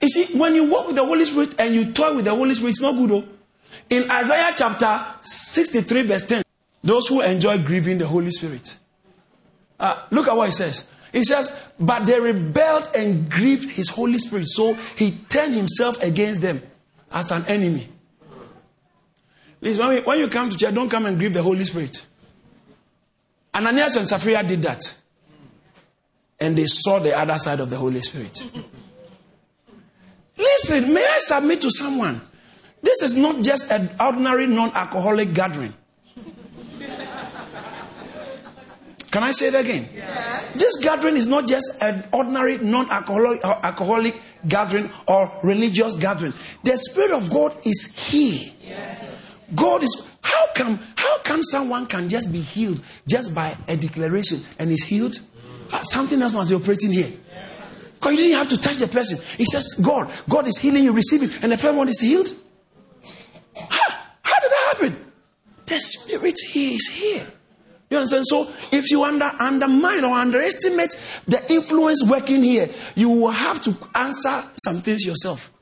you 0.00 0.08
see, 0.08 0.36
when 0.38 0.54
you 0.54 0.64
walk 0.64 0.88
with 0.88 0.96
the 0.96 1.04
Holy 1.04 1.24
Spirit 1.24 1.54
and 1.58 1.74
you 1.74 1.92
toy 1.92 2.16
with 2.16 2.24
the 2.24 2.34
Holy 2.34 2.54
Spirit, 2.54 2.70
it's 2.70 2.80
not 2.80 2.92
good. 2.92 3.10
Though. 3.10 3.24
In 3.88 4.10
Isaiah 4.10 4.52
chapter 4.56 5.04
63, 5.22 6.02
verse 6.02 6.26
10, 6.26 6.42
those 6.82 7.06
who 7.08 7.20
enjoy 7.20 7.58
grieving 7.58 7.98
the 7.98 8.06
Holy 8.06 8.30
Spirit. 8.30 8.76
Uh, 9.78 10.00
look 10.10 10.28
at 10.28 10.36
what 10.36 10.46
he 10.46 10.52
says. 10.52 10.88
He 11.12 11.24
says, 11.24 11.58
But 11.78 12.06
they 12.06 12.20
rebelled 12.20 12.90
and 12.94 13.30
grieved 13.30 13.70
his 13.70 13.88
Holy 13.88 14.18
Spirit, 14.18 14.48
so 14.48 14.74
he 14.96 15.12
turned 15.28 15.54
himself 15.54 16.02
against 16.02 16.40
them 16.40 16.62
as 17.12 17.30
an 17.30 17.44
enemy. 17.46 17.88
Listen, 19.60 19.86
when, 19.86 20.04
when 20.04 20.18
you 20.18 20.28
come 20.28 20.50
to 20.50 20.56
church, 20.56 20.74
don't 20.74 20.88
come 20.88 21.06
and 21.06 21.18
grieve 21.18 21.34
the 21.34 21.42
Holy 21.42 21.64
Spirit. 21.64 22.04
Ananias 23.54 23.96
and 23.96 24.06
Sapphira 24.08 24.42
did 24.42 24.62
that 24.62 24.99
and 26.40 26.56
they 26.56 26.66
saw 26.66 26.98
the 26.98 27.16
other 27.16 27.38
side 27.38 27.60
of 27.60 27.70
the 27.70 27.76
Holy 27.76 28.00
Spirit. 28.00 28.42
Listen, 30.36 30.94
may 30.94 31.04
I 31.04 31.18
submit 31.20 31.60
to 31.60 31.70
someone? 31.70 32.20
This 32.82 33.02
is 33.02 33.16
not 33.16 33.42
just 33.44 33.70
an 33.70 33.90
ordinary 34.00 34.46
non 34.46 34.70
alcoholic 34.72 35.34
gathering. 35.34 35.74
Can 39.10 39.24
I 39.24 39.32
say 39.32 39.48
it 39.48 39.54
again? 39.54 39.88
Yes. 39.92 40.54
This 40.54 40.76
gathering 40.76 41.16
is 41.16 41.26
not 41.26 41.48
just 41.48 41.82
an 41.82 42.04
ordinary 42.12 42.58
non 42.58 42.88
alcoholic 42.90 43.44
uh, 43.44 43.58
alcoholic 43.62 44.18
gathering 44.46 44.88
or 45.08 45.30
religious 45.42 45.94
gathering. 45.94 46.32
The 46.62 46.76
Spirit 46.76 47.10
of 47.10 47.28
God 47.28 47.54
is 47.64 47.96
here. 47.96 48.52
Yes. 48.62 49.36
God 49.54 49.82
is 49.82 50.10
how 50.22 50.46
come 50.54 50.78
how 50.94 51.18
come 51.18 51.42
someone 51.42 51.86
can 51.86 52.08
just 52.08 52.32
be 52.32 52.40
healed 52.40 52.80
just 53.06 53.34
by 53.34 53.56
a 53.68 53.76
declaration 53.76 54.38
and 54.58 54.70
is 54.70 54.84
healed? 54.84 55.18
Ah, 55.72 55.82
something 55.84 56.20
else 56.20 56.32
must 56.32 56.50
be 56.50 56.56
operating 56.56 56.92
here. 56.92 57.10
Because 57.94 58.12
you 58.12 58.18
didn't 58.18 58.38
have 58.38 58.48
to 58.48 58.58
touch 58.58 58.76
the 58.76 58.88
person. 58.88 59.18
He 59.36 59.44
says, 59.44 59.74
God, 59.74 60.10
God 60.28 60.46
is 60.46 60.56
healing 60.56 60.84
you, 60.84 60.92
receiving, 60.92 61.30
and 61.42 61.52
the 61.52 61.58
person 61.58 61.88
is 61.88 62.00
healed. 62.00 62.32
How, 63.54 63.90
how 64.22 64.40
did 64.40 64.50
that 64.50 64.74
happen? 64.74 65.12
The 65.66 65.78
spirit 65.78 66.38
here 66.50 66.74
is 66.74 66.88
here. 66.88 67.26
You 67.90 67.98
understand? 67.98 68.24
So 68.26 68.50
if 68.72 68.90
you 68.90 69.04
under, 69.04 69.30
undermine 69.38 70.04
or 70.04 70.16
underestimate 70.16 70.94
the 71.26 71.52
influence 71.52 72.02
working 72.08 72.42
here, 72.42 72.70
you 72.94 73.10
will 73.10 73.30
have 73.30 73.60
to 73.62 73.76
answer 73.94 74.44
some 74.64 74.76
things 74.76 75.04
yourself. 75.04 75.52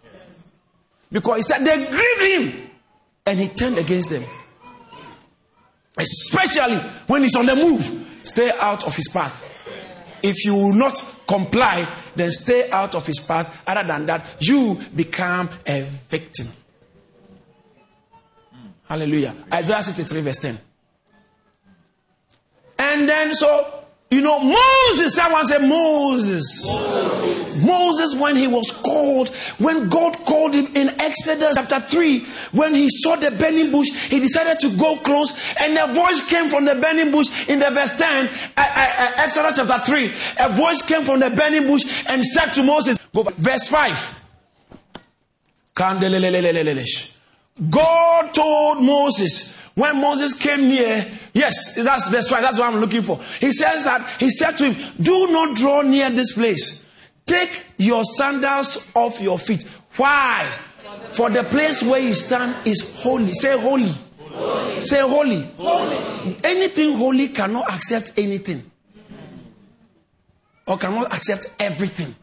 Because 1.11 1.37
he 1.39 1.43
said 1.43 1.65
they 1.65 1.87
grieved 1.87 2.21
him 2.21 2.71
and 3.27 3.39
he 3.39 3.49
turned 3.49 3.79
against 3.79 4.11
them. 4.11 4.25
Especially 5.97 6.77
when 7.07 7.23
he's 7.23 7.35
on 7.35 7.47
the 7.47 7.57
move, 7.57 8.21
stay 8.25 8.53
out 8.61 8.87
of 8.87 8.95
his 8.95 9.09
path. 9.09 9.43
If 10.23 10.45
you 10.45 10.55
will 10.55 10.73
not 10.73 11.23
comply, 11.27 11.87
then 12.15 12.31
stay 12.31 12.71
out 12.71 12.95
of 12.95 13.07
his 13.07 13.19
path. 13.21 13.63
Other 13.67 13.87
than 13.87 14.07
that, 14.07 14.27
you 14.41 14.81
become 14.95 15.51
a 15.67 15.83
victim. 16.09 16.47
Hallelujah. 18.89 19.35
Isaiah 19.53 19.83
63, 19.83 20.21
verse 20.23 20.37
10. 20.39 20.59
And 22.79 23.09
then, 23.09 23.35
so 23.35 23.78
you 24.11 24.23
know, 24.23 24.41
Moses, 24.41 25.15
someone 25.15 25.47
said 25.47 25.63
Moses. 25.69 26.67
Moses. 26.67 27.65
Moses, 27.65 28.21
when 28.21 28.37
he 28.37 28.47
was 28.47 28.71
called, 28.71 29.29
when 29.59 29.89
God 29.89 30.17
called 30.19 30.55
him 30.55 30.67
in 30.75 30.89
Exodus 31.01 31.57
chapter 31.57 31.81
3, 31.81 32.27
when 32.53 32.75
he 32.75 32.89
saw 32.89 33.17
the 33.17 33.31
burning 33.33 33.71
bush, 33.71 33.91
he 34.09 34.19
decided 34.19 34.61
to 34.61 34.75
go 34.79 34.97
close, 34.97 35.39
and 35.61 35.77
a 35.77 35.93
voice 35.93 36.27
came 36.27 36.49
from 36.49 36.65
the 36.65 36.75
burning 36.77 37.11
bush 37.11 37.29
in 37.49 37.59
the 37.59 37.71
verse 37.71 37.99
10, 37.99 38.27
uh, 38.27 38.31
uh, 38.57 38.63
uh, 38.67 39.13
Exodus 39.17 39.57
chapter 39.57 39.93
3. 39.93 40.15
A 40.41 40.49
voice 40.57 40.81
came 40.83 41.03
from 41.03 41.21
the 41.21 41.31
burning 41.31 41.67
bush 41.67 41.83
and 42.07 42.25
said 42.25 42.47
to 42.55 42.63
Moses, 42.63 42.99
go 43.15 43.25
back, 43.25 43.35
verse 43.35 43.69
5. 43.69 44.21
God 47.71 48.35
told 48.35 48.83
Moses, 48.83 49.58
when 49.79 50.01
Moses 50.01 50.35
came 50.35 50.69
near, 50.69 51.07
yes, 51.33 51.77
that's 51.77 52.11
that's 52.11 52.29
5, 52.29 52.43
that's 52.43 52.59
what 52.59 52.67
I'm 52.67 52.81
looking 52.81 53.03
for. 53.03 53.21
He 53.39 53.53
says 53.53 53.85
that, 53.85 54.11
he 54.19 54.29
said 54.29 54.59
to 54.59 54.73
him, 54.73 54.95
Do 55.01 55.29
not 55.29 55.57
draw 55.57 55.83
near 55.83 56.11
this 56.11 56.33
place. 56.33 56.85
Take 57.25 57.63
your 57.77 58.03
sandals 58.03 58.91
off 58.93 59.21
your 59.21 59.39
feet. 59.39 59.63
Why? 59.95 60.51
For 61.11 61.31
the 61.31 61.45
place 61.45 61.85
where 61.85 62.01
you 62.01 62.15
stand 62.15 62.67
is 62.67 63.01
holy. 63.01 63.33
Say 63.35 63.57
holy. 63.57 63.95
holy. 64.33 64.81
Say 64.81 65.01
holy. 65.01 65.43
holy. 65.57 66.37
Anything 66.43 66.95
holy 66.97 67.29
cannot 67.29 67.71
accept 67.73 68.15
anything. 68.17 68.69
Or 70.67 70.77
cannot 70.77 71.15
accept 71.15 71.55
everything. 71.61 72.17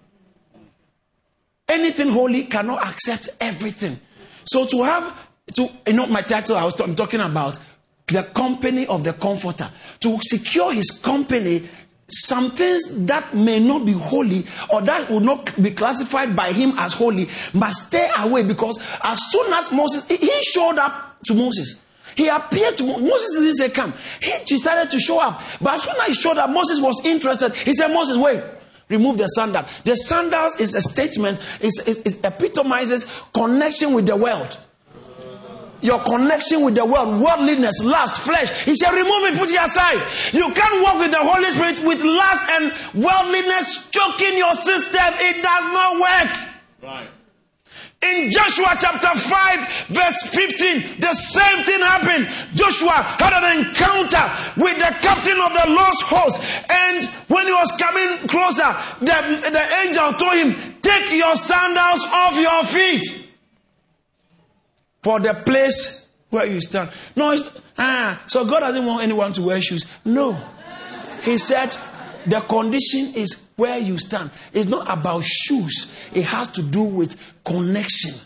Anything 1.70 2.10
holy 2.10 2.44
cannot 2.44 2.86
accept 2.86 3.30
everything. 3.40 3.98
So 4.44 4.66
to 4.66 4.84
have 4.84 5.25
to 5.54 5.70
you 5.88 5.94
know 5.94 6.08
my 6.08 6.22
title 6.22 6.58
I 6.58 6.64
was 6.64 6.80
I'm 6.80 6.96
talking 6.96 7.20
about 7.20 7.60
the 8.08 8.24
company 8.24 8.86
of 8.88 9.04
the 9.04 9.14
comforter. 9.14 9.70
To 10.02 10.20
secure 10.22 10.74
his 10.74 10.92
company 10.92 11.68
some 12.08 12.52
things 12.52 13.06
that 13.08 13.34
may 13.34 13.60
not 13.60 13.84
be 13.84 13.94
holy 13.94 14.46
or 14.70 14.82
that 14.82 15.10
would 15.10 15.24
not 15.24 15.60
be 15.62 15.72
classified 15.72 16.36
by 16.36 16.52
him 16.52 16.74
as 16.78 16.94
holy 16.94 17.28
must 17.54 17.88
stay 17.88 18.08
away 18.20 18.44
because 18.44 18.80
as 19.04 19.20
soon 19.32 19.52
as 19.52 19.72
Moses 19.72 20.08
he 20.08 20.44
showed 20.44 20.78
up 20.78 21.18
to 21.26 21.34
Moses. 21.34 21.82
He 22.16 22.28
appeared 22.28 22.78
to 22.78 22.84
Moses 22.84 23.40
didn't 23.40 23.56
say 23.56 23.70
come. 23.70 23.94
He 24.22 24.58
started 24.58 24.90
to 24.92 25.00
show 25.00 25.20
up. 25.20 25.42
But 25.60 25.76
as 25.76 25.84
soon 25.84 25.96
as 26.00 26.08
he 26.08 26.14
showed 26.14 26.38
up 26.38 26.50
Moses 26.50 26.80
was 26.80 27.04
interested. 27.06 27.54
He 27.54 27.74
said 27.74 27.88
Moses 27.90 28.18
wait. 28.18 28.42
Remove 28.88 29.18
the 29.18 29.28
sandal. 29.28 29.66
The 29.84 29.96
sandals 29.96 30.60
is 30.60 30.76
a 30.76 30.82
statement 30.82 31.40
it 31.60 32.24
epitomizes 32.24 33.06
connection 33.34 33.94
with 33.94 34.06
the 34.06 34.16
world 34.16 34.58
your 35.82 36.00
connection 36.04 36.64
with 36.64 36.76
the 36.76 36.86
world, 36.86 37.22
worldliness, 37.22 37.84
lust, 37.84 38.22
flesh. 38.22 38.50
He 38.64 38.76
said, 38.76 38.92
remove 38.92 39.34
it, 39.34 39.40
put 39.40 39.52
it 39.52 39.62
aside. 39.62 40.02
You 40.34 40.52
can't 40.54 40.84
walk 40.84 41.00
with 41.00 41.12
the 41.12 41.22
Holy 41.22 41.50
Spirit 41.52 41.80
with 41.84 42.04
lust 42.04 42.52
and 42.52 42.74
worldliness 42.94 43.90
choking 43.92 44.38
your 44.38 44.54
system. 44.54 45.14
It 45.20 45.44
does 45.44 45.74
not 45.74 46.00
work. 46.00 46.38
Right. 46.84 47.08
In 48.02 48.32
Joshua 48.32 48.76
chapter 48.80 49.18
5, 49.18 49.88
verse 49.88 50.22
15, 50.30 51.00
the 51.00 51.14
same 51.14 51.64
thing 51.64 51.80
happened. 51.80 52.28
Joshua 52.54 52.92
had 52.92 53.34
an 53.34 53.66
encounter 53.66 54.22
with 54.62 54.78
the 54.78 54.94
captain 55.02 55.40
of 55.40 55.52
the 55.54 55.72
Lord's 55.72 56.02
host. 56.02 56.40
And 56.70 57.04
when 57.30 57.48
he 57.48 57.54
was 57.54 57.72
coming 57.80 58.28
closer, 58.28 58.76
the, 59.00 59.50
the 59.50 59.66
angel 59.86 60.14
told 60.14 60.34
him, 60.34 60.76
Take 60.82 61.14
your 61.14 61.36
sandals 61.36 62.06
off 62.14 62.40
your 62.40 62.64
feet. 62.64 63.25
For 65.06 65.20
the 65.20 65.36
place 65.36 66.10
where 66.32 66.48
you 66.48 66.60
stand. 66.60 66.90
No, 67.16 67.38
ah, 67.78 68.24
so 68.26 68.44
God 68.44 68.62
doesn't 68.62 68.84
want 68.84 69.04
anyone 69.04 69.34
to 69.34 69.44
wear 69.44 69.62
shoes. 69.62 69.86
No. 70.04 70.34
He 71.22 71.38
said 71.38 71.78
the 72.26 72.40
condition 72.40 73.14
is 73.14 73.50
where 73.56 73.78
you 73.78 74.00
stand. 74.00 74.32
It's 74.52 74.68
not 74.68 74.92
about 74.92 75.24
shoes, 75.24 75.96
it 76.12 76.24
has 76.24 76.48
to 76.54 76.64
do 76.64 76.82
with 76.82 77.18
connection. 77.44 78.20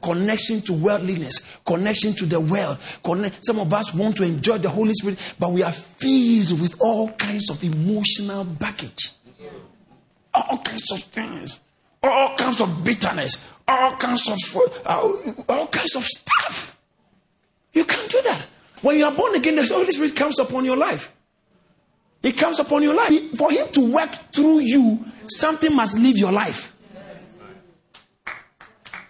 Connection 0.00 0.60
to 0.60 0.72
worldliness, 0.72 1.44
connection 1.66 2.12
to 2.12 2.26
the 2.26 2.38
world. 2.38 2.78
Connect. 3.02 3.44
Some 3.44 3.58
of 3.58 3.74
us 3.74 3.92
want 3.92 4.18
to 4.18 4.22
enjoy 4.22 4.58
the 4.58 4.68
Holy 4.68 4.94
Spirit, 4.94 5.18
but 5.36 5.50
we 5.50 5.64
are 5.64 5.72
filled 5.72 6.60
with 6.60 6.76
all 6.78 7.10
kinds 7.10 7.50
of 7.50 7.64
emotional 7.64 8.44
baggage, 8.44 9.10
all 10.32 10.58
kinds 10.58 10.92
of 10.92 11.00
things, 11.00 11.58
all 12.04 12.36
kinds 12.36 12.60
of 12.60 12.84
bitterness, 12.84 13.44
all 13.68 13.96
kinds 13.96 14.28
of 14.28 14.62
uh, 14.84 15.12
all 15.48 15.66
kinds 15.68 15.96
of 15.96 16.04
stuff. 16.04 16.78
You 17.72 17.84
can't 17.84 18.10
do 18.10 18.20
that. 18.22 18.46
When 18.82 18.96
you 18.98 19.04
are 19.04 19.12
born 19.12 19.34
again, 19.34 19.56
the 19.56 19.64
Holy 19.64 19.90
Spirit 19.90 20.16
comes 20.16 20.38
upon 20.38 20.64
your 20.64 20.76
life. 20.76 21.12
It 22.22 22.36
comes 22.36 22.58
upon 22.58 22.82
your 22.82 22.94
life. 22.94 23.36
For 23.36 23.50
Him 23.50 23.68
to 23.72 23.92
work 23.92 24.10
through 24.32 24.60
you, 24.60 25.04
something 25.28 25.74
must 25.74 25.98
leave 25.98 26.18
your 26.18 26.32
life. 26.32 26.74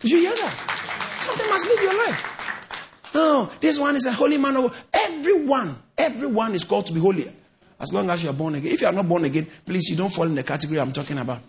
Did 0.00 0.10
you 0.10 0.18
hear 0.18 0.34
that? 0.34 1.16
Something 1.20 1.48
must 1.48 1.66
leave 1.66 1.82
your 1.82 2.06
life. 2.06 3.12
No, 3.14 3.50
this 3.60 3.78
one 3.78 3.96
is 3.96 4.04
a 4.06 4.12
holy 4.12 4.36
man. 4.36 4.70
Everyone, 4.92 5.78
everyone 5.96 6.54
is 6.54 6.64
called 6.64 6.86
to 6.86 6.92
be 6.92 7.00
holy. 7.00 7.32
As 7.80 7.92
long 7.92 8.08
as 8.10 8.22
you 8.22 8.30
are 8.30 8.34
born 8.34 8.54
again. 8.54 8.72
If 8.72 8.80
you 8.80 8.86
are 8.86 8.92
not 8.92 9.08
born 9.08 9.24
again, 9.24 9.46
please, 9.64 9.88
you 9.88 9.96
don't 9.96 10.12
fall 10.12 10.24
in 10.24 10.34
the 10.34 10.42
category 10.42 10.80
I'm 10.80 10.92
talking 10.92 11.18
about. 11.18 11.40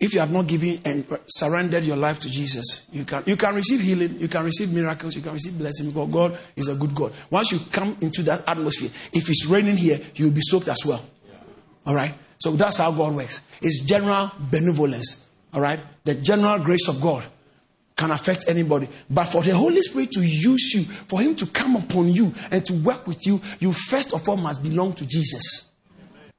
If 0.00 0.14
you 0.14 0.20
have 0.20 0.30
not 0.30 0.46
given 0.46 0.80
and 0.84 1.04
surrendered 1.26 1.82
your 1.84 1.96
life 1.96 2.20
to 2.20 2.30
Jesus, 2.30 2.86
you 2.92 3.04
can, 3.04 3.24
you 3.26 3.36
can 3.36 3.54
receive 3.54 3.80
healing, 3.80 4.20
you 4.20 4.28
can 4.28 4.44
receive 4.44 4.72
miracles, 4.72 5.16
you 5.16 5.22
can 5.22 5.32
receive 5.32 5.58
blessing 5.58 5.88
because 5.88 6.08
God 6.08 6.38
is 6.54 6.68
a 6.68 6.76
good 6.76 6.94
God. 6.94 7.12
Once 7.30 7.50
you 7.50 7.58
come 7.72 7.96
into 8.00 8.22
that 8.22 8.44
atmosphere, 8.48 8.90
if 9.12 9.28
it's 9.28 9.46
raining 9.46 9.76
here, 9.76 9.98
you'll 10.14 10.30
be 10.30 10.40
soaked 10.40 10.68
as 10.68 10.78
well. 10.86 11.04
All 11.84 11.96
right? 11.96 12.14
So 12.38 12.52
that's 12.52 12.76
how 12.76 12.92
God 12.92 13.16
works. 13.16 13.44
It's 13.60 13.84
general 13.84 14.30
benevolence. 14.38 15.28
All 15.52 15.60
right? 15.60 15.80
The 16.04 16.14
general 16.14 16.60
grace 16.60 16.86
of 16.86 17.00
God 17.00 17.24
can 17.96 18.12
affect 18.12 18.44
anybody. 18.46 18.88
But 19.10 19.24
for 19.24 19.42
the 19.42 19.54
Holy 19.56 19.82
Spirit 19.82 20.12
to 20.12 20.20
use 20.20 20.72
you, 20.74 20.82
for 21.08 21.20
Him 21.20 21.34
to 21.34 21.46
come 21.46 21.74
upon 21.74 22.08
you 22.10 22.32
and 22.52 22.64
to 22.66 22.74
work 22.74 23.08
with 23.08 23.26
you, 23.26 23.40
you 23.58 23.72
first 23.72 24.14
of 24.14 24.28
all 24.28 24.36
must 24.36 24.62
belong 24.62 24.92
to 24.94 25.06
Jesus. 25.06 25.67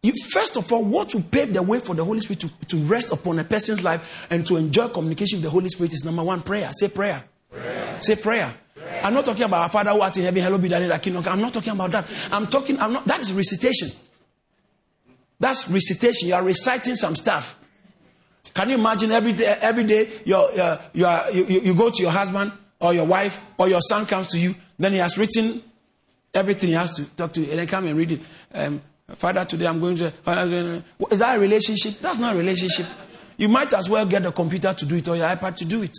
You, 0.02 0.14
first 0.32 0.56
of 0.56 0.72
all, 0.72 0.84
what 0.84 1.14
will 1.14 1.24
pave 1.24 1.54
the 1.54 1.62
way 1.62 1.80
for 1.80 1.94
the 1.94 2.06
Holy 2.06 2.22
Spirit 2.22 2.40
to, 2.42 2.50
to 2.68 2.78
rest 2.78 3.12
upon 3.12 3.38
a 3.40 3.44
person's 3.44 3.84
life 3.84 4.28
and 4.30 4.48
to 4.48 4.56
enjoy 4.56 4.88
communication 4.88 5.38
with 5.38 5.44
the 5.44 5.50
Holy 5.50 5.68
Spirit 5.68 5.94
is 5.94 6.06
number 6.06 6.24
one, 6.24 6.42
prayer. 6.42 6.72
Say 6.74 6.88
prayer. 6.88 7.24
prayer. 7.52 8.02
Say 8.02 8.16
prayer. 8.16 8.54
prayer. 8.76 9.02
I'm 9.04 9.14
not 9.14 9.26
talking 9.26 9.44
about 9.44 9.64
our 9.64 9.70
Father 9.70 9.92
who 9.92 10.00
art 10.00 10.16
in 10.18 10.24
heaven, 10.24 10.42
hello 10.42 10.58
be 10.58 10.70
thy 10.70 10.98
kingdom. 11.00 11.24
I'm 11.28 11.42
not 11.42 11.54
talking 11.54 11.74
about 11.74 11.92
that. 11.92 12.06
I'm 12.32 12.48
talking, 12.48 12.80
I'm 12.80 12.94
not, 12.94 13.06
that 13.06 13.20
is 13.20 13.34
recitation. 13.34 13.90
That's 15.38 15.70
recitation. 15.70 16.30
You 16.30 16.36
are 16.36 16.44
reciting 16.44 16.96
some 16.96 17.18
stuff. 17.18 17.58
Can 18.54 18.70
you 18.70 18.76
imagine 18.76 19.12
every 19.12 19.34
day, 19.34 19.46
every 19.46 19.84
day 19.84 20.10
you're, 20.24 20.50
uh, 20.60 20.82
you, 20.94 21.06
are, 21.06 21.30
you, 21.32 21.44
you 21.46 21.76
go 21.76 21.90
to 21.90 22.02
your 22.02 22.12
husband 22.12 22.54
or 22.80 22.94
your 22.94 23.06
wife 23.06 23.42
or 23.58 23.68
your 23.68 23.82
son 23.82 24.06
comes 24.06 24.30
to 24.30 24.40
you, 24.40 24.56
then 24.78 24.94
he 24.94 25.00
has 25.00 25.18
written 25.18 25.62
everything 26.34 26.70
he 26.70 26.76
has 26.76 26.96
to 26.96 27.06
talk 27.16 27.34
to 27.34 27.42
you, 27.42 27.50
and 27.50 27.60
then 27.60 27.68
come 27.68 27.86
and 27.86 27.98
read 27.98 28.14
it. 28.14 28.22
Um, 28.54 28.82
Father, 29.16 29.46
today 29.46 29.68
I'm 29.68 29.80
going 29.80 29.96
to. 29.98 30.14
Uh, 30.26 30.82
is 31.12 31.20
that 31.20 31.38
a 31.38 31.40
relationship? 31.40 32.00
That's 32.00 32.20
not 32.20 32.36
a 32.36 32.38
relationship. 32.38 32.86
You 33.38 33.48
might 33.48 33.74
as 33.74 33.90
well 33.90 34.06
get 34.06 34.24
the 34.24 34.32
computer 34.32 34.74
to 34.74 34.86
do 34.86 34.96
it 34.98 35.08
or 35.08 35.16
your 35.16 35.28
iPad 35.28 35.56
to 35.58 35.66
do 35.66 35.82
it. 35.84 35.96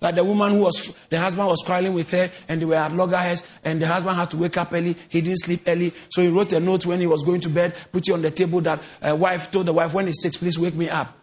Like 0.00 0.14
the 0.14 0.24
woman 0.24 0.52
who 0.52 0.60
was, 0.60 0.94
the 1.08 1.18
husband 1.18 1.48
was 1.48 1.62
quarreling 1.64 1.94
with 1.94 2.10
her 2.10 2.30
and 2.48 2.60
they 2.60 2.66
were 2.66 2.74
at 2.74 2.92
loggerheads 2.92 3.42
and 3.64 3.80
the 3.80 3.86
husband 3.86 4.16
had 4.16 4.30
to 4.32 4.36
wake 4.36 4.56
up 4.58 4.72
early. 4.72 4.94
He 5.08 5.22
didn't 5.22 5.40
sleep 5.40 5.62
early. 5.66 5.94
So 6.10 6.20
he 6.20 6.28
wrote 6.28 6.52
a 6.52 6.60
note 6.60 6.84
when 6.84 7.00
he 7.00 7.06
was 7.06 7.22
going 7.22 7.40
to 7.42 7.48
bed, 7.48 7.74
put 7.92 8.06
it 8.06 8.12
on 8.12 8.20
the 8.20 8.30
table 8.30 8.60
that 8.62 8.82
a 9.00 9.16
wife 9.16 9.50
told 9.50 9.66
the 9.66 9.72
wife, 9.72 9.94
when 9.94 10.06
it's 10.06 10.22
six, 10.22 10.36
please 10.36 10.58
wake 10.58 10.74
me 10.74 10.90
up. 10.90 11.16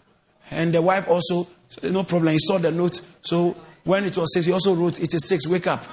And 0.50 0.74
the 0.74 0.82
wife 0.82 1.08
also, 1.08 1.48
no 1.84 2.04
problem, 2.04 2.34
he 2.34 2.40
saw 2.40 2.58
the 2.58 2.72
note. 2.72 3.02
So 3.22 3.56
when 3.84 4.06
it 4.06 4.18
was 4.18 4.34
six, 4.34 4.48
he 4.48 4.52
also 4.52 4.74
wrote, 4.74 5.00
it 5.00 5.14
is 5.14 5.28
six, 5.28 5.48
wake 5.48 5.68
up. 5.68 5.84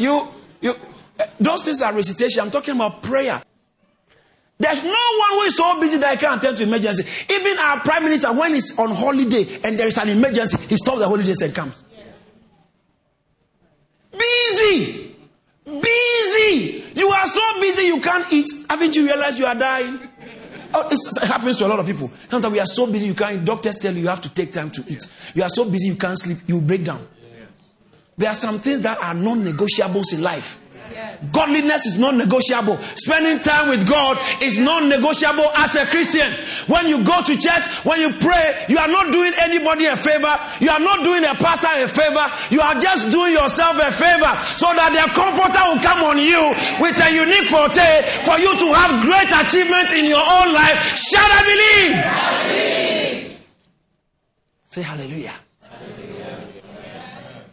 You, 0.00 0.28
you, 0.62 0.74
eh, 1.18 1.26
those 1.38 1.62
things 1.62 1.82
are 1.82 1.92
recitation. 1.92 2.40
I'm 2.40 2.50
talking 2.50 2.74
about 2.74 3.02
prayer. 3.02 3.42
There's 4.58 4.82
no 4.82 4.90
one 4.90 5.30
who 5.32 5.40
is 5.42 5.56
so 5.56 5.78
busy 5.78 5.98
that 5.98 6.10
I 6.10 6.16
can't 6.16 6.42
attend 6.42 6.56
to 6.58 6.62
emergency. 6.64 7.04
Even 7.30 7.58
our 7.58 7.80
prime 7.80 8.04
minister, 8.04 8.32
when 8.32 8.54
he's 8.54 8.78
on 8.78 8.92
holiday 8.92 9.60
and 9.62 9.78
there 9.78 9.86
is 9.88 9.98
an 9.98 10.08
emergency, 10.08 10.66
he 10.68 10.76
stops 10.76 11.00
the 11.00 11.08
holidays 11.08 11.40
and 11.42 11.54
comes. 11.54 11.82
Busy, 14.10 15.16
busy. 15.64 16.84
You 16.94 17.08
are 17.08 17.26
so 17.26 17.60
busy 17.60 17.82
you 17.82 18.00
can't 18.00 18.30
eat. 18.32 18.46
Haven't 18.68 18.96
you 18.96 19.04
realized 19.04 19.38
you 19.38 19.46
are 19.46 19.54
dying? 19.54 19.98
Oh, 20.72 20.88
it 20.90 21.28
happens 21.28 21.58
to 21.58 21.66
a 21.66 21.68
lot 21.68 21.78
of 21.78 21.86
people. 21.86 22.08
Sometimes 22.28 22.52
we 22.52 22.60
are 22.60 22.66
so 22.66 22.90
busy 22.90 23.06
you 23.06 23.14
can't. 23.14 23.44
Doctors 23.44 23.76
tell 23.76 23.94
you 23.94 24.00
you 24.02 24.08
have 24.08 24.22
to 24.22 24.32
take 24.32 24.52
time 24.52 24.70
to 24.70 24.84
eat. 24.88 25.04
You 25.34 25.42
are 25.42 25.48
so 25.50 25.68
busy 25.68 25.88
you 25.88 25.96
can't 25.96 26.18
sleep. 26.18 26.38
You 26.46 26.60
break 26.60 26.84
down. 26.84 27.06
There 28.16 28.28
are 28.28 28.34
some 28.34 28.58
things 28.58 28.80
that 28.80 29.02
are 29.02 29.14
non 29.14 29.42
negotiables 29.44 30.12
in 30.12 30.22
life. 30.22 30.60
Godliness 31.32 31.86
is 31.86 31.98
non 31.98 32.18
negotiable. 32.18 32.76
Spending 32.96 33.38
time 33.40 33.68
with 33.68 33.86
God 33.88 34.18
is 34.42 34.58
non 34.58 34.88
negotiable 34.88 35.48
as 35.56 35.74
a 35.76 35.86
Christian. 35.86 36.32
When 36.66 36.88
you 36.88 37.04
go 37.04 37.22
to 37.22 37.36
church, 37.36 37.66
when 37.84 38.00
you 38.00 38.12
pray, 38.18 38.64
you 38.68 38.78
are 38.78 38.88
not 38.88 39.12
doing 39.12 39.32
anybody 39.38 39.86
a 39.86 39.96
favor. 39.96 40.34
You 40.60 40.70
are 40.70 40.80
not 40.80 41.04
doing 41.04 41.24
a 41.24 41.34
pastor 41.34 41.68
a 41.76 41.86
favor. 41.88 42.26
You 42.50 42.60
are 42.60 42.74
just 42.80 43.12
doing 43.12 43.32
yourself 43.32 43.76
a 43.76 43.92
favor 43.92 44.32
so 44.56 44.72
that 44.74 44.90
the 44.92 45.04
comforter 45.12 45.62
will 45.68 45.80
come 45.80 46.02
on 46.04 46.18
you 46.18 46.40
with 46.80 46.96
a 46.98 47.10
unique 47.12 47.46
forte 47.48 47.90
for 48.24 48.38
you 48.40 48.52
to 48.58 48.68
have 48.74 49.04
great 49.04 49.30
achievement 49.30 49.92
in 49.92 50.06
your 50.06 50.24
own 50.24 50.52
life. 50.52 50.76
Shall 50.96 51.20
I 51.20 51.42
believe? 51.44 51.92
I 52.00 52.30
believe. 52.48 53.40
Say 54.66 54.82
hallelujah. 54.82 55.34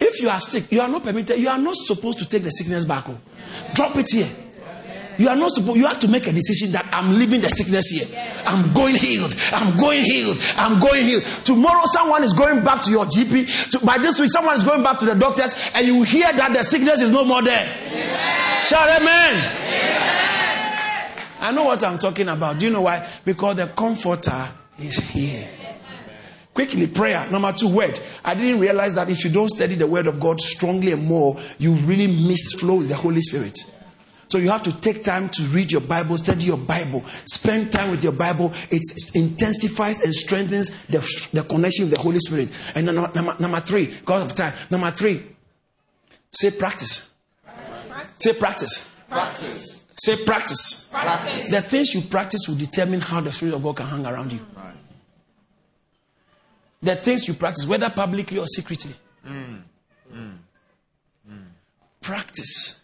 If 0.07 0.21
you 0.21 0.29
are 0.29 0.39
sick, 0.39 0.71
you 0.71 0.79
are 0.79 0.87
not 0.87 1.03
permitted, 1.03 1.37
you 1.37 1.49
are 1.49 1.57
not 1.57 1.75
supposed 1.75 2.19
to 2.19 2.29
take 2.29 2.43
the 2.43 2.49
sickness 2.49 2.85
back 2.85 3.05
home. 3.05 3.19
Drop 3.73 3.95
it 3.97 4.05
here. 4.09 4.29
You 5.17 5.27
are 5.29 5.35
not 5.35 5.51
supposed, 5.51 5.77
you 5.77 5.85
have 5.85 5.99
to 5.99 6.07
make 6.07 6.27
a 6.27 6.31
decision 6.31 6.71
that 6.71 6.87
I'm 6.93 7.17
leaving 7.17 7.41
the 7.41 7.49
sickness 7.49 7.87
here. 7.87 8.07
I'm 8.45 8.71
going 8.73 8.95
healed. 8.95 9.35
I'm 9.51 9.77
going 9.77 10.03
healed. 10.03 10.37
I'm 10.55 10.79
going 10.79 11.03
healed. 11.03 11.23
Tomorrow, 11.43 11.83
someone 11.87 12.23
is 12.23 12.33
going 12.33 12.63
back 12.63 12.83
to 12.83 12.91
your 12.91 13.05
GP. 13.05 13.71
To, 13.71 13.85
by 13.85 13.97
this 13.97 14.19
week, 14.19 14.29
someone 14.31 14.55
is 14.55 14.63
going 14.63 14.83
back 14.83 14.99
to 14.99 15.05
the 15.05 15.15
doctors, 15.15 15.53
and 15.73 15.85
you 15.85 16.03
hear 16.03 16.31
that 16.31 16.53
the 16.53 16.63
sickness 16.63 17.01
is 17.01 17.09
no 17.11 17.25
more 17.25 17.43
there. 17.43 17.67
Amen. 17.89 18.61
Shout 18.61 19.01
amen. 19.01 20.27
I 21.39 21.51
know 21.51 21.63
what 21.65 21.83
I'm 21.83 21.97
talking 21.97 22.29
about. 22.29 22.59
Do 22.59 22.67
you 22.67 22.71
know 22.71 22.81
why? 22.81 23.07
Because 23.25 23.57
the 23.57 23.67
comforter 23.67 24.47
is 24.79 24.97
here. 25.09 25.66
Quickly, 26.57 26.87
prayer. 26.87 27.29
Number 27.29 27.53
two, 27.53 27.69
word. 27.69 27.99
I 28.25 28.33
didn't 28.33 28.59
realize 28.59 28.95
that 28.95 29.11
if 29.11 29.23
you 29.23 29.29
don't 29.29 29.47
study 29.47 29.75
the 29.75 29.85
word 29.85 30.07
of 30.07 30.19
God 30.19 30.41
strongly 30.41 30.91
and 30.91 31.05
more, 31.05 31.39
you 31.59 31.73
really 31.73 32.07
miss 32.07 32.53
flow 32.53 32.77
with 32.77 32.89
the 32.89 32.95
Holy 32.95 33.21
Spirit. 33.21 33.55
So 34.27 34.39
you 34.39 34.49
have 34.49 34.63
to 34.63 34.71
take 34.81 35.03
time 35.03 35.29
to 35.29 35.43
read 35.43 35.71
your 35.71 35.81
Bible, 35.81 36.17
study 36.17 36.45
your 36.45 36.57
Bible, 36.57 37.05
spend 37.25 37.71
time 37.71 37.91
with 37.91 38.03
your 38.03 38.13
Bible. 38.13 38.51
It 38.71 38.81
intensifies 39.13 40.01
and 40.01 40.11
strengthens 40.15 40.75
the, 40.87 40.97
the 41.31 41.43
connection 41.43 41.85
with 41.85 41.93
the 41.93 42.01
Holy 42.01 42.17
Spirit. 42.17 42.49
And 42.73 42.87
then 42.87 42.95
number, 42.95 43.35
number 43.39 43.59
three, 43.59 43.85
because 43.85 44.23
of 44.23 44.33
time. 44.33 44.53
Number 44.71 44.89
three, 44.89 45.21
say 46.31 46.49
practice. 46.49 47.11
practice. 47.45 48.15
Say 48.17 48.33
practice. 48.33 48.91
Practice. 49.07 49.85
Say 49.95 50.25
practice. 50.25 50.89
practice. 50.91 51.51
The 51.51 51.61
things 51.61 51.93
you 51.93 52.01
practice 52.01 52.47
will 52.47 52.57
determine 52.57 53.01
how 53.01 53.21
the 53.21 53.31
Spirit 53.31 53.53
of 53.53 53.61
God 53.61 53.75
can 53.75 53.85
hang 53.85 54.07
around 54.07 54.33
you 54.33 54.39
the 56.81 56.95
things 56.95 57.27
you 57.27 57.33
practice, 57.33 57.67
whether 57.67 57.89
publicly 57.89 58.37
or 58.37 58.47
secretly. 58.47 58.93
Mm. 59.25 59.61
Mm. 60.13 60.37
Mm. 61.29 61.43
Practice. 62.01 62.81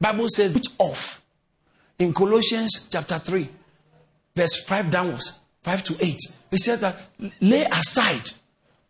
Bible 0.00 0.28
says 0.28 0.52
put 0.52 0.68
off. 0.78 1.22
In 1.98 2.14
Colossians 2.14 2.88
chapter 2.90 3.18
3, 3.18 3.48
verse 4.34 4.64
5 4.64 4.90
downwards, 4.90 5.38
5 5.62 5.84
to 5.84 5.96
8, 6.00 6.18
he 6.50 6.58
says 6.58 6.80
that 6.80 6.96
lay 7.42 7.66
aside, 7.66 8.30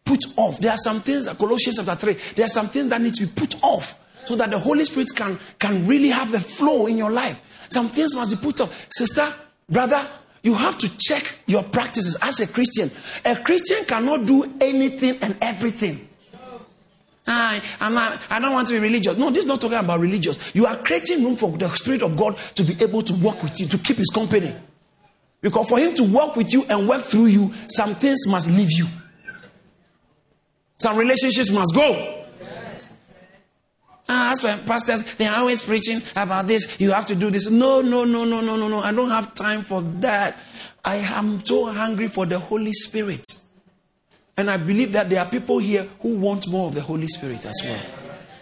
put 0.04 0.24
off. 0.36 0.60
There 0.60 0.70
are 0.70 0.78
some 0.78 1.00
things, 1.00 1.24
that 1.24 1.36
Colossians 1.36 1.76
chapter 1.76 1.96
3, 1.96 2.16
there 2.36 2.46
are 2.46 2.50
some 2.50 2.68
things 2.68 2.88
that 2.90 3.00
need 3.00 3.14
to 3.14 3.26
be 3.26 3.32
put 3.32 3.62
off 3.64 3.98
so 4.24 4.36
that 4.36 4.50
the 4.50 4.58
Holy 4.58 4.84
Spirit 4.84 5.08
can, 5.14 5.38
can 5.58 5.88
really 5.88 6.10
have 6.10 6.32
a 6.34 6.40
flow 6.40 6.86
in 6.86 6.96
your 6.96 7.10
life. 7.10 7.42
Some 7.68 7.88
things 7.88 8.14
must 8.14 8.40
be 8.40 8.42
put 8.42 8.60
off. 8.60 8.86
Sister, 8.90 9.32
brother, 9.68 10.06
you 10.42 10.54
have 10.54 10.78
to 10.78 10.98
check 10.98 11.38
your 11.46 11.62
practices 11.62 12.16
as 12.22 12.40
a 12.40 12.46
Christian. 12.46 12.90
A 13.24 13.36
Christian 13.36 13.84
cannot 13.84 14.26
do 14.26 14.50
anything 14.60 15.18
and 15.20 15.36
everything. 15.40 16.08
I, 17.26 17.62
I'm 17.78 17.94
not, 17.94 18.18
I 18.28 18.40
don't 18.40 18.52
want 18.52 18.68
to 18.68 18.74
be 18.74 18.80
religious. 18.80 19.16
No, 19.16 19.30
this 19.30 19.44
is 19.44 19.46
not 19.46 19.60
talking 19.60 19.78
about 19.78 20.00
religious. 20.00 20.38
You 20.54 20.66
are 20.66 20.76
creating 20.76 21.22
room 21.22 21.36
for 21.36 21.50
the 21.56 21.68
Spirit 21.76 22.02
of 22.02 22.16
God 22.16 22.36
to 22.56 22.64
be 22.64 22.82
able 22.82 23.02
to 23.02 23.14
work 23.14 23.42
with 23.42 23.60
you, 23.60 23.66
to 23.66 23.78
keep 23.78 23.98
His 23.98 24.08
company. 24.08 24.52
Because 25.40 25.68
for 25.68 25.78
him 25.78 25.94
to 25.94 26.04
work 26.04 26.36
with 26.36 26.52
you 26.52 26.64
and 26.64 26.88
work 26.88 27.02
through 27.02 27.26
you, 27.26 27.54
some 27.68 27.94
things 27.94 28.26
must 28.26 28.50
leave 28.50 28.72
you. 28.72 28.86
Some 30.76 30.96
relationships 30.96 31.50
must 31.50 31.74
go. 31.74 32.19
Ah, 34.12 34.32
as 34.32 34.40
for 34.40 34.56
pastors, 34.66 35.04
they 35.14 35.26
are 35.26 35.38
always 35.38 35.62
preaching 35.62 36.02
about 36.16 36.48
this. 36.48 36.80
You 36.80 36.90
have 36.90 37.06
to 37.06 37.14
do 37.14 37.30
this. 37.30 37.48
No, 37.48 37.80
no, 37.80 38.04
no, 38.04 38.24
no, 38.24 38.40
no, 38.40 38.56
no, 38.56 38.66
no. 38.66 38.80
I 38.80 38.90
don't 38.92 39.08
have 39.08 39.34
time 39.34 39.62
for 39.62 39.82
that. 40.00 40.36
I 40.84 40.96
am 40.96 41.44
so 41.44 41.66
hungry 41.66 42.08
for 42.08 42.26
the 42.26 42.40
Holy 42.40 42.72
Spirit. 42.72 43.24
And 44.36 44.50
I 44.50 44.56
believe 44.56 44.90
that 44.92 45.10
there 45.10 45.20
are 45.20 45.30
people 45.30 45.58
here 45.58 45.88
who 46.00 46.16
want 46.16 46.48
more 46.48 46.66
of 46.66 46.74
the 46.74 46.80
Holy 46.80 47.06
Spirit 47.06 47.46
as 47.46 47.54
well. 47.64 47.80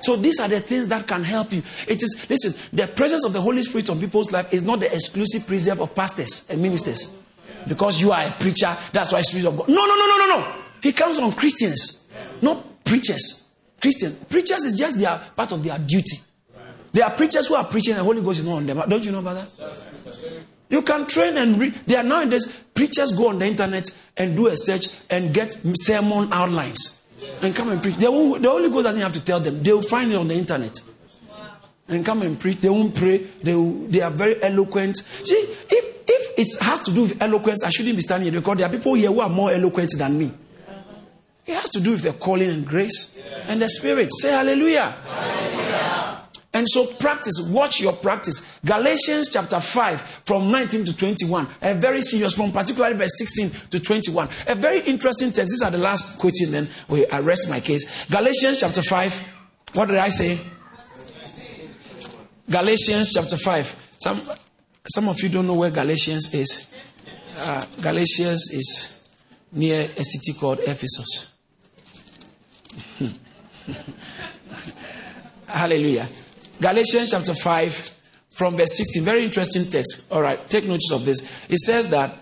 So 0.01 0.17
these 0.17 0.41
are 0.41 0.49
the 0.49 0.61
things 0.61 0.89
that 0.89 1.07
can 1.07 1.23
help 1.23 1.53
you. 1.53 1.63
It 1.87 2.03
is, 2.03 2.27
listen, 2.31 2.55
the 2.73 2.87
presence 2.87 3.27
of 3.27 3.35
the 3.35 3.41
Holy 3.43 3.63
Spirit 3.63 3.91
on 3.91 4.01
people's 4.01 4.33
life 4.33 4.55
is 4.55 4.63
not 4.63 4.81
the 4.81 4.91
exclusive 4.95 5.47
preserve 5.47 5.83
of 5.83 5.95
pastors 5.95 6.49
and 6.49 6.63
ministers. 6.63 7.21
Because 7.67 8.01
you 8.01 8.13
are 8.13 8.23
a 8.23 8.31
preacher, 8.31 8.75
that's 8.91 9.13
why 9.13 9.21
Spirit 9.21 9.49
of 9.49 9.59
God. 9.59 9.69
No, 9.69 9.85
no, 9.85 9.95
no, 9.97 10.07
no, 10.07 10.17
no, 10.17 10.27
no. 10.39 10.63
He 10.83 10.93
comes 10.93 11.19
on 11.19 11.33
Christians, 11.33 12.05
not 12.41 12.85
preachers. 12.85 13.48
Christian 13.81 14.15
preachers 14.29 14.65
is 14.65 14.77
just 14.77 14.99
their 14.99 15.21
part 15.37 15.53
of 15.53 15.63
their 15.63 15.79
duty. 15.79 16.19
There 16.93 17.05
are 17.05 17.11
preachers 17.11 17.47
who 17.47 17.55
are 17.55 17.65
preaching 17.65 17.93
and 17.95 18.01
the 18.01 18.05
Holy 18.05 18.23
Ghost 18.23 18.41
is 18.41 18.45
not 18.47 18.57
on 18.57 18.67
them. 18.67 18.83
Don't 18.89 19.05
you 19.05 19.13
know 19.13 19.19
about 19.21 19.37
that? 19.37 20.45
You 20.71 20.83
can 20.83 21.07
train 21.07 21.37
and 21.39 21.59
read. 21.59 21.75
There 21.87 21.99
are 21.99 22.05
nowadays 22.05 22.47
preachers 22.75 23.13
go 23.13 23.29
on 23.29 23.39
the 23.39 23.47
internet 23.47 23.89
and 24.17 24.37
do 24.37 24.49
a 24.49 24.57
search 24.57 24.89
and 25.09 25.33
get 25.33 25.57
sermon 25.75 26.29
outlines 26.33 27.03
and 27.43 27.55
come 27.55 27.71
and 27.71 27.83
preach. 27.83 27.97
They 27.97 28.09
will, 28.09 28.39
the 28.39 28.51
Holy 28.51 28.69
Ghost 28.71 28.85
doesn't 28.85 29.01
have 29.01 29.13
to 29.13 29.21
tell 29.21 29.41
them. 29.41 29.63
They 29.63 29.73
will 29.73 29.83
find 29.83 30.13
it 30.13 30.17
on 30.17 30.29
the 30.29 30.35
internet 30.35 30.81
and 31.89 32.05
come 32.05 32.23
and 32.23 32.39
preach. 32.39 32.59
They 32.59 32.69
won't 32.69 32.95
pray. 32.95 33.19
They, 33.19 33.55
will, 33.55 33.87
they 33.89 34.01
are 34.01 34.11
very 34.11 34.43
eloquent. 34.43 34.99
See, 35.25 35.35
if, 35.71 36.03
if 36.07 36.39
it 36.39 36.63
has 36.65 36.81
to 36.81 36.93
do 36.93 37.03
with 37.03 37.23
eloquence, 37.23 37.65
I 37.65 37.71
shouldn't 37.71 37.97
be 37.97 38.03
standing 38.03 38.33
here 38.33 38.41
because 38.41 38.59
there 38.59 38.67
are 38.67 38.71
people 38.73 38.95
here 38.95 39.11
who 39.11 39.21
are 39.21 39.31
more 39.31 39.51
eloquent 39.51 39.93
than 39.97 40.19
me. 40.19 40.33
It 41.49 41.55
has 41.55 41.71
to 41.71 41.81
do 41.81 41.93
with 41.93 42.03
the 42.03 42.13
calling 42.13 42.51
and 42.51 42.67
grace 42.67 43.19
and 43.49 43.63
the 43.63 43.71
Spirit. 43.71 44.11
Say 44.21 44.33
hallelujah. 44.33 44.91
hallelujah. 44.91 46.23
And 46.53 46.67
so 46.69 46.87
practice, 46.87 47.49
watch 47.51 47.81
your 47.81 47.95
practice. 47.95 48.47
Galatians 48.65 49.31
chapter 49.31 49.59
5 49.59 50.01
from 50.25 50.51
19 50.51 50.85
to 50.85 50.97
21. 50.97 51.49
A 51.63 51.75
very 51.75 52.03
serious 52.03 52.35
from 52.35 52.53
particularly 52.53 52.97
verse 52.97 53.17
16 53.17 53.51
to 53.71 53.81
21. 53.81 54.29
A 54.47 54.55
very 54.55 54.81
interesting 54.83 55.31
text. 55.33 55.51
These 55.53 55.63
are 55.63 55.71
the 55.71 55.79
last 55.79 56.19
quoting, 56.19 56.51
then 56.51 56.69
we 56.89 57.07
arrest 57.13 57.49
my 57.49 57.61
case. 57.61 58.07
Galatians 58.09 58.61
chapter 58.61 58.83
5. 58.83 59.33
What 59.73 59.87
did 59.87 59.97
I 59.97 60.11
say? 60.11 60.39
Galatians 62.51 63.13
chapter 63.15 63.39
5. 63.39 63.97
Some, 64.03 64.21
some 64.87 65.09
of 65.09 65.19
you 65.23 65.31
don't 65.31 65.47
know 65.47 65.55
where 65.55 65.71
Galatians 65.71 66.35
is. 66.35 66.71
Uh, 67.39 67.65
Galatians 67.81 68.51
is 68.53 69.09
near 69.53 69.83
a 69.83 70.05
city 70.05 70.33
called 70.39 70.59
Ephesus. 70.61 71.38
Hallelujah. 75.47 76.09
Galatians 76.61 77.11
chapter 77.11 77.35
5 77.35 77.95
from 78.31 78.57
verse 78.57 78.77
16. 78.77 79.05
Very 79.05 79.25
interesting 79.25 79.65
text. 79.67 80.11
All 80.13 80.23
right, 80.23 80.49
take 80.49 80.65
notice 80.65 80.91
of 80.93 81.05
this. 81.05 81.31
It 81.49 81.59
says 81.59 81.89
that 81.91 82.15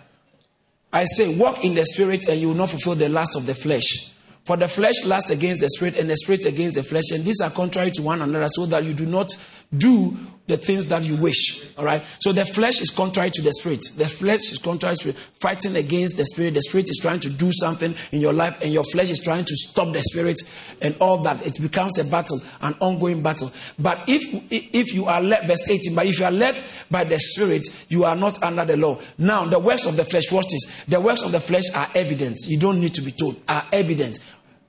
I 0.92 1.04
say, 1.04 1.36
walk 1.36 1.64
in 1.64 1.74
the 1.74 1.84
spirit 1.84 2.28
and 2.28 2.40
you 2.40 2.48
will 2.48 2.54
not 2.54 2.70
fulfill 2.70 2.94
the 2.94 3.08
lust 3.08 3.36
of 3.36 3.46
the 3.46 3.54
flesh. 3.54 4.12
For 4.44 4.56
the 4.56 4.68
flesh 4.68 5.04
lusts 5.04 5.30
against 5.30 5.60
the 5.60 5.68
spirit 5.68 5.96
and 5.96 6.08
the 6.08 6.16
spirit 6.16 6.44
against 6.44 6.76
the 6.76 6.84
flesh, 6.84 7.10
and 7.12 7.24
these 7.24 7.40
are 7.40 7.50
contrary 7.50 7.90
to 7.90 8.02
one 8.02 8.22
another, 8.22 8.48
so 8.48 8.64
that 8.66 8.84
you 8.84 8.94
do 8.94 9.04
not 9.04 9.28
do 9.76 10.16
the 10.46 10.56
things 10.56 10.86
that 10.86 11.04
you 11.04 11.16
wish. 11.16 11.76
All 11.76 11.84
right. 11.84 12.02
So 12.20 12.32
the 12.32 12.44
flesh 12.44 12.80
is 12.80 12.90
contrary 12.90 13.30
to 13.30 13.42
the 13.42 13.52
spirit. 13.52 13.80
The 13.96 14.06
flesh 14.08 14.52
is 14.52 14.58
contrary 14.58 14.94
to 14.94 14.96
spirit, 14.96 15.16
fighting 15.40 15.76
against 15.76 16.16
the 16.16 16.24
spirit. 16.24 16.54
The 16.54 16.62
spirit 16.62 16.88
is 16.88 16.98
trying 17.00 17.20
to 17.20 17.30
do 17.30 17.50
something 17.52 17.94
in 18.12 18.20
your 18.20 18.32
life, 18.32 18.60
and 18.62 18.72
your 18.72 18.84
flesh 18.84 19.10
is 19.10 19.20
trying 19.20 19.44
to 19.44 19.56
stop 19.56 19.92
the 19.92 20.02
spirit, 20.02 20.40
and 20.80 20.96
all 21.00 21.18
that. 21.18 21.44
It 21.46 21.60
becomes 21.60 21.98
a 21.98 22.04
battle, 22.04 22.40
an 22.60 22.74
ongoing 22.80 23.22
battle. 23.22 23.52
But 23.78 24.02
if 24.06 24.22
if 24.50 24.94
you 24.94 25.06
are 25.06 25.20
led, 25.20 25.46
verse 25.46 25.68
18, 25.68 25.94
but 25.94 26.06
if 26.06 26.18
you 26.18 26.24
are 26.24 26.30
led 26.30 26.62
by 26.90 27.04
the 27.04 27.18
spirit, 27.18 27.66
you 27.88 28.04
are 28.04 28.16
not 28.16 28.42
under 28.42 28.64
the 28.64 28.76
law. 28.76 28.98
Now 29.18 29.44
the 29.46 29.58
works 29.58 29.86
of 29.86 29.96
the 29.96 30.04
flesh, 30.04 30.30
watch 30.30 30.46
this. 30.50 30.84
The 30.86 31.00
works 31.00 31.22
of 31.22 31.32
the 31.32 31.40
flesh 31.40 31.64
are 31.74 31.88
evident. 31.94 32.38
You 32.46 32.58
don't 32.58 32.80
need 32.80 32.94
to 32.94 33.02
be 33.02 33.10
told. 33.10 33.40
Are 33.48 33.64
evident 33.72 34.18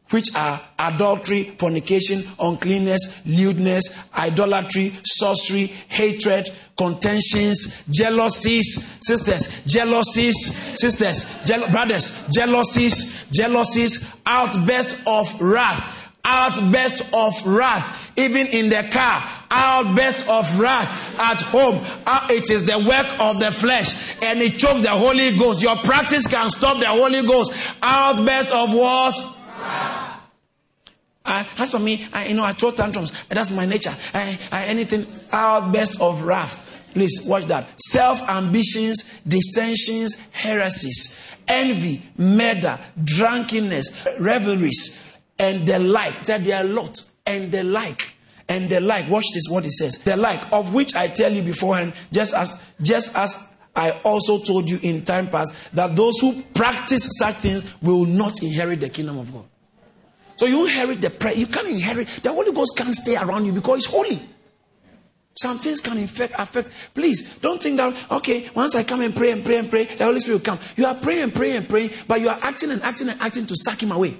which 0.09 0.33
are 0.35 0.61
adultery, 0.79 1.43
fornication, 1.57 2.23
uncleanness, 2.39 3.21
lewdness, 3.25 4.09
idolatry, 4.17 4.93
sorcery, 5.03 5.67
hatred, 5.89 6.49
contentions, 6.77 7.83
jealousies, 7.89 8.97
sisters, 9.01 9.63
jealousies, 9.65 10.55
sisters, 10.79 11.43
je- 11.43 11.71
brothers, 11.71 12.27
jealousies, 12.29 13.25
jealousies, 13.31 14.15
outburst 14.25 15.01
of 15.07 15.41
wrath, 15.41 16.11
outburst 16.23 17.01
of 17.13 17.33
wrath, 17.47 18.11
even 18.17 18.47
in 18.47 18.69
the 18.69 18.87
car, 18.91 19.23
outburst 19.49 20.27
of 20.27 20.59
wrath 20.59 21.19
at 21.19 21.41
home. 21.41 21.83
It 22.29 22.49
is 22.49 22.65
the 22.65 22.77
work 22.79 23.07
of 23.19 23.39
the 23.39 23.51
flesh 23.51 24.21
and 24.23 24.39
it 24.41 24.57
chokes 24.57 24.83
the 24.83 24.89
Holy 24.89 25.37
Ghost. 25.37 25.61
Your 25.61 25.75
practice 25.77 26.27
can 26.27 26.49
stop 26.49 26.79
the 26.79 26.87
Holy 26.87 27.25
Ghost. 27.25 27.51
Outburst 27.81 28.51
of 28.51 28.73
what? 28.73 29.15
Uh, 31.27 31.43
as 31.57 31.71
for 31.71 31.79
me, 31.79 32.07
I, 32.13 32.27
you 32.27 32.35
know, 32.35 32.43
I 32.43 32.53
throw 32.53 32.71
tantrums. 32.71 33.11
That's 33.27 33.51
my 33.51 33.65
nature. 33.65 33.91
I, 34.13 34.39
I, 34.51 34.65
anything 34.67 35.05
outburst 35.33 35.99
of 35.99 36.23
wrath. 36.23 36.63
Please 36.93 37.25
watch 37.25 37.45
that. 37.45 37.67
Self 37.79 38.27
ambitions, 38.29 39.19
dissensions, 39.27 40.15
heresies, 40.31 41.19
envy, 41.47 42.01
murder, 42.17 42.79
drunkenness, 43.03 44.05
revelries, 44.19 45.03
and 45.37 45.67
the 45.67 45.79
like. 45.79 46.23
That 46.23 46.45
there 46.45 46.57
are 46.57 46.65
a 46.65 46.67
lot. 46.67 46.97
And 47.25 47.51
the 47.51 47.63
like. 47.63 48.15
And 48.47 48.69
the 48.69 48.79
like. 48.79 49.09
Watch 49.09 49.25
this. 49.33 49.43
What 49.49 49.65
it 49.65 49.71
says. 49.71 49.97
The 49.97 50.15
like 50.15 50.41
of 50.53 50.73
which 50.73 50.95
I 50.95 51.09
tell 51.09 51.33
you 51.33 51.43
beforehand, 51.43 51.93
just 52.11 52.33
as 52.33 52.63
just 52.81 53.15
as 53.17 53.53
I 53.77 53.91
also 54.03 54.39
told 54.39 54.67
you 54.69 54.79
in 54.81 55.05
time 55.05 55.29
past 55.29 55.55
that 55.73 55.95
those 55.95 56.19
who 56.19 56.41
practice 56.41 57.07
such 57.19 57.35
things 57.35 57.63
will 57.81 58.05
not 58.05 58.41
inherit 58.41 58.79
the 58.79 58.89
kingdom 58.89 59.19
of 59.19 59.31
God. 59.31 59.45
So 60.35 60.47
you 60.47 60.65
inherit 60.65 60.99
the 60.99 61.11
prayer. 61.11 61.35
You 61.35 61.45
can't 61.45 61.67
inherit. 61.67 62.07
The 62.23 62.33
Holy 62.33 62.51
Ghost 62.51 62.73
can't 62.75 62.93
stay 62.95 63.15
around 63.15 63.45
you 63.45 63.53
because 63.53 63.77
it's 63.77 63.85
holy. 63.85 64.19
Some 65.35 65.59
things 65.59 65.79
can 65.79 65.99
infect, 65.99 66.33
affect. 66.37 66.71
Please 66.95 67.35
don't 67.35 67.61
think 67.61 67.77
that, 67.77 67.95
okay, 68.11 68.49
once 68.55 68.73
I 68.73 68.83
come 68.83 69.01
and 69.01 69.15
pray 69.15 69.29
and 69.31 69.45
pray 69.45 69.57
and 69.57 69.69
pray, 69.69 69.85
the 69.85 70.05
Holy 70.05 70.19
Spirit 70.19 70.37
will 70.37 70.45
come. 70.45 70.59
You 70.75 70.87
are 70.87 70.95
praying 70.95 71.21
and 71.21 71.33
praying 71.33 71.57
and 71.57 71.69
praying, 71.69 71.91
but 72.07 72.19
you 72.19 72.29
are 72.29 72.39
acting 72.41 72.71
and 72.71 72.81
acting 72.81 73.09
and 73.09 73.21
acting 73.21 73.45
to 73.45 73.55
suck 73.55 73.81
him 73.81 73.91
away. 73.91 74.17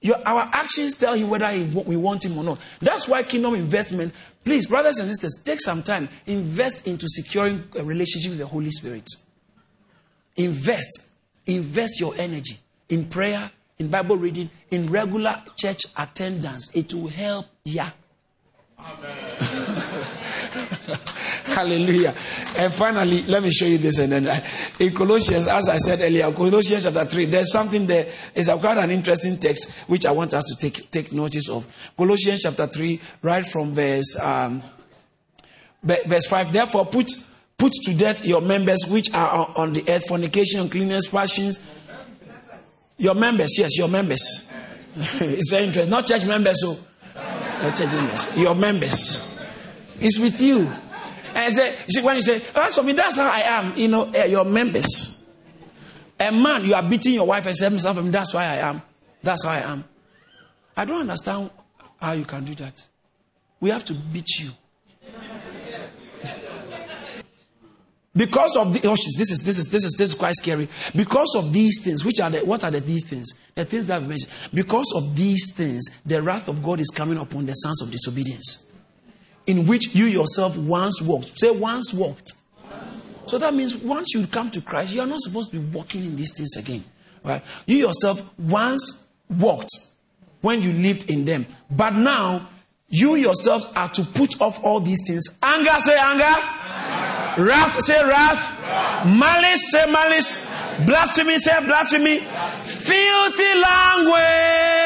Your, 0.00 0.16
our 0.26 0.48
actions 0.52 0.94
tell 0.94 1.14
him 1.14 1.28
whether 1.28 1.50
he, 1.50 1.64
we 1.64 1.96
want 1.96 2.24
him 2.24 2.38
or 2.38 2.44
not. 2.44 2.60
That's 2.80 3.08
why 3.08 3.24
kingdom 3.24 3.54
investment, 3.54 4.14
please, 4.44 4.66
brothers 4.66 4.98
and 4.98 5.08
sisters, 5.08 5.40
take 5.44 5.60
some 5.60 5.82
time. 5.82 6.08
Invest 6.26 6.86
into 6.86 7.06
securing 7.08 7.64
a 7.76 7.84
relationship 7.84 8.30
with 8.30 8.38
the 8.38 8.46
Holy 8.46 8.70
Spirit. 8.70 9.06
Invest. 10.36 11.10
Invest 11.46 12.00
your 12.00 12.14
energy 12.16 12.58
in 12.88 13.06
prayer, 13.06 13.50
in 13.78 13.88
Bible 13.88 14.16
reading, 14.16 14.50
in 14.70 14.90
regular 14.90 15.42
church 15.56 15.82
attendance. 15.96 16.70
It 16.74 16.92
will 16.94 17.08
help 17.08 17.46
ya. 17.64 17.88
Hallelujah. 21.58 22.14
And 22.56 22.72
finally, 22.72 23.22
let 23.22 23.42
me 23.42 23.50
show 23.50 23.66
you 23.66 23.78
this. 23.78 23.98
And 23.98 24.12
then 24.12 24.42
in 24.78 24.94
Colossians, 24.94 25.48
as 25.48 25.68
I 25.68 25.76
said 25.76 26.00
earlier, 26.00 26.30
Colossians 26.32 26.84
chapter 26.84 27.04
3, 27.04 27.24
there's 27.26 27.52
something 27.52 27.86
there. 27.86 28.06
It's 28.34 28.48
quite 28.48 28.78
an 28.78 28.90
interesting 28.90 29.38
text 29.38 29.74
which 29.88 30.06
I 30.06 30.12
want 30.12 30.34
us 30.34 30.44
to 30.44 30.56
take, 30.56 30.90
take 30.90 31.12
notice 31.12 31.48
of. 31.48 31.66
Colossians 31.96 32.42
chapter 32.42 32.66
3, 32.66 33.00
right 33.22 33.44
from 33.44 33.72
verse, 33.72 34.18
um, 34.20 34.62
verse 35.82 36.26
5. 36.26 36.52
Therefore, 36.52 36.86
put, 36.86 37.10
put 37.56 37.72
to 37.72 37.96
death 37.96 38.24
your 38.24 38.40
members 38.40 38.84
which 38.88 39.12
are 39.12 39.52
on 39.56 39.72
the 39.72 39.84
earth 39.88 40.06
fornication, 40.06 40.60
uncleanness, 40.60 41.08
passions 41.08 41.60
your 42.98 43.14
members, 43.14 43.56
yes, 43.56 43.78
your 43.78 43.88
members. 43.88 44.52
it's 44.96 45.50
very 45.52 45.66
interesting. 45.66 45.90
Not 45.90 46.06
church 46.06 46.26
members, 46.26 46.60
so 46.60 46.76
oh. 47.16 47.60
not 47.62 47.76
church 47.76 47.92
members. 47.92 48.36
Your 48.36 48.54
members. 48.54 49.36
It's 50.00 50.18
with 50.18 50.40
you. 50.40 50.68
And 51.38 51.56
you 51.56 51.72
see, 51.88 52.02
when 52.02 52.16
you 52.16 52.22
say, 52.22 52.42
oh, 52.48 52.62
that's 52.62 52.74
for 52.74 52.82
me, 52.82 52.94
that's 52.94 53.16
how 53.16 53.30
I 53.30 53.42
am, 53.42 53.72
you 53.76 53.86
know, 53.86 54.12
uh, 54.12 54.24
your 54.24 54.44
members. 54.44 55.24
A 56.18 56.32
man, 56.32 56.64
you 56.64 56.74
are 56.74 56.82
beating 56.82 57.14
your 57.14 57.28
wife 57.28 57.46
and 57.46 57.56
say, 57.56 57.68
that's 57.68 58.34
why 58.34 58.42
I 58.42 58.56
am. 58.56 58.82
That's 59.22 59.44
how 59.44 59.52
I 59.52 59.60
am. 59.60 59.84
I 60.76 60.84
don't 60.84 61.02
understand 61.02 61.50
how 62.00 62.10
you 62.10 62.24
can 62.24 62.44
do 62.44 62.56
that. 62.56 62.84
We 63.60 63.70
have 63.70 63.84
to 63.84 63.94
beat 63.94 64.28
you. 64.40 64.50
Because 68.16 68.56
of 68.56 68.72
the 68.72 68.88
oh, 68.88 68.96
this 68.96 69.30
is 69.30 69.42
this 69.46 69.58
is 69.58 69.68
this 69.70 69.84
is 69.84 69.94
this 69.96 70.08
is 70.08 70.14
quite 70.14 70.34
scary. 70.34 70.68
Because 70.96 71.36
of 71.36 71.52
these 71.52 71.80
things, 71.84 72.04
which 72.04 72.18
are 72.20 72.30
the 72.30 72.40
what 72.40 72.64
are 72.64 72.70
the 72.72 72.80
these 72.80 73.08
things? 73.08 73.32
The 73.54 73.64
things 73.64 73.86
that 73.86 74.02
I've 74.02 74.08
mentioned. 74.08 74.32
Because 74.52 74.92
of 74.96 75.14
these 75.14 75.54
things, 75.54 75.84
the 76.04 76.20
wrath 76.20 76.48
of 76.48 76.60
God 76.60 76.80
is 76.80 76.88
coming 76.88 77.16
upon 77.16 77.46
the 77.46 77.52
sons 77.52 77.80
of 77.80 77.92
disobedience, 77.92 78.67
in 79.48 79.66
which 79.66 79.94
you 79.94 80.04
yourself 80.04 80.56
once 80.56 81.02
walked. 81.02 81.38
Say 81.40 81.50
once 81.50 81.92
walked. 81.92 82.34
So 83.26 83.38
that 83.38 83.54
means 83.54 83.74
once 83.76 84.14
you 84.14 84.26
come 84.26 84.50
to 84.52 84.60
Christ, 84.60 84.94
you 84.94 85.00
are 85.00 85.06
not 85.06 85.20
supposed 85.20 85.50
to 85.50 85.58
be 85.58 85.76
walking 85.76 86.04
in 86.04 86.16
these 86.16 86.32
things 86.36 86.56
again. 86.56 86.84
Right? 87.24 87.42
You 87.66 87.76
yourself 87.76 88.30
once 88.38 89.06
walked 89.28 89.70
when 90.40 90.62
you 90.62 90.72
lived 90.72 91.10
in 91.10 91.24
them. 91.24 91.46
But 91.70 91.94
now, 91.94 92.48
you 92.88 93.16
yourselves 93.16 93.66
are 93.76 93.88
to 93.90 94.04
put 94.04 94.40
off 94.40 94.64
all 94.64 94.80
these 94.80 95.00
things. 95.06 95.38
Anger, 95.42 95.78
say 95.80 95.98
anger. 95.98 96.24
anger. 96.24 97.42
Wrath, 97.42 97.82
say 97.82 98.02
wrath. 98.02 98.60
wrath. 98.62 99.18
Malice, 99.18 99.70
say 99.70 99.90
malice. 99.90 100.46
Blasphemy, 100.86 101.38
say 101.38 101.66
blasphemy. 101.66 102.20
Filthy 102.20 103.60
language. 103.60 104.77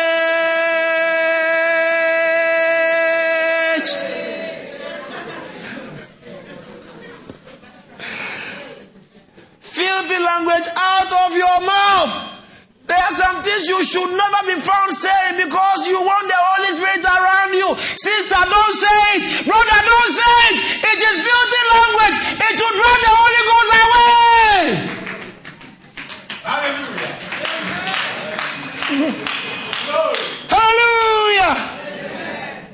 Filthy 9.72 10.18
language 10.20 10.68
out 10.76 11.10
of 11.26 11.36
your 11.36 11.58
mouth. 11.64 12.32
There 12.86 12.98
are 12.98 13.16
some 13.16 13.42
things 13.42 13.68
you 13.68 13.82
should 13.84 14.10
never 14.12 14.40
be 14.44 14.60
found 14.60 14.92
saying 14.92 15.36
because 15.40 15.86
you 15.86 15.96
want 15.96 16.28
the 16.28 16.36
Holy 16.36 16.72
Spirit 16.76 17.00
around 17.00 17.54
you. 17.56 17.72
Sister, 17.96 18.36
don't 18.36 18.74
say 18.76 19.00
it. 19.16 19.46
Brother, 19.48 19.80
don't 19.80 20.12
say 20.12 20.36
it. 20.52 20.60
It 20.92 20.98
is 21.00 21.16
filthy 21.24 21.62
language. 21.72 22.16
It 22.36 22.56
will 22.60 22.76
draw 22.76 22.94
the 23.00 23.12
Holy 23.16 23.42
Ghost 23.48 23.72
away. 23.80 24.92
Hallelujah. 26.44 27.12
Hallelujah. 30.52 31.54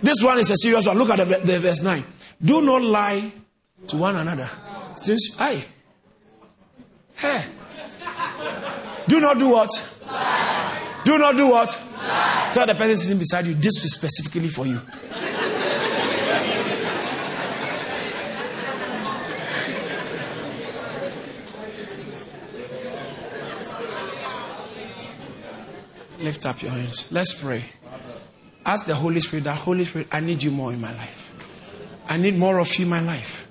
This 0.02 0.18
one 0.22 0.38
is 0.38 0.50
a 0.50 0.56
serious 0.56 0.86
one. 0.86 0.98
Look 0.98 1.10
at 1.10 1.18
the, 1.18 1.38
the 1.44 1.60
verse 1.60 1.80
9. 1.82 2.02
Do 2.42 2.62
not 2.62 2.82
lie 2.82 3.32
to 3.88 3.96
one 3.96 4.16
another. 4.16 4.48
Since 4.96 5.36
I 5.38 5.64
Hey. 7.18 7.44
Do 9.08 9.20
not 9.20 9.38
do 9.38 9.48
what? 9.48 9.70
Do 11.04 11.18
not 11.18 11.36
do 11.36 11.48
what? 11.48 11.68
Tell 12.52 12.66
the 12.66 12.74
person 12.74 12.96
sitting 12.96 13.18
beside 13.18 13.46
you, 13.46 13.54
this 13.54 13.84
is 13.84 13.94
specifically 13.94 14.48
for 14.48 14.66
you. 14.66 14.80
Lift 26.20 26.46
up 26.46 26.62
your 26.62 26.72
hands. 26.72 27.10
Let's 27.12 27.40
pray. 27.40 27.64
Ask 28.66 28.86
the 28.86 28.94
Holy 28.94 29.20
Spirit, 29.20 29.44
that 29.44 29.56
Holy 29.56 29.84
Spirit, 29.84 30.08
I 30.12 30.20
need 30.20 30.42
you 30.42 30.50
more 30.50 30.72
in 30.72 30.80
my 30.80 30.92
life. 30.92 32.04
I 32.08 32.16
need 32.16 32.36
more 32.36 32.58
of 32.58 32.74
you 32.76 32.84
in 32.84 32.90
my 32.90 33.00
life. 33.00 33.47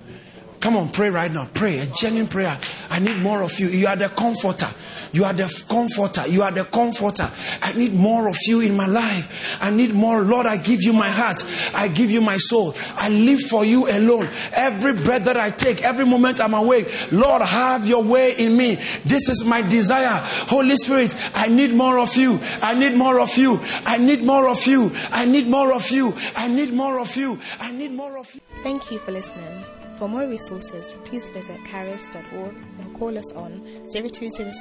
Come 0.60 0.76
on, 0.76 0.88
pray 0.88 1.08
right 1.08 1.30
now. 1.30 1.48
Pray 1.54 1.78
a 1.78 1.86
genuine 1.86 2.26
prayer. 2.26 2.58
I 2.90 2.98
need 2.98 3.18
more 3.18 3.42
of 3.42 3.58
you. 3.60 3.68
You 3.68 3.86
are 3.86 3.96
the 3.96 4.08
comforter. 4.08 4.68
You 5.12 5.24
are 5.24 5.32
the 5.32 5.64
comforter. 5.68 6.26
You 6.28 6.42
are 6.42 6.50
the 6.50 6.64
comforter. 6.64 7.30
I 7.62 7.72
need 7.74 7.94
more 7.94 8.28
of 8.28 8.36
you 8.46 8.60
in 8.60 8.76
my 8.76 8.86
life. 8.86 9.58
I 9.60 9.70
need 9.70 9.94
more. 9.94 10.20
Lord, 10.22 10.46
I 10.46 10.56
give 10.56 10.82
you 10.82 10.92
my 10.92 11.08
heart. 11.08 11.44
I 11.74 11.88
give 11.88 12.10
you 12.10 12.20
my 12.20 12.36
soul. 12.36 12.74
I 12.96 13.08
live 13.08 13.40
for 13.40 13.64
you 13.64 13.88
alone. 13.88 14.28
Every 14.52 14.94
breath 14.94 15.24
that 15.24 15.36
I 15.36 15.50
take, 15.50 15.82
every 15.82 16.04
moment 16.04 16.40
I'm 16.40 16.54
awake, 16.54 17.12
Lord, 17.12 17.42
have 17.42 17.86
your 17.86 18.02
way 18.02 18.36
in 18.36 18.56
me. 18.56 18.78
This 19.04 19.28
is 19.28 19.44
my 19.44 19.62
desire. 19.62 20.20
Holy 20.48 20.76
Spirit, 20.76 21.14
I 21.34 21.48
need 21.48 21.72
more 21.72 21.98
of 21.98 22.16
you. 22.16 22.40
I 22.62 22.74
need 22.74 22.94
more 22.96 23.20
of 23.20 23.36
you. 23.36 23.60
I 23.86 23.98
need 23.98 24.24
more 24.24 24.48
of 24.48 24.66
you. 24.66 24.92
I 25.10 25.24
need 25.24 25.46
more 25.46 25.72
of 25.72 25.90
you. 25.90 26.14
I 26.36 26.48
need 26.48 26.72
more 26.72 26.98
of 26.98 27.16
you. 27.16 27.38
I 27.60 27.70
need 27.70 27.92
more 27.92 28.18
of 28.18 28.34
you. 28.34 28.40
Thank 28.62 28.90
you 28.90 28.98
for 28.98 29.12
listening. 29.12 29.77
For 29.98 30.08
more 30.08 30.28
resources, 30.28 30.94
please 31.04 31.28
visit 31.30 31.58
caris.org 31.64 32.54
or 32.54 32.98
call 32.98 33.18
us 33.18 33.32
on 33.32 33.60
0207 33.90 34.54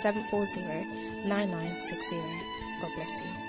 740 0.00 1.26
9960. 1.26 2.16
God 2.80 2.90
bless 2.94 3.20
you. 3.20 3.39